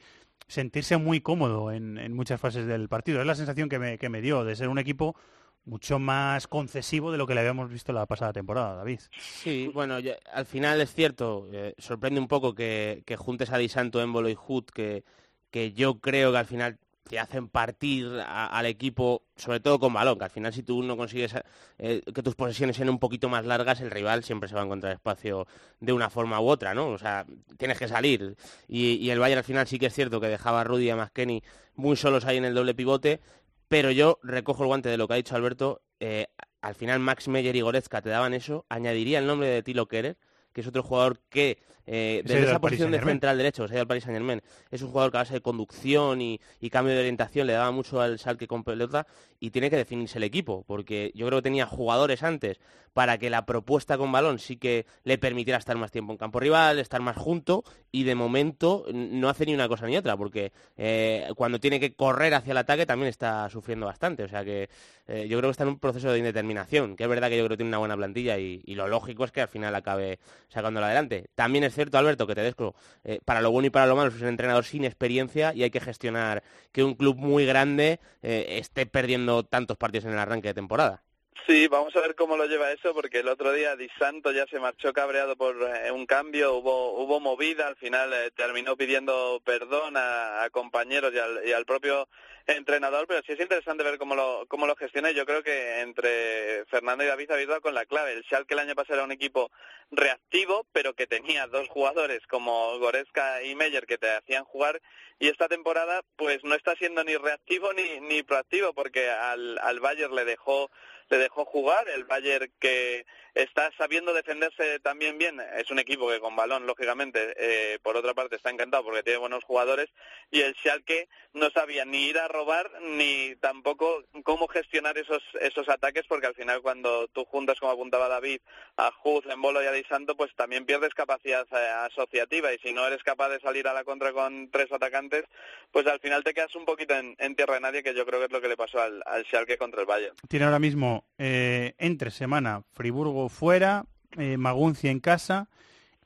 [0.49, 3.21] sentirse muy cómodo en, en, muchas fases del partido.
[3.21, 5.17] Es la sensación que me, que me dio de ser un equipo
[5.65, 9.01] mucho más concesivo de lo que le habíamos visto la pasada temporada, David.
[9.19, 13.57] Sí, bueno, ya, al final es cierto, eh, sorprende un poco que, que, juntes a
[13.57, 15.05] Di Santo, Émbolo y Hood, que,
[15.51, 16.79] que yo creo que al final
[17.09, 20.97] te hacen partir al equipo, sobre todo con balón, que al final si tú no
[20.97, 21.35] consigues
[21.79, 24.65] eh, que tus posesiones sean un poquito más largas, el rival siempre se va a
[24.65, 25.47] encontrar espacio
[25.81, 26.89] de una forma u otra, ¿no?
[26.89, 27.27] O sea,
[27.59, 28.37] tienes que salir.
[28.67, 30.97] Y, el Bayern al final sí que es cierto que dejaba a Rudy y a
[30.97, 31.43] McKenny
[31.75, 33.21] muy solos ahí en el doble pivote,
[33.69, 36.29] pero yo recojo el guante de lo que ha dicho Alberto, eh,
[36.63, 40.17] al final Max Meyer y Goretzka te daban eso, añadiría el nombre de Tilo Kerer,
[40.55, 43.83] que es otro jugador que eh, desde esa posición de central derecho, se ha ido
[43.83, 44.41] al Paris Saint Germain,
[44.71, 47.71] es un jugador que a base de conducción y, y cambio de orientación le daba
[47.73, 49.07] mucho al Schalke con pelota
[49.39, 52.59] y tiene que definirse el equipo, porque yo creo que tenía jugadores antes
[52.95, 56.41] para que la propuesta con balón sí que le permitiera estar más tiempo en campo
[56.41, 60.53] rival, estar más junto y de momento no hace ni una cosa ni otra, porque
[60.79, 64.71] eh, cuando tiene que correr hacia el ataque también está sufriendo bastante, o sea que
[65.07, 67.45] eh, yo creo que está en un proceso de indeterminación, que es verdad que yo
[67.45, 70.21] creo que tiene una buena plantilla y, y lo lógico es que al final acabe
[70.49, 71.28] sacándola adelante.
[71.34, 72.74] También es cierto, Alberto, que Tedesco,
[73.05, 75.70] eh, para lo bueno y para lo malo, es un entrenador sin experiencia y hay
[75.70, 76.42] que gestionar
[76.72, 81.03] que un club muy grande eh, esté perdiendo tantos partidos en el arranque de temporada.
[81.47, 84.47] Sí, vamos a ver cómo lo lleva eso, porque el otro día Di Santo ya
[84.47, 89.43] se marchó cabreado por eh, un cambio, hubo hubo movida, al final eh, terminó pidiendo
[89.45, 92.09] perdón a, compañeros y al, y al propio
[92.47, 96.64] entrenador, pero sí es interesante ver cómo lo, cómo lo gestiona yo creo que entre
[96.66, 98.12] Fernando y David habéis dado con la clave.
[98.12, 99.51] El Schalke el año pasado era un equipo
[99.91, 104.80] reactivo, pero que tenía dos jugadores como Goretzka y Meyer que te hacían jugar
[105.18, 109.80] y esta temporada pues no está siendo ni reactivo ni, ni proactivo porque al, al
[109.80, 110.70] Bayern le dejó
[111.11, 116.21] le dejó jugar, el Bayern que está sabiendo defenderse también bien, es un equipo que
[116.21, 119.91] con balón, lógicamente, eh, por otra parte está encantado porque tiene buenos jugadores,
[120.31, 125.69] y el Schalke no sabía ni ir a robar ni tampoco cómo gestionar esos esos
[125.69, 128.41] ataques, porque al final cuando tú juntas, como apuntaba David,
[128.77, 132.73] a Huz, Embolo y a Di Santo, pues también pierdes capacidad eh, asociativa, y si
[132.73, 135.25] no eres capaz de salir a la contra con tres atacantes,
[135.73, 138.21] pues al final te quedas un poquito en, en tierra de nadie, que yo creo
[138.21, 140.15] que es lo que le pasó al, al Schalke contra el Bayern.
[140.29, 143.85] Tiene ahora mismo eh, entre semana Friburgo fuera,
[144.17, 145.49] eh, Maguncia en casa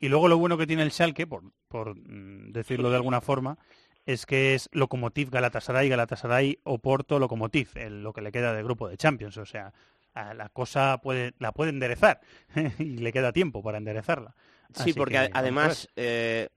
[0.01, 3.59] y luego lo bueno que tiene el Schalke, por, por mm, decirlo de alguna forma,
[4.07, 8.89] es que es Lokomotiv Galatasaray, Galatasaray Oporto Lokomotiv, el- lo que le queda del grupo
[8.89, 9.73] de Champions, o sea,
[10.15, 12.21] a la cosa puede, la puede enderezar
[12.79, 14.35] y le queda tiempo para enderezarla.
[14.75, 16.49] Sí, porque que además eh,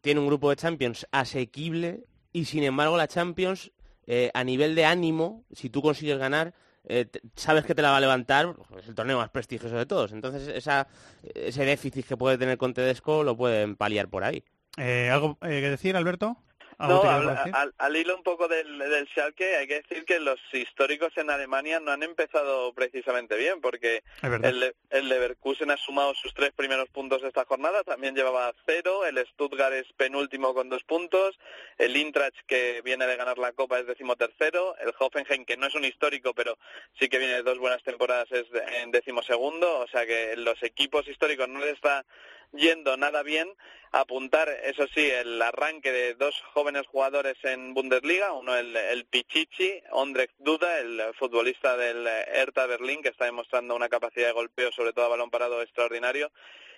[0.00, 3.72] tiene un grupo de Champions asequible y sin embargo la Champions
[4.06, 6.54] eh, a nivel de ánimo, si tú consigues ganar,
[6.86, 10.12] eh, sabes que te la va a levantar, es el torneo más prestigioso de todos.
[10.12, 10.86] Entonces esa,
[11.22, 14.44] ese déficit que puede tener con Tedesco lo pueden paliar por ahí.
[14.76, 16.36] Eh, ¿Algo eh, que decir, Alberto?
[16.78, 20.18] ¿Algo No, al, al- al hilo un poco del, del Schalke, hay que decir que
[20.20, 24.02] los históricos en Alemania no han empezado precisamente bien, porque
[24.48, 29.04] el, el Leverkusen ha sumado sus tres primeros puntos de esta jornada, también llevaba cero,
[29.06, 31.38] el Stuttgart es penúltimo con dos puntos,
[31.78, 35.74] el Eintracht que viene de ganar la Copa es decimotercero, el Hoffenheim que no es
[35.74, 36.58] un histórico, pero
[36.98, 40.62] sí que viene de dos buenas temporadas es de- en decimosegundo, o sea que los
[40.62, 42.04] equipos históricos no les está
[42.52, 43.48] yendo nada bien.
[43.96, 49.84] Apuntar, eso sí, el arranque de dos jóvenes jugadores en Bundesliga, uno el, el Pichichi,
[49.92, 54.92] Ondrej Duda, el futbolista del Hertha Berlín, que está demostrando una capacidad de golpeo, sobre
[54.92, 56.32] todo a balón parado, extraordinario,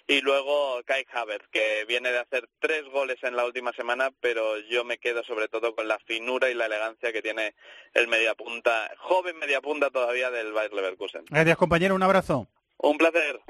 [0.07, 4.59] y luego Kai Havertz, que viene de hacer tres goles en la última semana, pero
[4.69, 7.55] yo me quedo sobre todo con la finura y la elegancia que tiene
[7.95, 11.25] el mediapunta, joven mediapunta todavía del Bayer Leverkusen.
[11.31, 11.95] Gracias, compañero.
[11.95, 12.47] Un abrazo.
[12.77, 13.41] Un placer.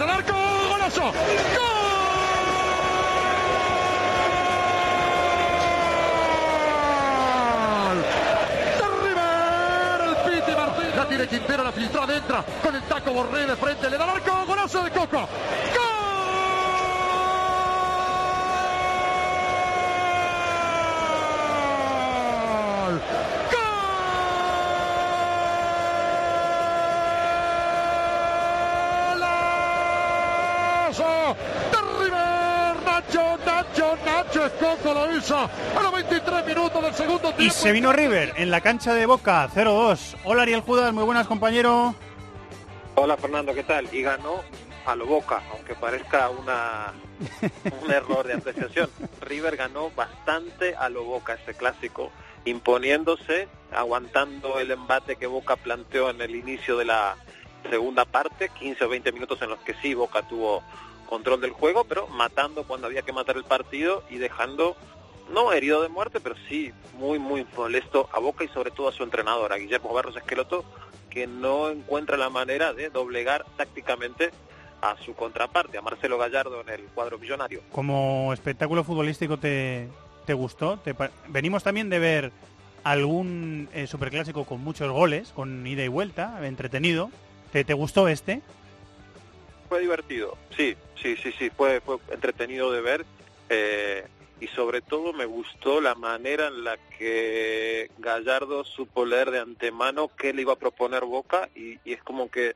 [0.00, 0.34] Al arco,
[0.70, 1.02] golazo.
[1.02, 1.12] ¡Gol!
[10.96, 12.44] El tiene Quintero, la filtró adentro.
[12.62, 15.20] Con el taco Borré de frente, le da al arco, golazo de Coco.
[15.20, 15.28] ¡Gol!
[30.84, 31.36] ¡Golazo!
[31.70, 33.96] De River, Nacho, Nacho,
[34.94, 37.42] Nacho, es Coco lo hizo a los 23 minutos del segundo tiempo.
[37.42, 40.16] Y se vino River en la cancha de Boca, 0-2.
[40.24, 41.94] Hola Ariel Judas, muy buenas compañero.
[42.94, 43.92] Hola Fernando, ¿qué tal?
[43.92, 44.42] Y ganó
[44.86, 46.92] a lo Boca, aunque parezca una
[47.82, 48.88] un error de apreciación.
[49.20, 52.10] River ganó bastante a lo Boca este clásico,
[52.44, 57.16] imponiéndose, aguantando el embate que Boca planteó en el inicio de la
[57.68, 60.62] segunda parte, 15 o 20 minutos en los que sí Boca tuvo
[61.04, 64.76] control del juego, pero matando cuando había que matar el partido y dejando
[65.32, 68.92] no herido de muerte, pero sí muy muy molesto a Boca y sobre todo a
[68.92, 70.64] su entrenador, a Guillermo Barros Esqueloto,
[71.10, 74.30] que no encuentra la manera de doblegar tácticamente
[74.82, 77.62] a su contraparte, a Marcelo Gallardo en el cuadro millonario.
[77.72, 79.88] Como espectáculo futbolístico te,
[80.26, 80.78] te gustó.
[80.78, 80.94] ¿Te
[81.28, 82.32] Venimos también de ver
[82.82, 87.10] algún eh, superclásico con muchos goles, con ida y vuelta, entretenido.
[87.50, 88.42] ¿Te, te gustó este?
[89.74, 93.04] Fue divertido, sí, sí, sí, sí, fue, fue entretenido de ver.
[93.48, 94.06] eh,
[94.40, 100.12] y sobre todo me gustó la manera en la que Gallardo supo leer de antemano
[100.16, 102.54] qué le iba a proponer Boca y, es como que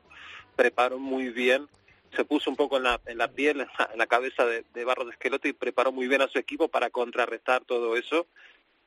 [0.55, 1.67] preparó muy bien,
[2.15, 5.11] se puso un poco en la, en la piel, en la, cabeza de, de Barros
[5.11, 8.27] Esqueloto y preparó muy bien a su equipo para contrarrestar todo eso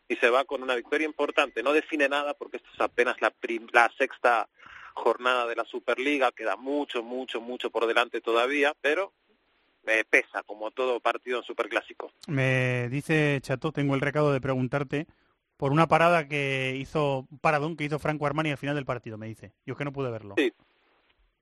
[0.08, 1.62] y se va con una victoria importante.
[1.62, 4.48] No define nada porque esto es apenas la, prim- la sexta
[4.94, 9.12] jornada de la Superliga, queda mucho, mucho, mucho por delante todavía, pero
[9.86, 12.12] eh, pesa como todo partido en Superclásico.
[12.28, 15.06] Me dice Chato, tengo el recado de preguntarte
[15.56, 19.18] por una parada que hizo, un paradón que hizo Franco Armani al final del partido,
[19.18, 19.52] me dice.
[19.64, 20.34] Yo es que no pude verlo.
[20.36, 20.52] Sí,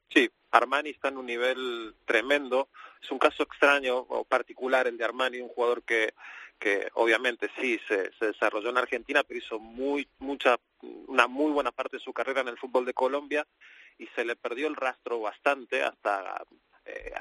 [0.09, 2.69] sí, Armani está en un nivel tremendo.
[3.03, 6.13] Es un caso extraño o particular el de Armani, un jugador que,
[6.61, 10.59] que obviamente sí se, desarrolló en Argentina, pero hizo muy, mucha,
[11.09, 13.47] una muy buena parte de su carrera en el fútbol de Colombia
[13.99, 16.45] y se le perdió el rastro bastante hasta
[16.85, 17.13] eh,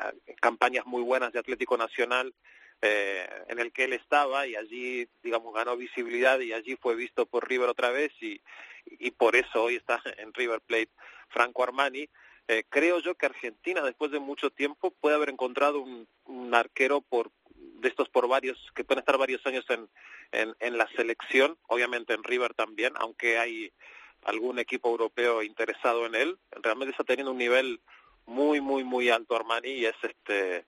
[0.41, 2.33] campañas muy buenas de Atlético Nacional
[2.81, 7.25] eh, en el que él estaba y allí, digamos, ganó visibilidad y allí fue visto
[7.25, 8.41] por River otra vez y,
[8.85, 10.91] y por eso hoy está en River Plate
[11.29, 12.09] Franco Armani.
[12.47, 17.31] Eh, creo yo que Argentina, después de mucho tiempo, puede haber encontrado un arquero por
[17.82, 19.88] de estos por varios, que pueden estar varios años en,
[20.59, 23.71] en, la selección, obviamente en River también, aunque hay
[24.23, 27.80] algún equipo europeo interesado en él, realmente está teniendo un nivel
[28.25, 30.65] muy, muy, muy alto Armani y es este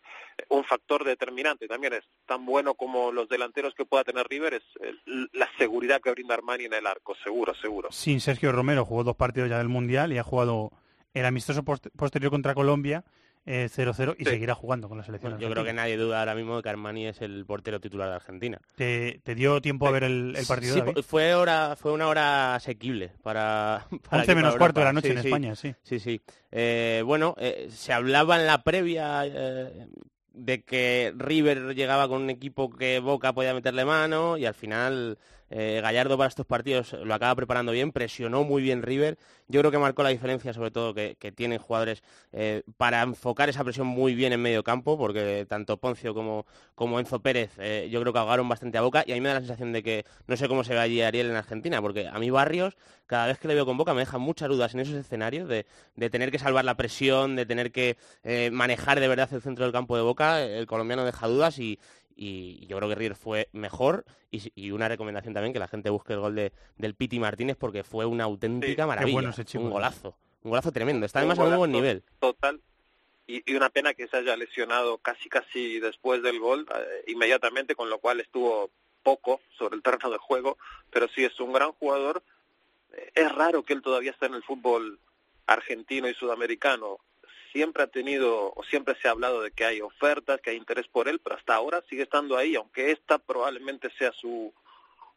[0.50, 1.68] un factor determinante.
[1.68, 4.96] También es tan bueno como los delanteros que pueda tener River, es eh,
[5.34, 7.92] la seguridad que brinda Armani en el arco, seguro, seguro.
[7.92, 10.72] Sin Sergio Romero jugó dos partidos ya del Mundial y ha jugado
[11.14, 13.04] el amistoso post- posterior contra Colombia
[13.46, 14.30] eh, 0-0 y Sí.
[14.32, 15.40] seguirá jugando con la selección.
[15.40, 18.16] Yo creo que nadie duda ahora mismo de que Armani es el portero titular de
[18.16, 18.60] Argentina.
[18.76, 20.98] ¿Te, te dio tiempo a ver el, el partido, Sí, David?
[21.02, 25.08] fue hora, fue una hora asequible para, para 11 aquí, menos cuarto de la noche
[25.08, 25.18] Sí, en.
[25.20, 25.74] España, sí.
[25.84, 26.22] Sí, sí.
[26.52, 29.88] Eh, bueno, eh, se hablaba en la previa eh,
[30.34, 35.18] de que River llegaba con un equipo que Boca podía meterle mano y al final
[35.54, 39.18] eh, Gallardo para estos partidos lo acaba preparando bien, presionó muy bien River.
[39.50, 43.64] Yo creo que marcó la diferencia, sobre todo que, tienen jugadores eh, para enfocar esa
[43.64, 48.00] presión muy bien en medio campo, porque tanto Poncio como, como Enzo Pérez eh, yo
[48.00, 50.06] creo que ahogaron bastante a Boca y a mí me da la sensación de que
[50.28, 53.38] no sé cómo se ve allí Ariel en Argentina, porque a mí Barrios, cada vez
[53.38, 56.32] que le veo con Boca me deja muchas dudas en esos escenarios de, de tener
[56.32, 57.98] que salvar la presión, de tener que
[58.52, 61.78] manejar de verdad el centro del campo de Boca, el colombiano deja dudas y,
[62.16, 66.14] y yo creo que River fue mejor y, una recomendación también que la gente busque
[66.14, 69.70] el gol de, del Piti Martínez porque fue una auténtica maravilla, bueno ese chico, un
[69.70, 69.74] ¿eh?
[69.74, 72.04] golazo, un golazo tremendo, está Un además a muy buen nivel.
[72.20, 72.60] Total.
[73.28, 77.76] Y, y una pena que se haya lesionado casi casi después del gol, eh, inmediatamente,
[77.76, 78.70] con lo cual estuvo
[79.04, 80.58] poco sobre el terreno de juego,
[80.90, 82.24] pero sí es un gran jugador.
[82.94, 85.00] Eh, Es raro que él todavía esté en el fútbol
[85.48, 87.00] argentino y sudamericano.
[87.52, 90.88] Siempre ha tenido, o siempre se ha hablado de que hay ofertas, que hay interés
[90.88, 94.54] por él, pero hasta ahora sigue estando ahí, aunque esta probablemente sea su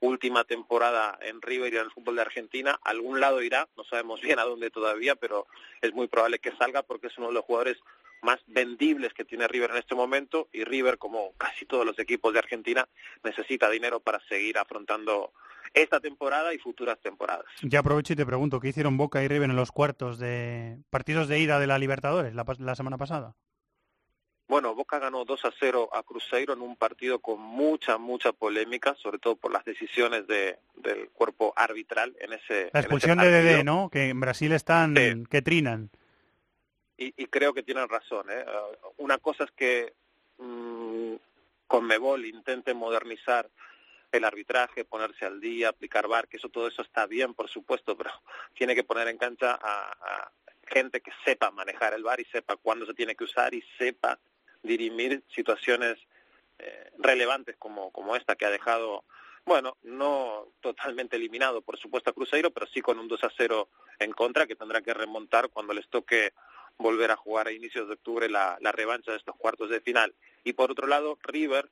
[0.00, 4.20] última temporada en River y en el fútbol de Argentina, algún lado irá, no sabemos
[4.20, 5.46] bien a dónde todavía, pero
[5.80, 7.78] es muy probable que salga porque es uno de los jugadores
[8.22, 12.32] más vendibles que tiene River en este momento y River, como casi todos los equipos
[12.32, 12.88] de Argentina,
[13.22, 15.32] necesita dinero para seguir afrontando
[15.74, 17.44] esta temporada y futuras temporadas.
[17.62, 21.28] Ya aprovecho y te pregunto, ¿qué hicieron Boca y River en los cuartos de partidos
[21.28, 23.34] de ida de la Libertadores la, semana pasada?
[24.46, 28.94] Bueno, Boca ganó 2 a 0 a Cruzeiro en un partido con mucha, mucha polémica,
[28.94, 33.18] sobre todo por las decisiones de, del cuerpo arbitral en ese La en ese expulsión
[33.18, 33.30] de.
[33.30, 33.90] Dedé, ¿no?
[33.90, 34.94] Que en Brasil están
[35.28, 35.90] que trinan.
[36.96, 38.26] y, y creo que tienen razón.
[38.30, 38.44] ¿eh?
[38.46, 39.94] Uh, una cosa es que
[40.38, 41.14] mm,
[41.66, 43.50] Conmebol intente modernizar
[44.16, 47.96] el arbitraje, ponerse al día, aplicar VAR, que eso todo eso está bien, por supuesto,
[47.96, 48.10] pero
[48.54, 50.30] tiene que poner en cancha a,
[50.66, 54.18] gente que sepa manejar el VAR y sepa cuándo se tiene que usar y sepa
[54.62, 55.98] dirimir situaciones
[56.58, 59.04] eh, relevantes como, como esta que ha dejado,
[59.44, 63.68] bueno, no totalmente eliminado, por supuesto, a Cruzeiro, pero sí con un 2 a 0
[63.98, 66.32] en contra que tendrá que remontar cuando les toque
[66.78, 70.14] volver a jugar a inicios de octubre la, la revancha de estos cuartos de final.
[70.44, 71.70] Y por otro lado, River,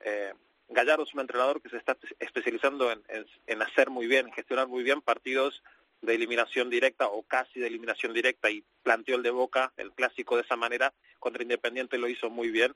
[0.00, 0.34] eh,
[0.68, 4.82] Gallardo es un entrenador que se está especializando en, hacer muy bien, en gestionar muy
[4.82, 5.62] bien partidos
[6.02, 10.36] de eliminación directa o casi de eliminación directa y planteó el de Boca, el clásico
[10.36, 12.74] de esa manera, contra Independiente lo hizo muy bien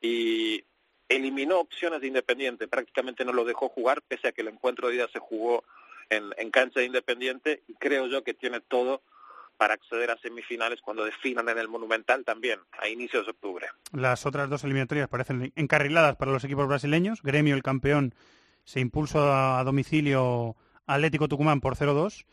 [0.00, 0.64] y
[1.08, 4.96] eliminó opciones de Independiente, prácticamente no lo dejó jugar, pese a que el encuentro de
[4.96, 5.64] ida se jugó
[6.08, 9.02] en, en cancha de Independiente y creo yo que tiene todo
[9.60, 13.66] para acceder a semifinales cuando definan en el Monumental también, a inicios de octubre.
[13.92, 17.22] Las otras dos eliminatorias parecen encarriladas para los equipos brasileños.
[17.22, 18.14] Gremio, el campeón,
[18.64, 20.56] se impulsó a, a domicilio
[20.86, 22.24] Atlético Tucumán por 0-2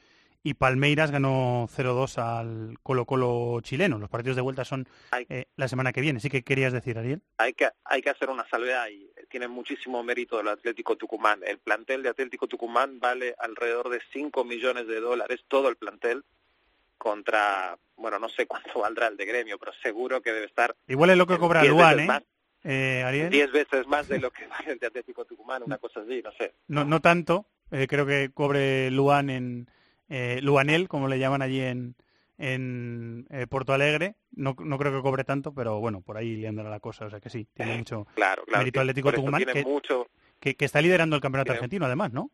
[0.41, 3.99] y Palmeiras ganó 0-2 al Colo Colo chileno.
[3.99, 4.87] Los partidos de vuelta son
[5.27, 6.21] eh, la semana que viene.
[6.21, 7.21] ¿Sí que querías decir, Ariel?
[7.39, 11.41] Hay que, hay que hacer una salvedad y tiene muchísimo mérito el Atlético Tucumán.
[11.45, 16.23] El plantel de Atlético Tucumán vale alrededor de 5 millones de dólares, todo el plantel,
[16.97, 20.75] contra, bueno, no sé cuánto valdrá el de gremio, pero seguro que debe estar...
[20.87, 22.05] Igual es lo que cobra Luan, ¿eh?
[22.05, 22.23] más.
[22.63, 23.29] Eh, Ariel.
[23.29, 26.31] Diez veces más de lo que vale el de Atlético Tucumán, una cosa así, no
[26.33, 26.53] sé.
[26.67, 27.45] No, no tanto.
[27.71, 29.69] Eh, creo que cobre Luan en
[30.09, 31.95] eh, Luanel, como le llaman allí en,
[32.37, 34.15] en eh, Porto Alegre.
[34.31, 37.05] No, no creo que cobre tanto, pero bueno, por ahí le andará la cosa.
[37.05, 38.59] O sea que sí, tiene mucho Claro, claro.
[38.59, 40.07] mérito Atlético Tucumán, que, mucho,
[40.39, 42.31] que, que está liderando el campeonato Tiene- argentino, además, ¿no?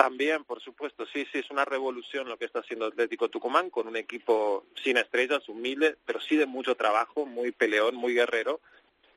[0.00, 3.86] También, por supuesto, sí, sí, es una revolución lo que está haciendo Atlético Tucumán con
[3.86, 8.60] un equipo sin estrellas, humilde, pero sí de mucho trabajo, muy peleón, muy guerrero,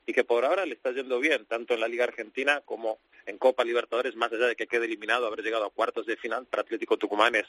[0.06, 3.38] y que por ahora le está yendo bien, tanto en la Liga Argentina como en
[3.38, 6.64] Copa Libertadores, más allá de que quede eliminado, haber llegado a cuartos de final para
[6.64, 7.48] Atlético Tucumán es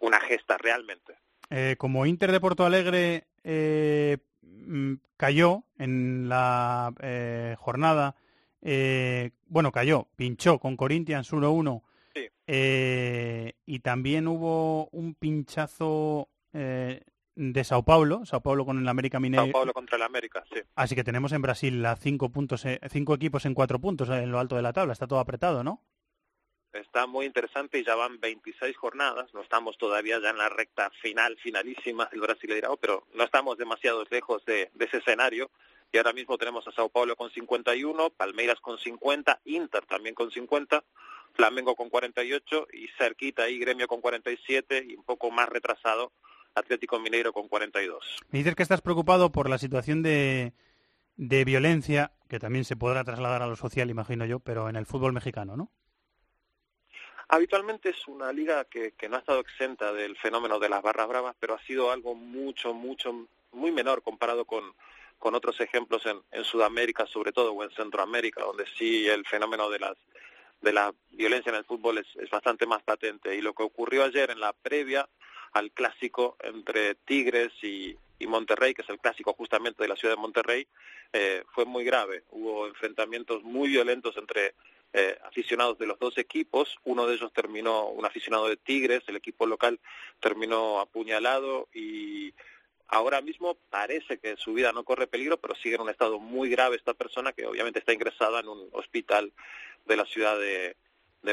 [0.00, 1.14] una gesta realmente.
[1.48, 8.16] Eh, como Inter de Porto Alegre eh, mm, cayó en la eh, jornada,
[8.60, 11.92] eh, bueno, cayó, pinchó con Corinthians 1-1 Sí.
[12.46, 17.02] Eh, y también hubo un pinchazo eh,
[17.34, 19.52] de Sao Paulo, Sao Paulo con el América Sao Mineiro.
[19.52, 20.60] Paulo contra el América, sí.
[20.74, 24.30] Así que tenemos en Brasil a cinco puntos, eh, cinco equipos en cuatro puntos en
[24.30, 24.92] lo alto de la tabla.
[24.92, 25.82] Está todo apretado, ¿no?
[26.72, 30.90] Está muy interesante y ya van 26 jornadas, no estamos todavía ya en la recta
[31.00, 35.50] final, finalísima del Brasileirao, pero no estamos demasiado lejos de, de ese escenario.
[35.90, 40.30] Y ahora mismo tenemos a Sao Paulo con 51, Palmeiras con 50, Inter también con
[40.30, 40.84] 50,
[41.36, 46.12] Flamengo con 48 y cerquita ahí Gremio con 47 y un poco más retrasado
[46.54, 48.16] Atlético Mineiro con 42.
[48.30, 50.54] Me dices que estás preocupado por la situación de,
[51.16, 54.86] de violencia, que también se podrá trasladar a lo social, imagino yo, pero en el
[54.86, 55.70] fútbol mexicano, ¿no?
[57.28, 61.08] Habitualmente es una liga que, que no ha estado exenta del fenómeno de las barras
[61.08, 64.74] bravas, pero ha sido algo mucho, mucho, muy menor comparado con,
[65.18, 69.68] con otros ejemplos en, en Sudamérica, sobre todo, o en Centroamérica, donde sí el fenómeno
[69.68, 69.96] de las
[70.66, 73.36] de la violencia en el fútbol es, bastante más patente.
[73.36, 75.08] Y lo que ocurrió ayer en la previa
[75.52, 80.16] al clásico entre Tigres y, y Monterrey, que es el clásico justamente de la ciudad
[80.16, 80.66] de Monterrey,
[81.12, 82.24] eh, fue muy grave.
[82.30, 84.54] Hubo enfrentamientos muy violentos entre
[84.92, 86.76] eh, aficionados de los dos equipos.
[86.82, 89.78] Uno de ellos terminó, un aficionado de Tigres, el equipo local
[90.18, 92.34] terminó apuñalado y
[92.88, 96.48] ahora mismo parece que su vida no corre peligro, pero sigue en un estado muy
[96.48, 99.32] grave esta persona que obviamente está ingresada en un hospital
[99.84, 100.76] de la ciudad de,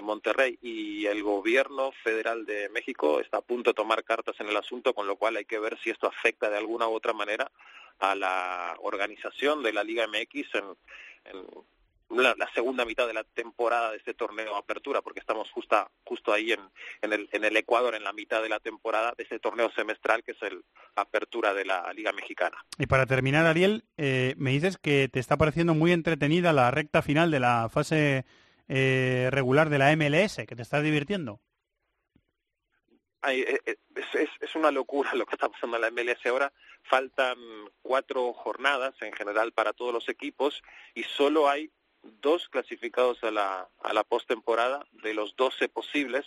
[0.01, 0.57] Monterrey.
[0.63, 4.95] Y el gobierno federal de México está a punto de tomar cartas en el asunto,
[4.95, 7.51] con lo cual hay que ver si esto afecta de alguna u otra manera
[7.99, 11.45] a la organización de la Liga MX en
[12.21, 16.31] la, la segunda mitad de la temporada de este torneo Apertura, porque estamos justa, justo
[16.33, 16.59] ahí en,
[17.01, 20.23] en, el, en el Ecuador, en la mitad de la temporada de este torneo semestral
[20.23, 20.63] que es el
[20.95, 22.57] Apertura de la Liga Mexicana.
[22.77, 27.01] Y para terminar, Ariel, eh, me dices que te está pareciendo muy entretenida la recta
[27.01, 28.25] final de la fase
[28.67, 31.39] eh, regular de la MLS, que te estás divirtiendo.
[33.21, 36.25] Ay, eh, eh, es, es, es una locura lo que está pasando en la MLS
[36.25, 36.51] ahora.
[36.83, 37.37] Faltan
[37.81, 40.61] cuatro jornadas en general para todos los equipos
[40.93, 41.71] y solo hay
[42.21, 46.25] dos clasificados a la, a la postemporada de los 12 posibles,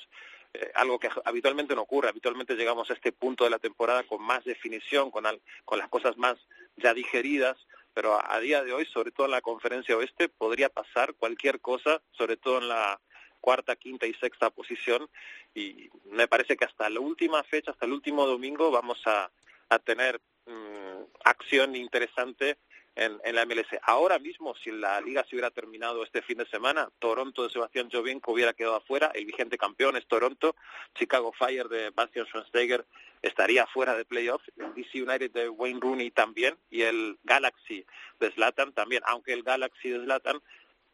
[0.55, 2.09] eh, algo que habitualmente no ocurre.
[2.09, 5.89] Habitualmente llegamos a este punto de la temporada con más definición, con, al, con las
[5.89, 6.37] cosas más
[6.77, 7.57] ya digeridas,
[7.93, 12.03] pero a, día de hoy, sobre todo en la conferencia oeste, podría pasar cualquier cosa,
[12.13, 13.01] sobre todo en la
[13.41, 15.09] cuarta, quinta y sexta posición
[15.55, 19.31] y me parece que hasta la última fecha, hasta el último domingo vamos a,
[19.69, 22.59] a tener mmm, acción interesante
[22.97, 23.69] en, la MLS.
[23.83, 27.91] Ahora mismo, si la liga se hubiera terminado este fin de semana, Toronto de Sebastián
[27.93, 30.57] Jovinko hubiera quedado afuera, el vigente campeón es Toronto,
[30.95, 32.85] Chicago Fire de Bastian Schweinsteiger
[33.23, 37.85] estaría fuera de playoffs, DC United de Wayne Rooney también, y el Galaxy
[38.19, 40.41] de Zlatan también, aunque el Galaxy de Zlatan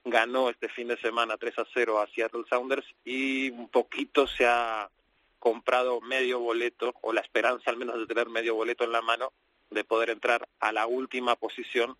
[0.04, 4.46] ganó este fin de semana 3 a 0 a Seattle Sounders y un poquito se
[4.46, 4.90] ha
[5.38, 9.32] comprado medio boleto, o la esperanza al menos de tener medio boleto en la mano,
[9.72, 11.96] de poder entrar a la última posición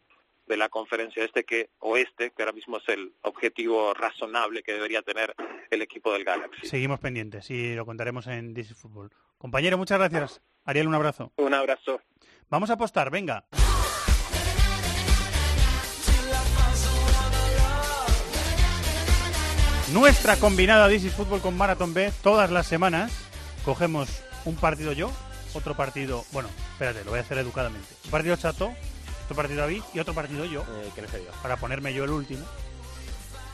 [0.47, 5.03] de la conferencia este que oeste, que ahora mismo es el objetivo razonable que debería
[5.03, 5.35] tener
[5.71, 6.67] el equipo del Galaxy.
[6.67, 9.11] Seguimos pendientes y lo contaremos en DC Fútbol.
[9.39, 10.43] Compañero, muchas gracias.
[10.65, 11.33] Ariel, un abrazo.
[11.37, 12.01] Un abrazo.
[12.49, 13.45] Vamos a apostar, venga.
[19.93, 23.13] Nuestra combinada DC Fútbol con Marathon B todas las semanas
[23.63, 25.13] cogemos un partido yo,
[25.55, 27.89] otro partido, bueno, espérate, lo voy a hacer educadamente.
[28.05, 28.73] Un partido chato,
[29.25, 30.63] otro partido David y otro partido yo.
[30.63, 31.31] Eh, que no sé yo.
[31.43, 32.45] Para ponerme yo el último.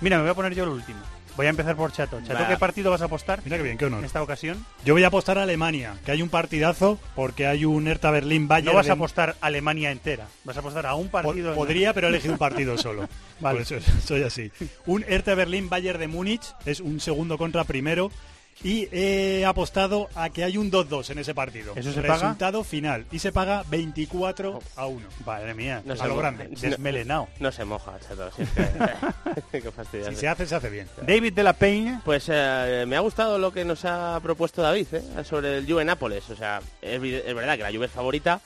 [0.00, 1.00] Mira, me voy a poner yo el último.
[1.36, 2.20] Voy a empezar por Chato.
[2.20, 2.48] Chato, Va.
[2.48, 4.00] ¿qué partido vas a apostar Mira qué bien, qué honor.
[4.00, 4.64] en esta ocasión?
[4.84, 8.48] Yo voy a apostar a Alemania, que hay un partidazo porque hay un Hertha Berlín
[8.48, 8.66] Bayern.
[8.66, 10.26] No vas a apostar Alemania entera.
[10.42, 11.54] Vas a apostar a un Po- partido.
[11.54, 13.08] Podría, pero he elegido un partido solo.
[13.38, 13.58] Vale.
[13.64, 14.50] Pues soy, soy así.
[14.86, 18.10] Un Hertha Berlín Bayern de Múnich es un segundo contra primero.
[18.64, 21.74] Y he apostado a que hay un 2-2 en ese partido.
[21.76, 22.14] ¿Eso se paga?
[22.14, 23.06] Resultado final.
[23.12, 25.06] Y se paga 24 a 1.
[25.24, 25.80] Madre mía.
[25.84, 26.48] No a lo grande.
[26.48, 27.28] Desmelenado.
[27.38, 28.30] No se moja, chato.
[28.34, 28.68] si es que-
[29.62, 30.08] Qué fastidio.
[30.10, 30.88] Si se hace, se hace bien.
[31.02, 32.02] David de la Peña.
[32.04, 35.02] Pues eh, me ha gustado lo que nos ha propuesto David ¿eh?
[35.24, 36.28] sobre el Juve Nápoles.
[36.30, 38.40] O sea, es verdad que la Juve es favorita,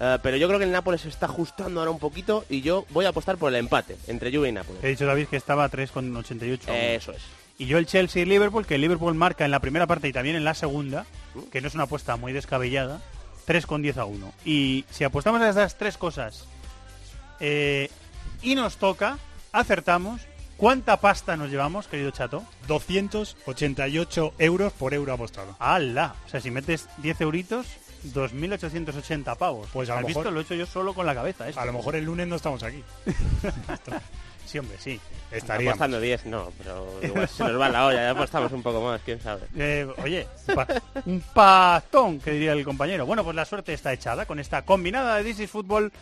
[0.00, 2.86] eh, pero yo creo que el Nápoles se está ajustando ahora un poquito y yo
[2.90, 4.82] voy a apostar por el empate entre Juve y Nápoles.
[4.82, 6.60] He dicho David que estaba a 3,88.
[6.72, 7.18] Eso es.
[7.60, 10.12] Y yo el Chelsea y Liverpool, que el Liverpool marca en la primera parte y
[10.14, 11.04] también en la segunda,
[11.52, 13.02] que no es una apuesta muy descabellada,
[13.46, 14.32] 3,10 a 1.
[14.46, 16.46] Y si apostamos a estas tres cosas
[17.38, 17.90] eh,
[18.40, 19.18] y nos toca,
[19.52, 20.22] acertamos,
[20.56, 22.44] ¿cuánta pasta nos llevamos, querido Chato?
[22.66, 25.54] 288 euros por euro apostado.
[25.58, 26.14] ¡Hala!
[26.26, 27.66] O sea, si metes 10 euritos,
[28.14, 29.68] 2.880 pavos.
[29.70, 30.30] Pues a lo ¿Has mejor- visto?
[30.30, 31.46] Lo he hecho yo solo con la cabeza.
[31.46, 31.60] esto.
[31.60, 32.82] A lo mejor el lunes no estamos aquí.
[34.46, 35.00] Sí, hombre, sí.
[35.30, 35.74] Estaríamos.
[35.74, 39.00] Apostando 10, no, pero igual se nos va la olla, ya apostamos un poco más,
[39.04, 39.42] quién sabe.
[39.56, 40.66] Eh, oye, pa-
[41.06, 43.06] un pastón, que diría el compañero.
[43.06, 45.92] Bueno, pues la suerte está echada con esta combinada de is Football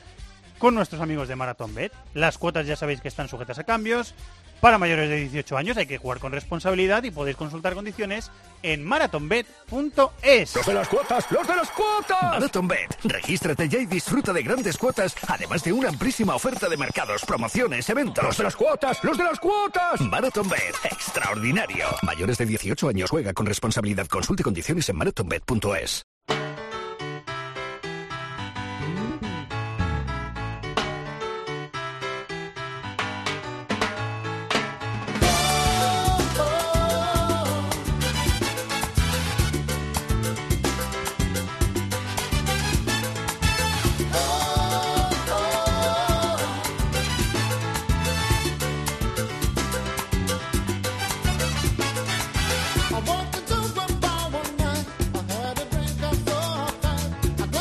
[0.59, 1.93] con nuestros amigos de Marathon Bet.
[2.15, 4.15] Las cuotas ya sabéis que están sujetas a cambios.
[4.61, 8.31] Para mayores de 18 años hay que jugar con responsabilidad y podéis consultar condiciones
[8.63, 10.57] en marathonbet.es.
[10.57, 12.23] Los de las cuotas, los de las cuotas.
[12.23, 12.99] Marathon Bet.
[13.05, 17.89] Regístrate ya y disfruta de grandes cuotas, además de una amplísima oferta de mercados, promociones,
[17.89, 18.25] eventos.
[18.25, 20.01] Los de las cuotas, los de las cuotas.
[20.01, 20.75] Marathon Bet.
[20.85, 21.87] Extraordinario.
[22.03, 24.09] Mayores de 18 años juega con responsabilidad.
[24.09, 26.08] Consulte condiciones en marathonbet.es.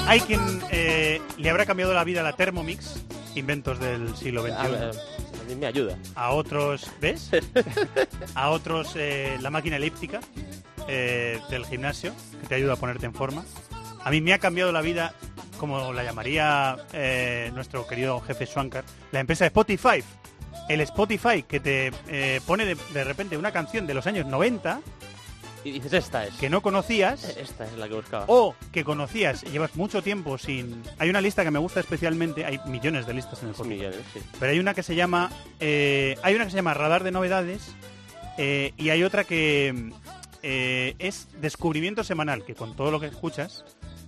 [0.08, 0.40] Hay quien
[0.72, 3.04] eh, le habrá cambiado la vida a la Thermomix,
[3.36, 4.54] inventos del siglo XXI.
[4.54, 5.98] A, ver, a mí me ayuda.
[6.16, 7.30] A otros, ¿ves?
[8.36, 10.22] A otros eh, la máquina elíptica
[10.88, 13.44] eh, del gimnasio, que te ayuda a ponerte en forma.
[14.02, 15.14] A mí me ha cambiado la vida,
[15.58, 16.78] como la llamaría
[17.54, 20.02] nuestro querido jefe Swankar, la empresa Spotify.
[20.70, 21.92] El Spotify que te
[22.46, 24.80] pone de, de repente una canción de los años 90
[25.68, 26.34] Y dices, esta es.
[26.36, 28.26] que no conocías Esta es la que buscaba.
[28.28, 30.82] o que conocías y llevas mucho tiempo sin...
[31.00, 33.76] Hay una lista que me gusta especialmente, hay millones de listas en el Spotify.
[33.76, 34.20] millones, sí.
[34.40, 35.30] Pero hay una que se llama
[35.60, 37.76] eh, hay una que se llama Radar de Novedades
[38.38, 39.92] eh, y hay otra que
[40.44, 43.66] eh, es Descubrimiento Semanal, que con todo lo que escuchas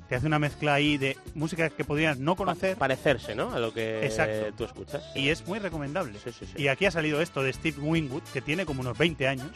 [0.07, 2.77] te hace una mezcla ahí de música que podrías no conocer.
[2.77, 3.51] Parecerse, ¿no?
[3.53, 4.53] A lo que Exacto.
[4.57, 5.03] tú escuchas.
[5.13, 6.17] Y es muy recomendable.
[6.23, 6.53] Sí, sí, sí.
[6.63, 9.51] Y aquí ha salido esto de Steve Winwood, que tiene como unos 20 años.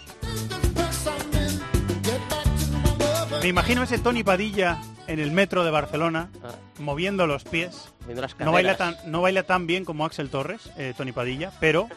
[3.44, 6.52] Me imagino ese Tony Padilla en el metro de Barcelona, Ah.
[6.80, 7.94] moviendo los pies.
[8.08, 11.88] Las No baila, tan, no baila tan bien como Axel Torres, eh, Tony Padilla, pero...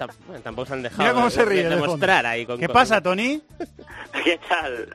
[0.43, 1.63] Tampoco se han dejado Mira cómo de- se ríe.
[1.65, 3.41] de demostrar ahí con ¿Qué con- pasa, Tony?
[4.25, 4.89] ¿Qué tal?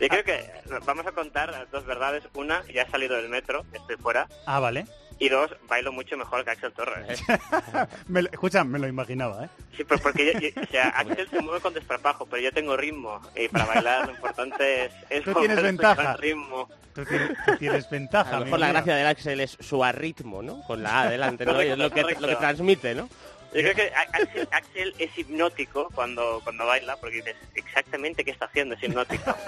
[0.00, 0.50] Yo creo que
[0.86, 2.24] vamos a contar dos verdades.
[2.34, 4.26] Una, ya he salido del metro, estoy fuera.
[4.46, 4.86] Ah, vale.
[5.20, 7.22] Y dos, bailo mucho mejor que Axel Torres.
[8.08, 9.48] Me lo- escucha, me lo imaginaba, ¿eh?
[9.76, 12.76] Sí, pero porque yo- yo- o sea, Axel se mueve con desparpajo, pero yo tengo
[12.76, 13.20] ritmo.
[13.36, 16.04] Y para bailar lo importante es, es Tú tienes moverse ventaja.
[16.14, 16.68] con ritmo.
[16.94, 18.36] Tú tienes, tú tienes ventaja.
[18.36, 20.62] A lo mejor la gracia del Axel es su arritmo, ¿no?
[20.62, 21.52] Con la A delante, ¿no?
[21.62, 23.08] Y es lo que, lo que transmite, ¿no?
[23.52, 28.44] Yo creo que Axel, Axel es hipnótico cuando, cuando baila, porque dices exactamente qué está
[28.46, 29.34] haciendo, es hipnótico.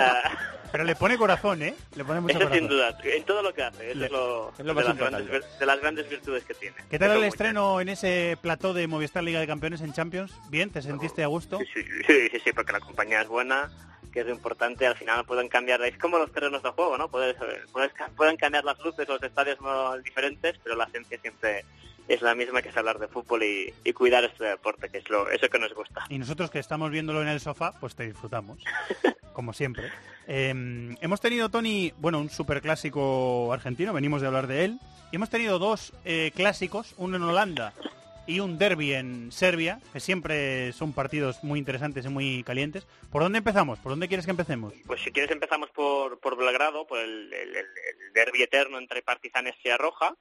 [0.00, 0.30] Ah,
[0.70, 1.74] Pero le pone corazón, ¿eh?
[1.96, 2.58] Le pone mucho eso corazón.
[2.58, 4.84] sin duda, en todo lo que hace, eso Le- es lo, es lo de, más
[4.84, 5.28] las importante.
[5.28, 6.76] grandes, de las grandes virtudes que tiene.
[6.88, 10.32] ¿Qué tal Eso el estreno en ese plató de Movistar Liga de Campeones en Champions?
[10.50, 10.70] ¿Bien?
[10.70, 11.58] ¿Te sentiste a gusto?
[11.58, 13.72] Sí, sí, sí, sí, porque la compañía es buena,
[14.12, 17.08] que es lo importante, al final pueden cambiar, es como los terrenos de juego, ¿no?
[17.08, 19.58] Puedes, eh, puedes pueden cambiar las luces, los estadios
[20.04, 21.64] diferentes, pero la esencia siempre
[22.08, 25.08] es la misma que es hablar de fútbol y, y cuidar este deporte, que es
[25.10, 26.04] lo eso que nos gusta.
[26.08, 28.58] Y nosotros que estamos viéndolo en el sofá, pues te disfrutamos,
[29.32, 29.90] como siempre.
[30.26, 30.48] Eh,
[31.00, 34.78] hemos tenido, Tony, bueno, un superclásico argentino, venimos de hablar de él.
[35.10, 37.72] Y hemos tenido dos eh, clásicos, uno en Holanda
[38.26, 42.86] y un derby en Serbia, que siempre son partidos muy interesantes y muy calientes.
[43.10, 43.78] ¿Por dónde empezamos?
[43.78, 44.74] ¿Por dónde quieres que empecemos?
[44.86, 49.00] Pues si quieres empezamos por, por Belgrado, por el, el, el- el derbi eterno entre
[49.00, 50.14] Partizan y Roja.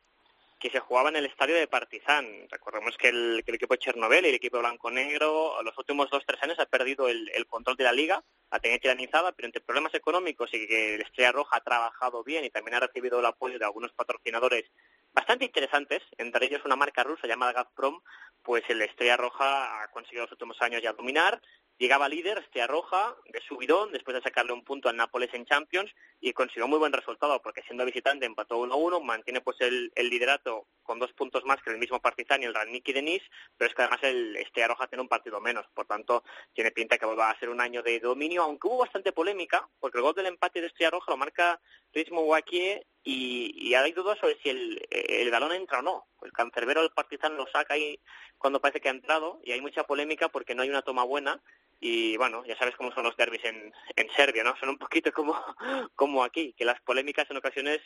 [0.60, 2.48] Que se jugaba en el estadio de Partizan.
[2.50, 6.24] Recordemos que el, que el equipo de Chernobyl y el equipo blanco-negro los últimos dos
[6.26, 9.94] tres años ha perdido el, control de la liga, la tenía tiranizada, pero entre problemas
[9.94, 13.60] económicos y que el Estrella Roja ha trabajado bien y también ha recibido el apoyo
[13.60, 14.66] de algunos patrocinadores
[15.14, 18.02] bastante interesantes, entre ellos una marca rusa llamada Gazprom,
[18.44, 21.42] pues el Estrella Roja ha conseguido los últimos años ya dominar,
[21.78, 25.92] llegaba líder Estrella Roja de subidón después de sacarle un punto al Nápoles en Champions
[26.19, 30.68] y consiguió muy buen resultado porque siendo visitante empató 1-1, mantiene pues el, el liderato
[30.84, 33.26] con dos puntos más que el mismo Partizan y el Radniki de Nice,
[33.56, 36.23] pero es que además el Estrella Roja tiene un partido menos, por tanto
[36.53, 39.98] tiene pinta que va a ser un año de dominio, aunque hubo bastante polémica, porque
[39.98, 41.60] el gol del empate de Estrella Roja lo marca
[41.94, 46.07] Ritmo Wakie y, y hay dudas sobre si el, el balón entra o no.
[46.22, 47.99] El cancerbero del Partizan lo saca ahí
[48.38, 51.41] cuando parece que ha entrado y hay mucha polémica porque no hay una toma buena
[51.80, 54.56] y bueno, ya sabes cómo son los derbis en, en Serbia, ¿no?
[54.60, 55.36] Son un poquito como,
[55.95, 57.80] como aquí, que las polémicas en ocasiones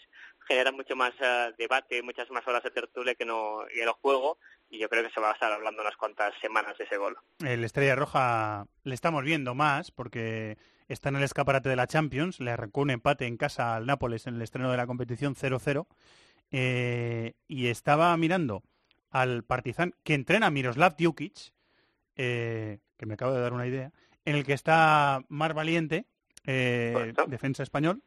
[0.47, 4.37] generan mucho más eh, debate, muchas más horas de tertulia que no y el juego
[4.69, 7.17] y yo creo que se va a estar hablando unas cuantas semanas de ese gol.
[7.43, 10.57] El Estrella Roja le estamos viendo más porque
[10.87, 14.27] está en el escaparate de la Champions, le arrancó un empate en casa al Nápoles
[14.27, 15.85] en el estreno de la competición 0-0
[16.51, 18.63] eh, y estaba mirando
[19.09, 21.51] al Partizan que entrena Miroslav Djukic,
[22.23, 23.91] eh, que me acabo de dar una idea,
[24.25, 26.05] en el que está Mar Valiente,
[26.45, 28.03] eh, defensa español.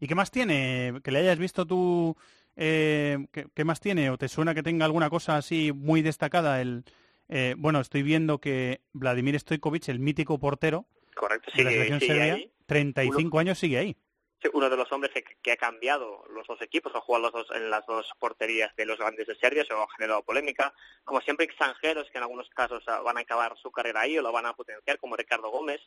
[0.00, 1.00] ¿Y qué más tiene?
[1.02, 2.14] Que le hayas visto tú,
[2.56, 4.10] eh, ¿qué, qué más tiene?
[4.10, 6.60] ¿O te suena que tenga alguna cosa así muy destacada?
[6.60, 6.84] El,
[7.28, 12.34] eh, bueno, estoy viendo que Vladimir Stojkovic, el mítico portero Correcto, de la selección serbia,
[12.34, 12.52] ahí.
[12.66, 13.96] 35 años sigue ahí.
[14.52, 17.56] Uno de los hombres que, que ha cambiado los dos equipos, ha jugado los dos,
[17.56, 20.72] en las dos porterías de los grandes de Serbia, eso ha generado polémica.
[21.04, 24.22] Como siempre, extranjeros que en algunos casos ah, van a acabar su carrera ahí o
[24.22, 25.80] lo van a potenciar, como Ricardo Gómez.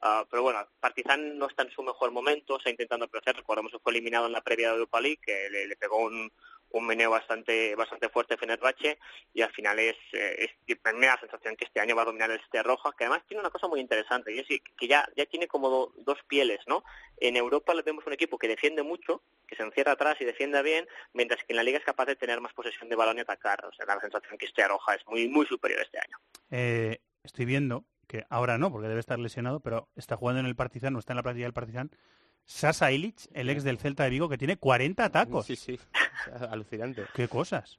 [0.00, 3.36] Ah, pero bueno, Partizan no está en su mejor momento, está intentando crecer.
[3.36, 6.30] Recordemos que fue eliminado en la previa de Europa League, que le, le pegó un,
[6.76, 8.98] un meneo bastante bastante fuerte Fenerbahce
[9.32, 12.06] y al final es, eh, es me da la sensación que este año va a
[12.06, 15.08] dominar el Este Roja, que además tiene una cosa muy interesante, y es que ya,
[15.16, 16.84] ya tiene como do- dos pieles, ¿no?
[17.18, 20.62] En Europa le vemos un equipo que defiende mucho, que se encierra atrás y defiende
[20.62, 23.20] bien, mientras que en la Liga es capaz de tener más posesión de balón y
[23.22, 23.64] atacar.
[23.64, 26.18] O sea, da la sensación que Este Roja es muy muy superior este año.
[26.50, 30.54] Eh, estoy viendo que ahora no, porque debe estar lesionado, pero está jugando en el
[30.56, 31.90] Partizan, no está en la plantilla del Partizan.
[32.46, 35.46] Sasa Ilic, el ex del Celta de Vigo, que tiene 40 tacos.
[35.46, 35.78] Sí, sí.
[36.50, 37.04] Alucinante.
[37.14, 37.78] Qué cosas.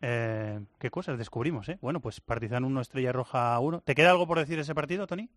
[0.00, 1.78] Eh, qué cosas descubrimos, ¿eh?
[1.80, 3.80] Bueno, pues Partizan 1, Estrella Roja 1.
[3.82, 5.28] ¿Te queda algo por decir de ese partido, Tony?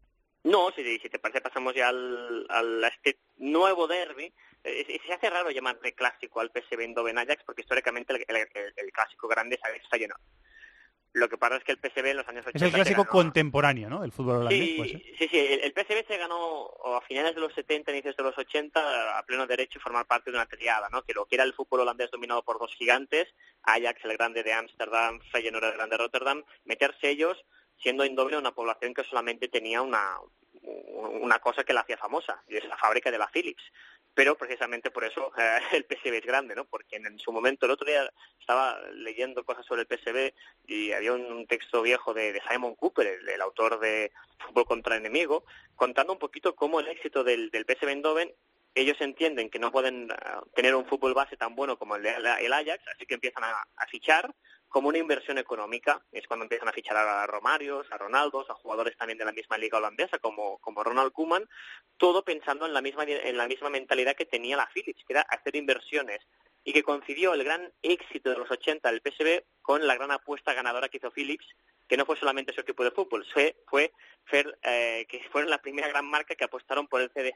[0.44, 4.32] No, si, si te parece pasamos ya al, al- a este nuevo derby.
[4.64, 8.74] Eh, se hace raro llamarle clásico al PSV Eindhoven Ajax porque históricamente el, el- el-
[8.76, 10.22] el clásico grande es Ajax Feyenoord.
[11.14, 13.12] Lo que pasa es que el PSV en los años 80 Es el clásico ganó-
[13.12, 14.02] contemporáneo, ¿no?
[14.02, 14.60] Del fútbol holandés.
[14.60, 18.24] Sí, sí, sí, el, el PSV se ganó a finales de los 70, inicios de
[18.24, 21.02] los 80, a pleno derecho y formar parte de una triada, ¿no?
[21.04, 23.28] Que lo que era el fútbol holandés dominado por dos gigantes,
[23.64, 27.38] Ajax, el grande de Ámsterdam, Feyenoord, el grande de Rotterdam, meterse ellos
[27.82, 30.18] siendo Eindhoven una población que solamente tenía una,
[31.22, 33.64] una cosa que la hacía famosa, y es la fábrica de la Philips.
[34.18, 36.66] Pero precisamente por eso eh, el PSV es grande, ¿no?
[36.66, 40.34] Porque en, su momento, el otro día estaba leyendo cosas sobre el PSV
[40.66, 45.02] y había un, texto viejo de, Simon Cooper, el, el autor de Fútbol contra el
[45.02, 45.46] Enemigo,
[45.76, 48.34] contando un poquito cómo el éxito del, del PSV Eindhoven
[48.74, 52.20] ellos entienden que no pueden ah, tener un fútbol base tan bueno como el de
[52.20, 54.34] la- el Ajax, así que empiezan a fichar
[54.70, 56.02] como una inversión económica.
[56.12, 59.58] Es cuando empiezan a fichar a Romarios, a Ronaldos, a jugadores también de la misma
[59.58, 61.48] liga holandesa como, como Ronald Koeman,
[61.98, 65.22] todo pensando en la misma en la misma mentalidad que tenía la Philips, que era
[65.22, 66.20] hacer inversiones
[66.68, 70.54] y que coincidió el gran éxito de los 80 del PSV con la gran apuesta
[70.54, 71.46] ganadora que hizo Philips,
[71.88, 73.94] que no fue solamente su equipo de fútbol, fue, fue
[74.64, 77.34] eh, que fueron la primera gran marca que apostaron por el CD.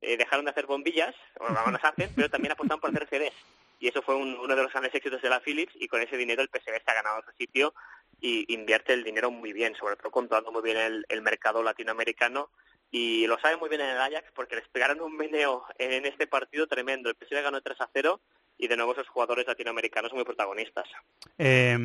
[0.00, 3.34] Eh, dejaron de hacer bombillas, o aún las hacen, pero también apostaron por hacer CDs.
[3.78, 6.16] Y eso fue un- uno de los grandes éxitos de la Philips y con ese
[6.16, 7.74] dinero el PSV se ha ganado su sitio
[8.20, 12.50] y invierte el dinero muy bien, sobre todo controlando muy bien el, el mercado latinoamericano
[12.90, 16.26] y lo sabe muy bien en el Ajax porque les pegaron un meneo en este
[16.26, 17.10] partido tremendo.
[17.10, 18.20] El PSV ganó 3 a 0
[18.58, 20.88] y de nuevo esos jugadores latinoamericanos muy protagonistas.
[21.36, 21.76] Eh,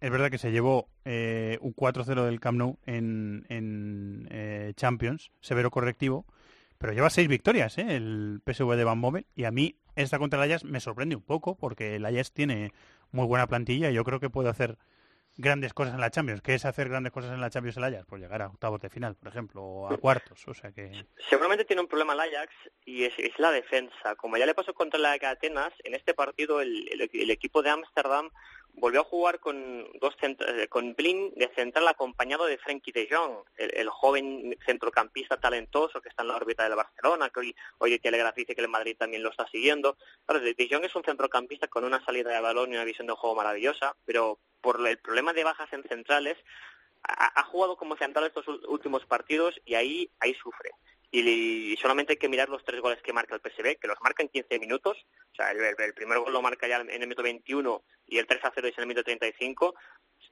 [0.00, 5.30] es verdad que se llevó eh, un 4-0 del Camp Nou en, en, eh, Champions,
[5.40, 6.26] severo correctivo,
[6.78, 7.86] pero lleva seis victorias ¿eh?
[7.96, 11.22] el PSV de Van Bommel y a mí esta contra el Ajax me sorprende un
[11.22, 12.72] poco porque el Ajax tiene
[13.10, 14.76] muy buena plantilla y yo creo que puede hacer
[15.38, 16.40] grandes cosas en la Champions.
[16.40, 18.06] ¿Qué es hacer grandes cosas en la Champions el Ajax?
[18.08, 21.06] Pues llegar a octavos de final, por ejemplo, o a cuartos, o sea que...
[21.28, 22.52] Seguramente tiene un problema el Ajax
[22.86, 24.14] y es, la defensa.
[24.16, 27.70] Como ya le pasó contra la Atenas, en este partido el, el- el equipo de
[27.70, 28.30] Ámsterdam
[28.76, 33.44] volvió a jugar con dos eh, con Blin de central acompañado de Frenkie de Jong,
[33.56, 37.90] el, el joven centrocampista talentoso que está en la órbita del Barcelona, que hoy, hoy
[37.90, 39.96] de Telegraph dice que el Madrid también lo está siguiendo.
[40.26, 43.14] Claro, de, Jong es un centrocampista con una salida de balón y una visión de
[43.14, 46.36] juego maravillosa, pero por el problema de bajas en centrales
[47.02, 50.70] ha, ha jugado como central estos últimos partidos y ahí ahí sufre.
[51.10, 54.22] Y, solamente hay que mirar los tres goles que marca el PSV, que los marca
[54.22, 55.06] en 15 minutos.
[55.32, 58.44] O sea, el, primer gol lo marca ya en el minuto 21 y el 3
[58.44, 59.74] a 0 es en el minuto 35.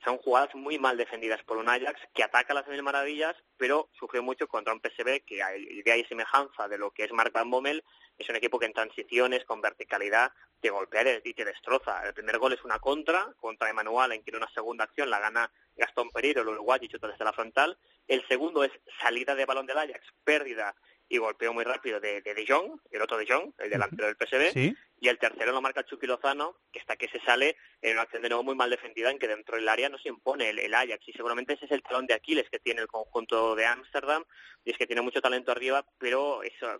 [0.05, 4.21] Son jugadas muy mal defendidas por un Ajax que ataca las mil maravillas, pero sufre
[4.21, 7.51] mucho contra un PSV que a idea y semejanza de lo que es Mark Van
[7.51, 7.83] Bommel,
[8.19, 10.33] es un equipo que en transiciones, con verticalidad,
[10.65, 12.07] te golpea y te destroza.
[12.07, 15.21] El primer gol es una contra, contra Emanuel, en que en una segunda acción la
[15.21, 17.77] gana Gastón Pereiro, el uruguayo, y chuta desde la frontal.
[18.09, 20.75] El segundo es salida de balón del Ajax, pérdida
[21.07, 24.17] y golpeo muy rápido de De, de Jong, el otro de Jong, el delantero del
[24.17, 24.53] PSV.
[24.55, 24.75] Sí.
[25.01, 28.23] Y el tercero lo marca Chucky Lozano, que está que se sale en una acción
[28.23, 30.73] de nuevo muy mal defendida, en que dentro del área no se impone el, el
[30.73, 31.07] Ajax.
[31.07, 34.25] Y seguramente ese es el talón de Aquiles que tiene el conjunto de Ámsterdam,
[34.65, 36.79] y es que tiene mucho talento arriba, pero eso,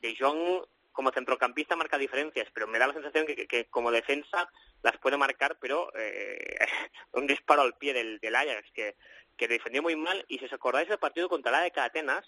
[0.00, 3.90] De Jong como centrocampista marca diferencias, pero me da la sensación que, que- que como
[3.90, 4.48] defensa
[4.82, 6.58] las puede marcar, pero eh,
[7.12, 8.96] un disparo al pie del, del Ajax, que,
[9.36, 10.24] que defendió muy mal.
[10.28, 12.24] Y si os acordáis del partido contra la de Atenas,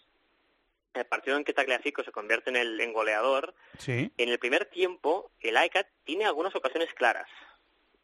[0.95, 4.12] el partido en que Tagliafico se convierte en el en goleador, Sí.
[4.16, 7.28] en el primer tiempo, el AECA tiene algunas ocasiones claras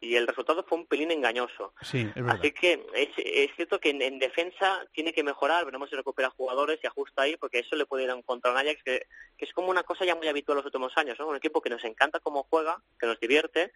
[0.01, 1.75] y el resultado fue un pelín engañoso.
[1.83, 2.37] Sí, es verdad.
[2.39, 6.31] Así que es, es cierto que en, en defensa tiene que mejorar, veremos si recupera
[6.31, 9.07] jugadores y ajusta ahí, porque eso le puede ir a un contra un Ajax que,
[9.37, 11.29] que es como una cosa ya muy habitual los últimos años, ¿no?
[11.29, 13.73] Un equipo que nos encanta cómo juega, que nos divierte,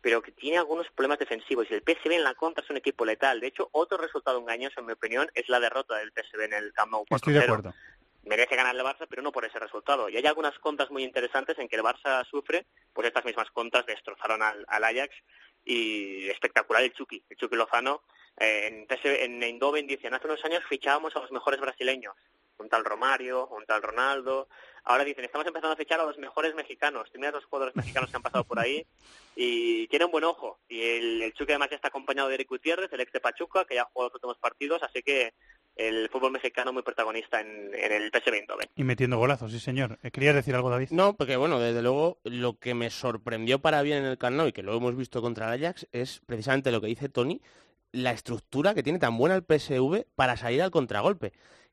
[0.00, 1.66] pero que tiene algunos problemas defensivos.
[1.70, 3.40] Y el PSV en la contra es un equipo letal.
[3.40, 6.72] De hecho, otro resultado engañoso, en mi opinión, es la derrota del PSV en el
[6.72, 7.74] Camp Nou 4-0 Estoy de acuerdo.
[8.22, 10.08] merece ganar el Barça, pero no por ese resultado.
[10.08, 13.86] Y hay algunas contras muy interesantes en que el Barça sufre, pues estas mismas contras
[13.86, 15.14] destrozaron al, al Ajax
[15.66, 18.04] y espectacular el Chucky, el Chucky Lozano.
[18.38, 22.14] Eh, en, en Eindhoven dicen, hace unos años fichábamos a los mejores brasileños,
[22.58, 24.48] un tal Romario, un tal Ronaldo.
[24.84, 27.10] Ahora dicen, estamos empezando a fichar a los mejores mexicanos.
[27.10, 28.86] Tú miras los jugadores mexicanos que han pasado por ahí
[29.34, 30.60] y tiene un buen ojo.
[30.68, 33.74] Y el, el además ya está acompañado de Eric Gutiérrez, el ex de Pachuca, que
[33.74, 35.34] ya ha jugado los últimos partidos, así que
[35.76, 38.68] el fútbol mexicano muy protagonista en, en el PSV Eindhoven.
[38.74, 39.98] Y metiendo golazos, sí, señor.
[40.02, 40.88] Eh, ¿Querías decir algo, David?
[40.90, 44.52] No, porque bueno, desde luego lo que me sorprendió para bien en el Camp y
[44.52, 47.40] que lo hemos visto contra el Ajax es precisamente lo que dice Tony,
[47.92, 51.32] la estructura que tiene tan buena el PSV para salir al contragolpe.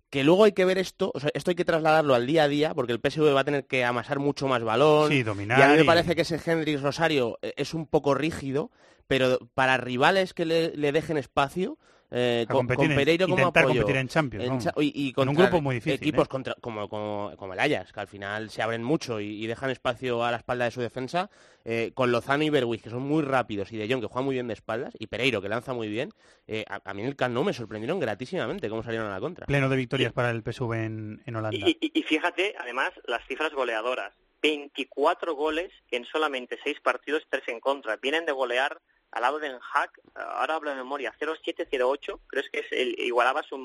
[0.09, 2.47] Que luego hay que ver esto, o sea, esto hay que trasladarlo al día a
[2.47, 5.09] día, porque el PSV va a tener que amasar mucho más balón.
[5.09, 7.87] Sí, dominar Y a mí me y- parece que ese Hendrix Rosario eh, es un
[7.87, 8.69] poco rígido,
[9.07, 11.79] pero para rivales que le, le dejen espacio,
[12.15, 14.63] eh, A con, competir con en- Pereiro como intentar apoyo, competir en Champions, en vamos.
[14.63, 16.29] cha- y, y Con un contra grupo muy difícil, Equipos ¿eh?
[16.29, 19.69] contra- como, como, como el Ajax, que al final se abren mucho y, y dejan
[19.71, 21.29] espacio a la espalda de su defensa,
[21.65, 24.35] eh, con Lozano y Berwick, que son muy rápidos, y De Jong, que juega muy
[24.35, 26.09] bien de espaldas, y Pereiro, que lanza muy bien,
[26.47, 29.19] eh, a, a mí en el Camp Nou me sorprendieron gratísimamente cómo salieron a la
[29.19, 29.45] contra.
[29.47, 31.57] Pleno de victorias para el PSV en, en Holanda.
[31.67, 34.13] Y, y- y fíjate, además, las cifras goleadoras.
[34.41, 37.95] 24 goles en solamente 6 partidos, 3 en contra.
[37.97, 38.77] Vienen de golear
[39.13, 43.43] al lado de Den Haag, ahora hablo de memoria, 0-7-0-8, creo que es el, igualaba
[43.43, 43.55] su,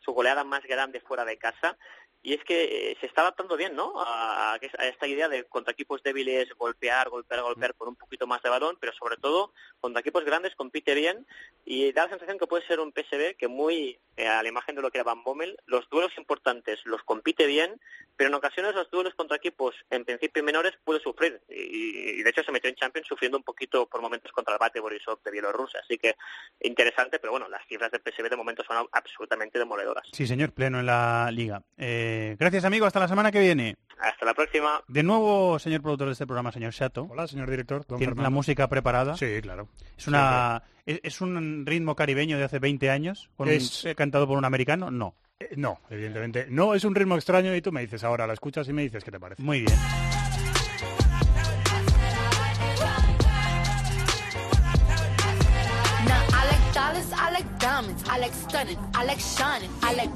[0.00, 1.78] su goleada más grande fuera de casa.
[2.26, 3.92] Y es que eh, se está adaptando bien, ¿no?
[3.98, 8.48] A, esta idea de contra equipos débiles golpear, golpear, golpear con un poquito más de
[8.48, 11.26] balón, pero sobre todo contra equipos grandes compite bien
[11.66, 14.74] y da la sensación que puede ser un PSV que muy eh, a la imagen
[14.74, 17.78] de lo que era Van Bommel, los duelos importantes los compite bien,
[18.16, 22.30] pero en ocasiones los duelos contra equipos en principio menores puede sufrir y, y de
[22.30, 25.30] hecho se metió en Champions sufriendo un poquito por momentos contra el Bate Borisov de
[25.30, 26.16] Bielorrusia, así que
[26.60, 30.06] interesante, pero bueno, las cifras del PSV de momento son absolutamente demoledoras.
[30.12, 31.62] Sí, señor, pleno en la liga.
[31.76, 32.86] Eh, gracias, amigo.
[32.86, 33.76] Hasta la semana que viene.
[33.98, 34.82] Hasta la próxima.
[34.88, 37.06] De nuevo, señor productor de este programa, señor Shato.
[37.10, 37.86] Hola, señor director.
[37.86, 38.22] don ¿Tiene Fernando.
[38.22, 39.16] la música preparada?
[39.16, 39.68] Sí, claro.
[39.96, 43.30] ¿Es, una, ¿es, es un ritmo caribeño de hace 20 años?
[43.36, 44.90] Con Es- eh, ¿Cantado por un americano?
[44.90, 45.14] No.
[45.40, 46.46] Eh, no, evidentemente.
[46.48, 49.02] No, es un ritmo extraño y tú me dices ahora, la escuchas y me dices
[49.04, 49.42] qué te parece.
[49.42, 49.74] Muy bien.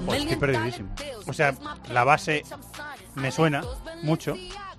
[0.06, 0.90] Pues estoy perdidísimo.
[1.26, 1.54] O sea,
[1.90, 2.42] la base
[3.14, 3.62] me suena
[4.02, 4.36] mucho,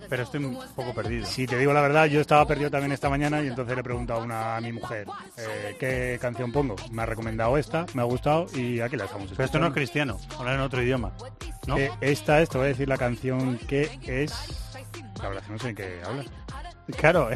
[0.10, 1.26] pero estoy un poco perdido.
[1.26, 3.84] Si te digo la verdad, yo estaba perdido también esta mañana y entonces le he
[3.84, 5.08] preguntado a, una, a mi mujer
[5.38, 6.76] eh, qué canción pongo.
[6.92, 9.74] Me ha recomendado esta, me ha gustado y aquí la estamos Pero esto no es
[9.74, 11.12] cristiano, hablar en otro idioma.
[11.68, 11.78] ¿no?
[11.78, 14.34] Eh, esta es, te voy a decir la canción que es...
[15.22, 16.26] La verdad es que no sé en qué hablas.
[16.98, 17.30] Claro,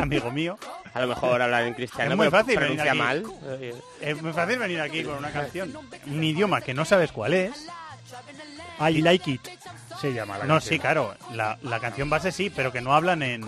[0.00, 0.58] amigo mío.
[0.94, 2.98] A lo mejor hablar en cristiano, Es muy fácil venir pronuncia aquí.
[2.98, 3.24] mal.
[4.00, 5.72] Es muy fácil venir aquí con una canción,
[6.06, 7.66] un idioma que no sabes cuál es,
[8.80, 9.48] I Like It
[10.00, 10.68] se llama la No, canción.
[10.74, 11.14] sí, claro.
[11.32, 13.42] La, la canción base sí, pero que no hablan en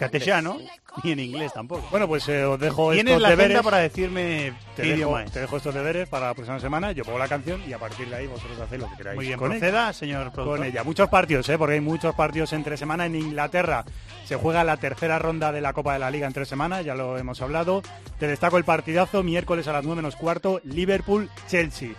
[0.00, 0.58] castellano
[1.04, 1.86] ni en inglés tampoco.
[1.90, 3.62] Bueno, pues eh, os dejo Tienes estos la deberes.
[3.62, 6.92] para decirme te dejo, te estos deberes para la próxima semana.
[6.92, 9.16] Yo pongo la canción y a partir de ahí vosotros hacéis lo que queráis.
[9.16, 9.60] Muy bien, con ella.
[9.60, 10.58] proceda, señor productor.
[10.58, 10.82] Con ella.
[10.82, 11.58] Muchos partidos, ¿eh?
[11.58, 13.06] porque hay muchos partidos entre semana.
[13.06, 13.84] En Inglaterra
[14.24, 17.18] se juega la tercera ronda de la Copa de la Liga entre semanas, ya lo
[17.18, 17.82] hemos hablado.
[18.18, 21.90] Te destaco el partidazo, miércoles a las 9 menos cuarto, Liverpool-Chelsea.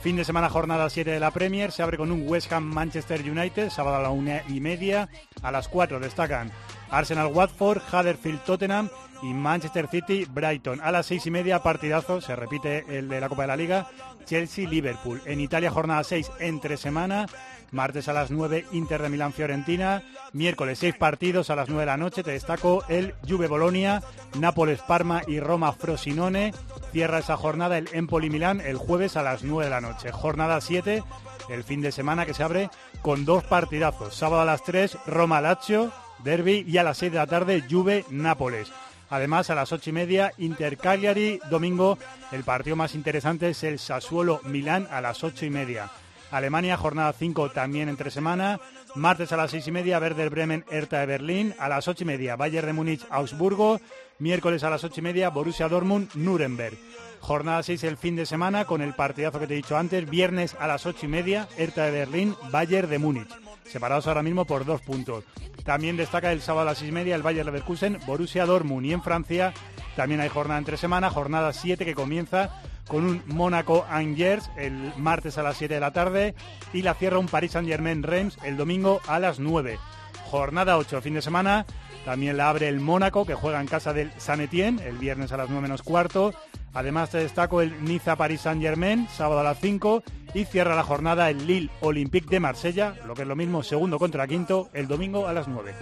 [0.00, 1.72] Fin de semana, jornada 7 de la Premier.
[1.72, 5.10] Se abre con un West Ham-Manchester United, sábado a la una y media.
[5.42, 6.50] A las 4 destacan
[6.90, 8.88] Arsenal-Watford, Huddersfield-Tottenham
[9.22, 10.80] y Manchester City-Brighton.
[10.82, 13.88] A las 6 y media, partidazo, se repite el de la Copa de la Liga,
[14.24, 15.22] Chelsea-Liverpool.
[15.26, 17.26] En Italia, jornada 6 entre semana.
[17.72, 20.02] Martes a las 9, Inter de Milán-Fiorentina.
[20.32, 22.22] Miércoles, 6 partidos a las 9 de la noche.
[22.22, 24.02] Te destaco el Juve-Bolonia,
[24.38, 26.52] Nápoles-Parma y Roma-Frosinone.
[26.92, 30.10] Cierra esa jornada el Empoli-Milán el jueves a las 9 de la noche.
[30.10, 31.04] Jornada 7,
[31.48, 32.70] el fin de semana que se abre
[33.02, 34.14] con dos partidazos.
[34.14, 35.92] Sábado a las 3, Roma-Lazio,
[36.24, 36.64] Derby.
[36.66, 38.70] Y a las 6 de la tarde, Juve-Nápoles.
[39.10, 41.40] Además, a las ocho y media, Inter Cagliari.
[41.50, 41.98] Domingo,
[42.30, 45.90] el partido más interesante es el Sassuolo Milán a las ocho y media.
[46.30, 48.60] Alemania, jornada 5 también entre semana.
[48.94, 51.54] Martes a las seis y media, Werder Bremen, Hertha de Berlín.
[51.58, 53.80] A las ocho y media, Bayern de Múnich, Augsburgo.
[54.18, 56.76] Miércoles a las ocho y media, Borussia Dortmund, Nuremberg.
[57.20, 60.08] Jornada 6 el fin de semana con el partidazo que te he dicho antes.
[60.08, 63.28] Viernes a las ocho y media, Hertha de Berlín, Bayern de Múnich.
[63.64, 65.24] Separados ahora mismo por dos puntos.
[65.64, 68.86] También destaca el sábado a las seis y media el Bayern Leverkusen, Borussia Dortmund.
[68.86, 69.52] Y en Francia
[69.96, 75.38] también hay jornada entre semana, jornada 7 que comienza con un Mónaco Angers el martes
[75.38, 76.34] a las 7 de la tarde
[76.72, 79.78] y la cierra un Paris Saint-Germain Reims el domingo a las 9.
[80.24, 81.66] Jornada 8, fin de semana,
[82.04, 85.36] también la abre el Mónaco que juega en casa del San Etienne el viernes a
[85.36, 86.34] las 9 menos cuarto.
[86.74, 90.02] Además te destaco el Niza Paris Saint-Germain sábado a las 5
[90.34, 93.98] y cierra la jornada el Lille Olympique de Marsella, lo que es lo mismo segundo
[93.98, 95.74] contra quinto el domingo a las 9.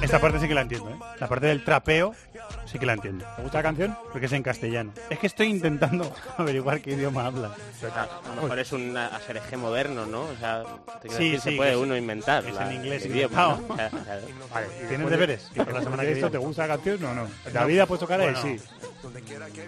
[0.00, 0.96] Esta parte sí que la entiendo, ¿eh?
[1.20, 2.12] La parte del trapeo
[2.72, 3.24] sí que la entiendo.
[3.36, 3.96] ¿Te gusta la canción?
[4.10, 4.92] Porque es en castellano.
[5.10, 7.54] Es que estoy intentando averiguar qué idioma habla.
[7.94, 10.22] A lo mejor es un asereje moderno, ¿no?
[10.22, 10.64] O sea,
[11.02, 12.44] te Sí, decir, sí, se puede que uno inventar.
[12.46, 13.36] es la- en inglés el idioma.
[13.36, 13.74] ¿no?
[13.74, 14.20] O sea, o sea,
[14.52, 15.42] Vale, ¿Tienes deberes?
[15.44, 16.30] después Para la semana que esto.
[16.30, 17.28] ¿te gusta la canción o no?
[17.52, 18.64] David ha puesto cara de Bueno, sí.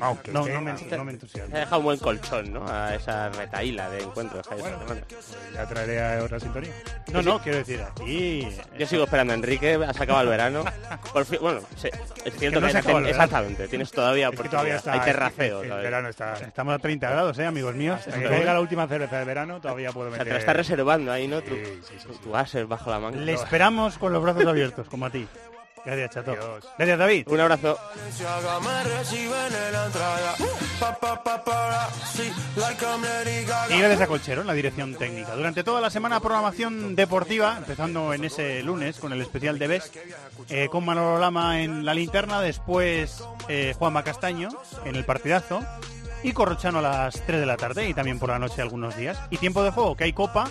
[0.00, 0.96] Aunque no, sí, no me, no.
[0.96, 1.50] no me entusiasma.
[1.50, 2.66] Se ha dejado un buen colchón, ¿no?
[2.68, 4.46] A esa retaíla de encuentros.
[4.46, 4.78] que semana.
[5.52, 6.72] Ya traeré a otra sintonía.
[7.12, 8.48] No, no, quiero decir, aquí...
[8.78, 10.64] Yo sigo esperando a Enrique, ha sacado el verano.
[11.12, 11.88] Por fin, bueno, sí,
[12.24, 14.92] es cierto no que, exactamente, tienes todavía Es que todavía está.
[14.92, 16.34] Hay es terraceo que verano está.
[16.34, 17.98] Estamos a 30 grados, ¿eh, amigos míos?
[18.00, 20.26] Hasta que caiga la última cerveza de verano, todavía puedo O sea, meter.
[20.28, 21.40] te lo estás reservando ahí, ¿no?
[21.42, 22.18] Tu, Sí, sí, sí, sí.
[22.22, 22.30] tu
[22.66, 23.16] bajo la manga.
[23.18, 25.26] Le esperamos con los brazos abiertos, como a ti.
[25.84, 26.32] Gracias, Chato.
[26.32, 26.64] Adiós.
[26.78, 27.28] Gracias, David.
[27.28, 27.78] Un abrazo.
[33.70, 35.34] Y gracias a Colchero en la dirección técnica.
[35.34, 39.96] Durante toda la semana programación deportiva, empezando en ese lunes con el especial de Best,
[40.48, 44.48] eh, con Manolo Lama en la linterna, después eh, Juanma Castaño
[44.84, 45.60] en el partidazo
[46.22, 49.18] y Corrochano a las 3 de la tarde y también por la noche algunos días.
[49.30, 50.50] Y tiempo de juego, que hay copa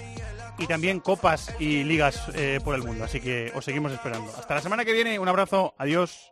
[0.58, 3.04] y también copas y ligas eh, por el mundo.
[3.04, 4.32] Así que os seguimos esperando.
[4.38, 6.32] Hasta la semana que viene, un abrazo, adiós.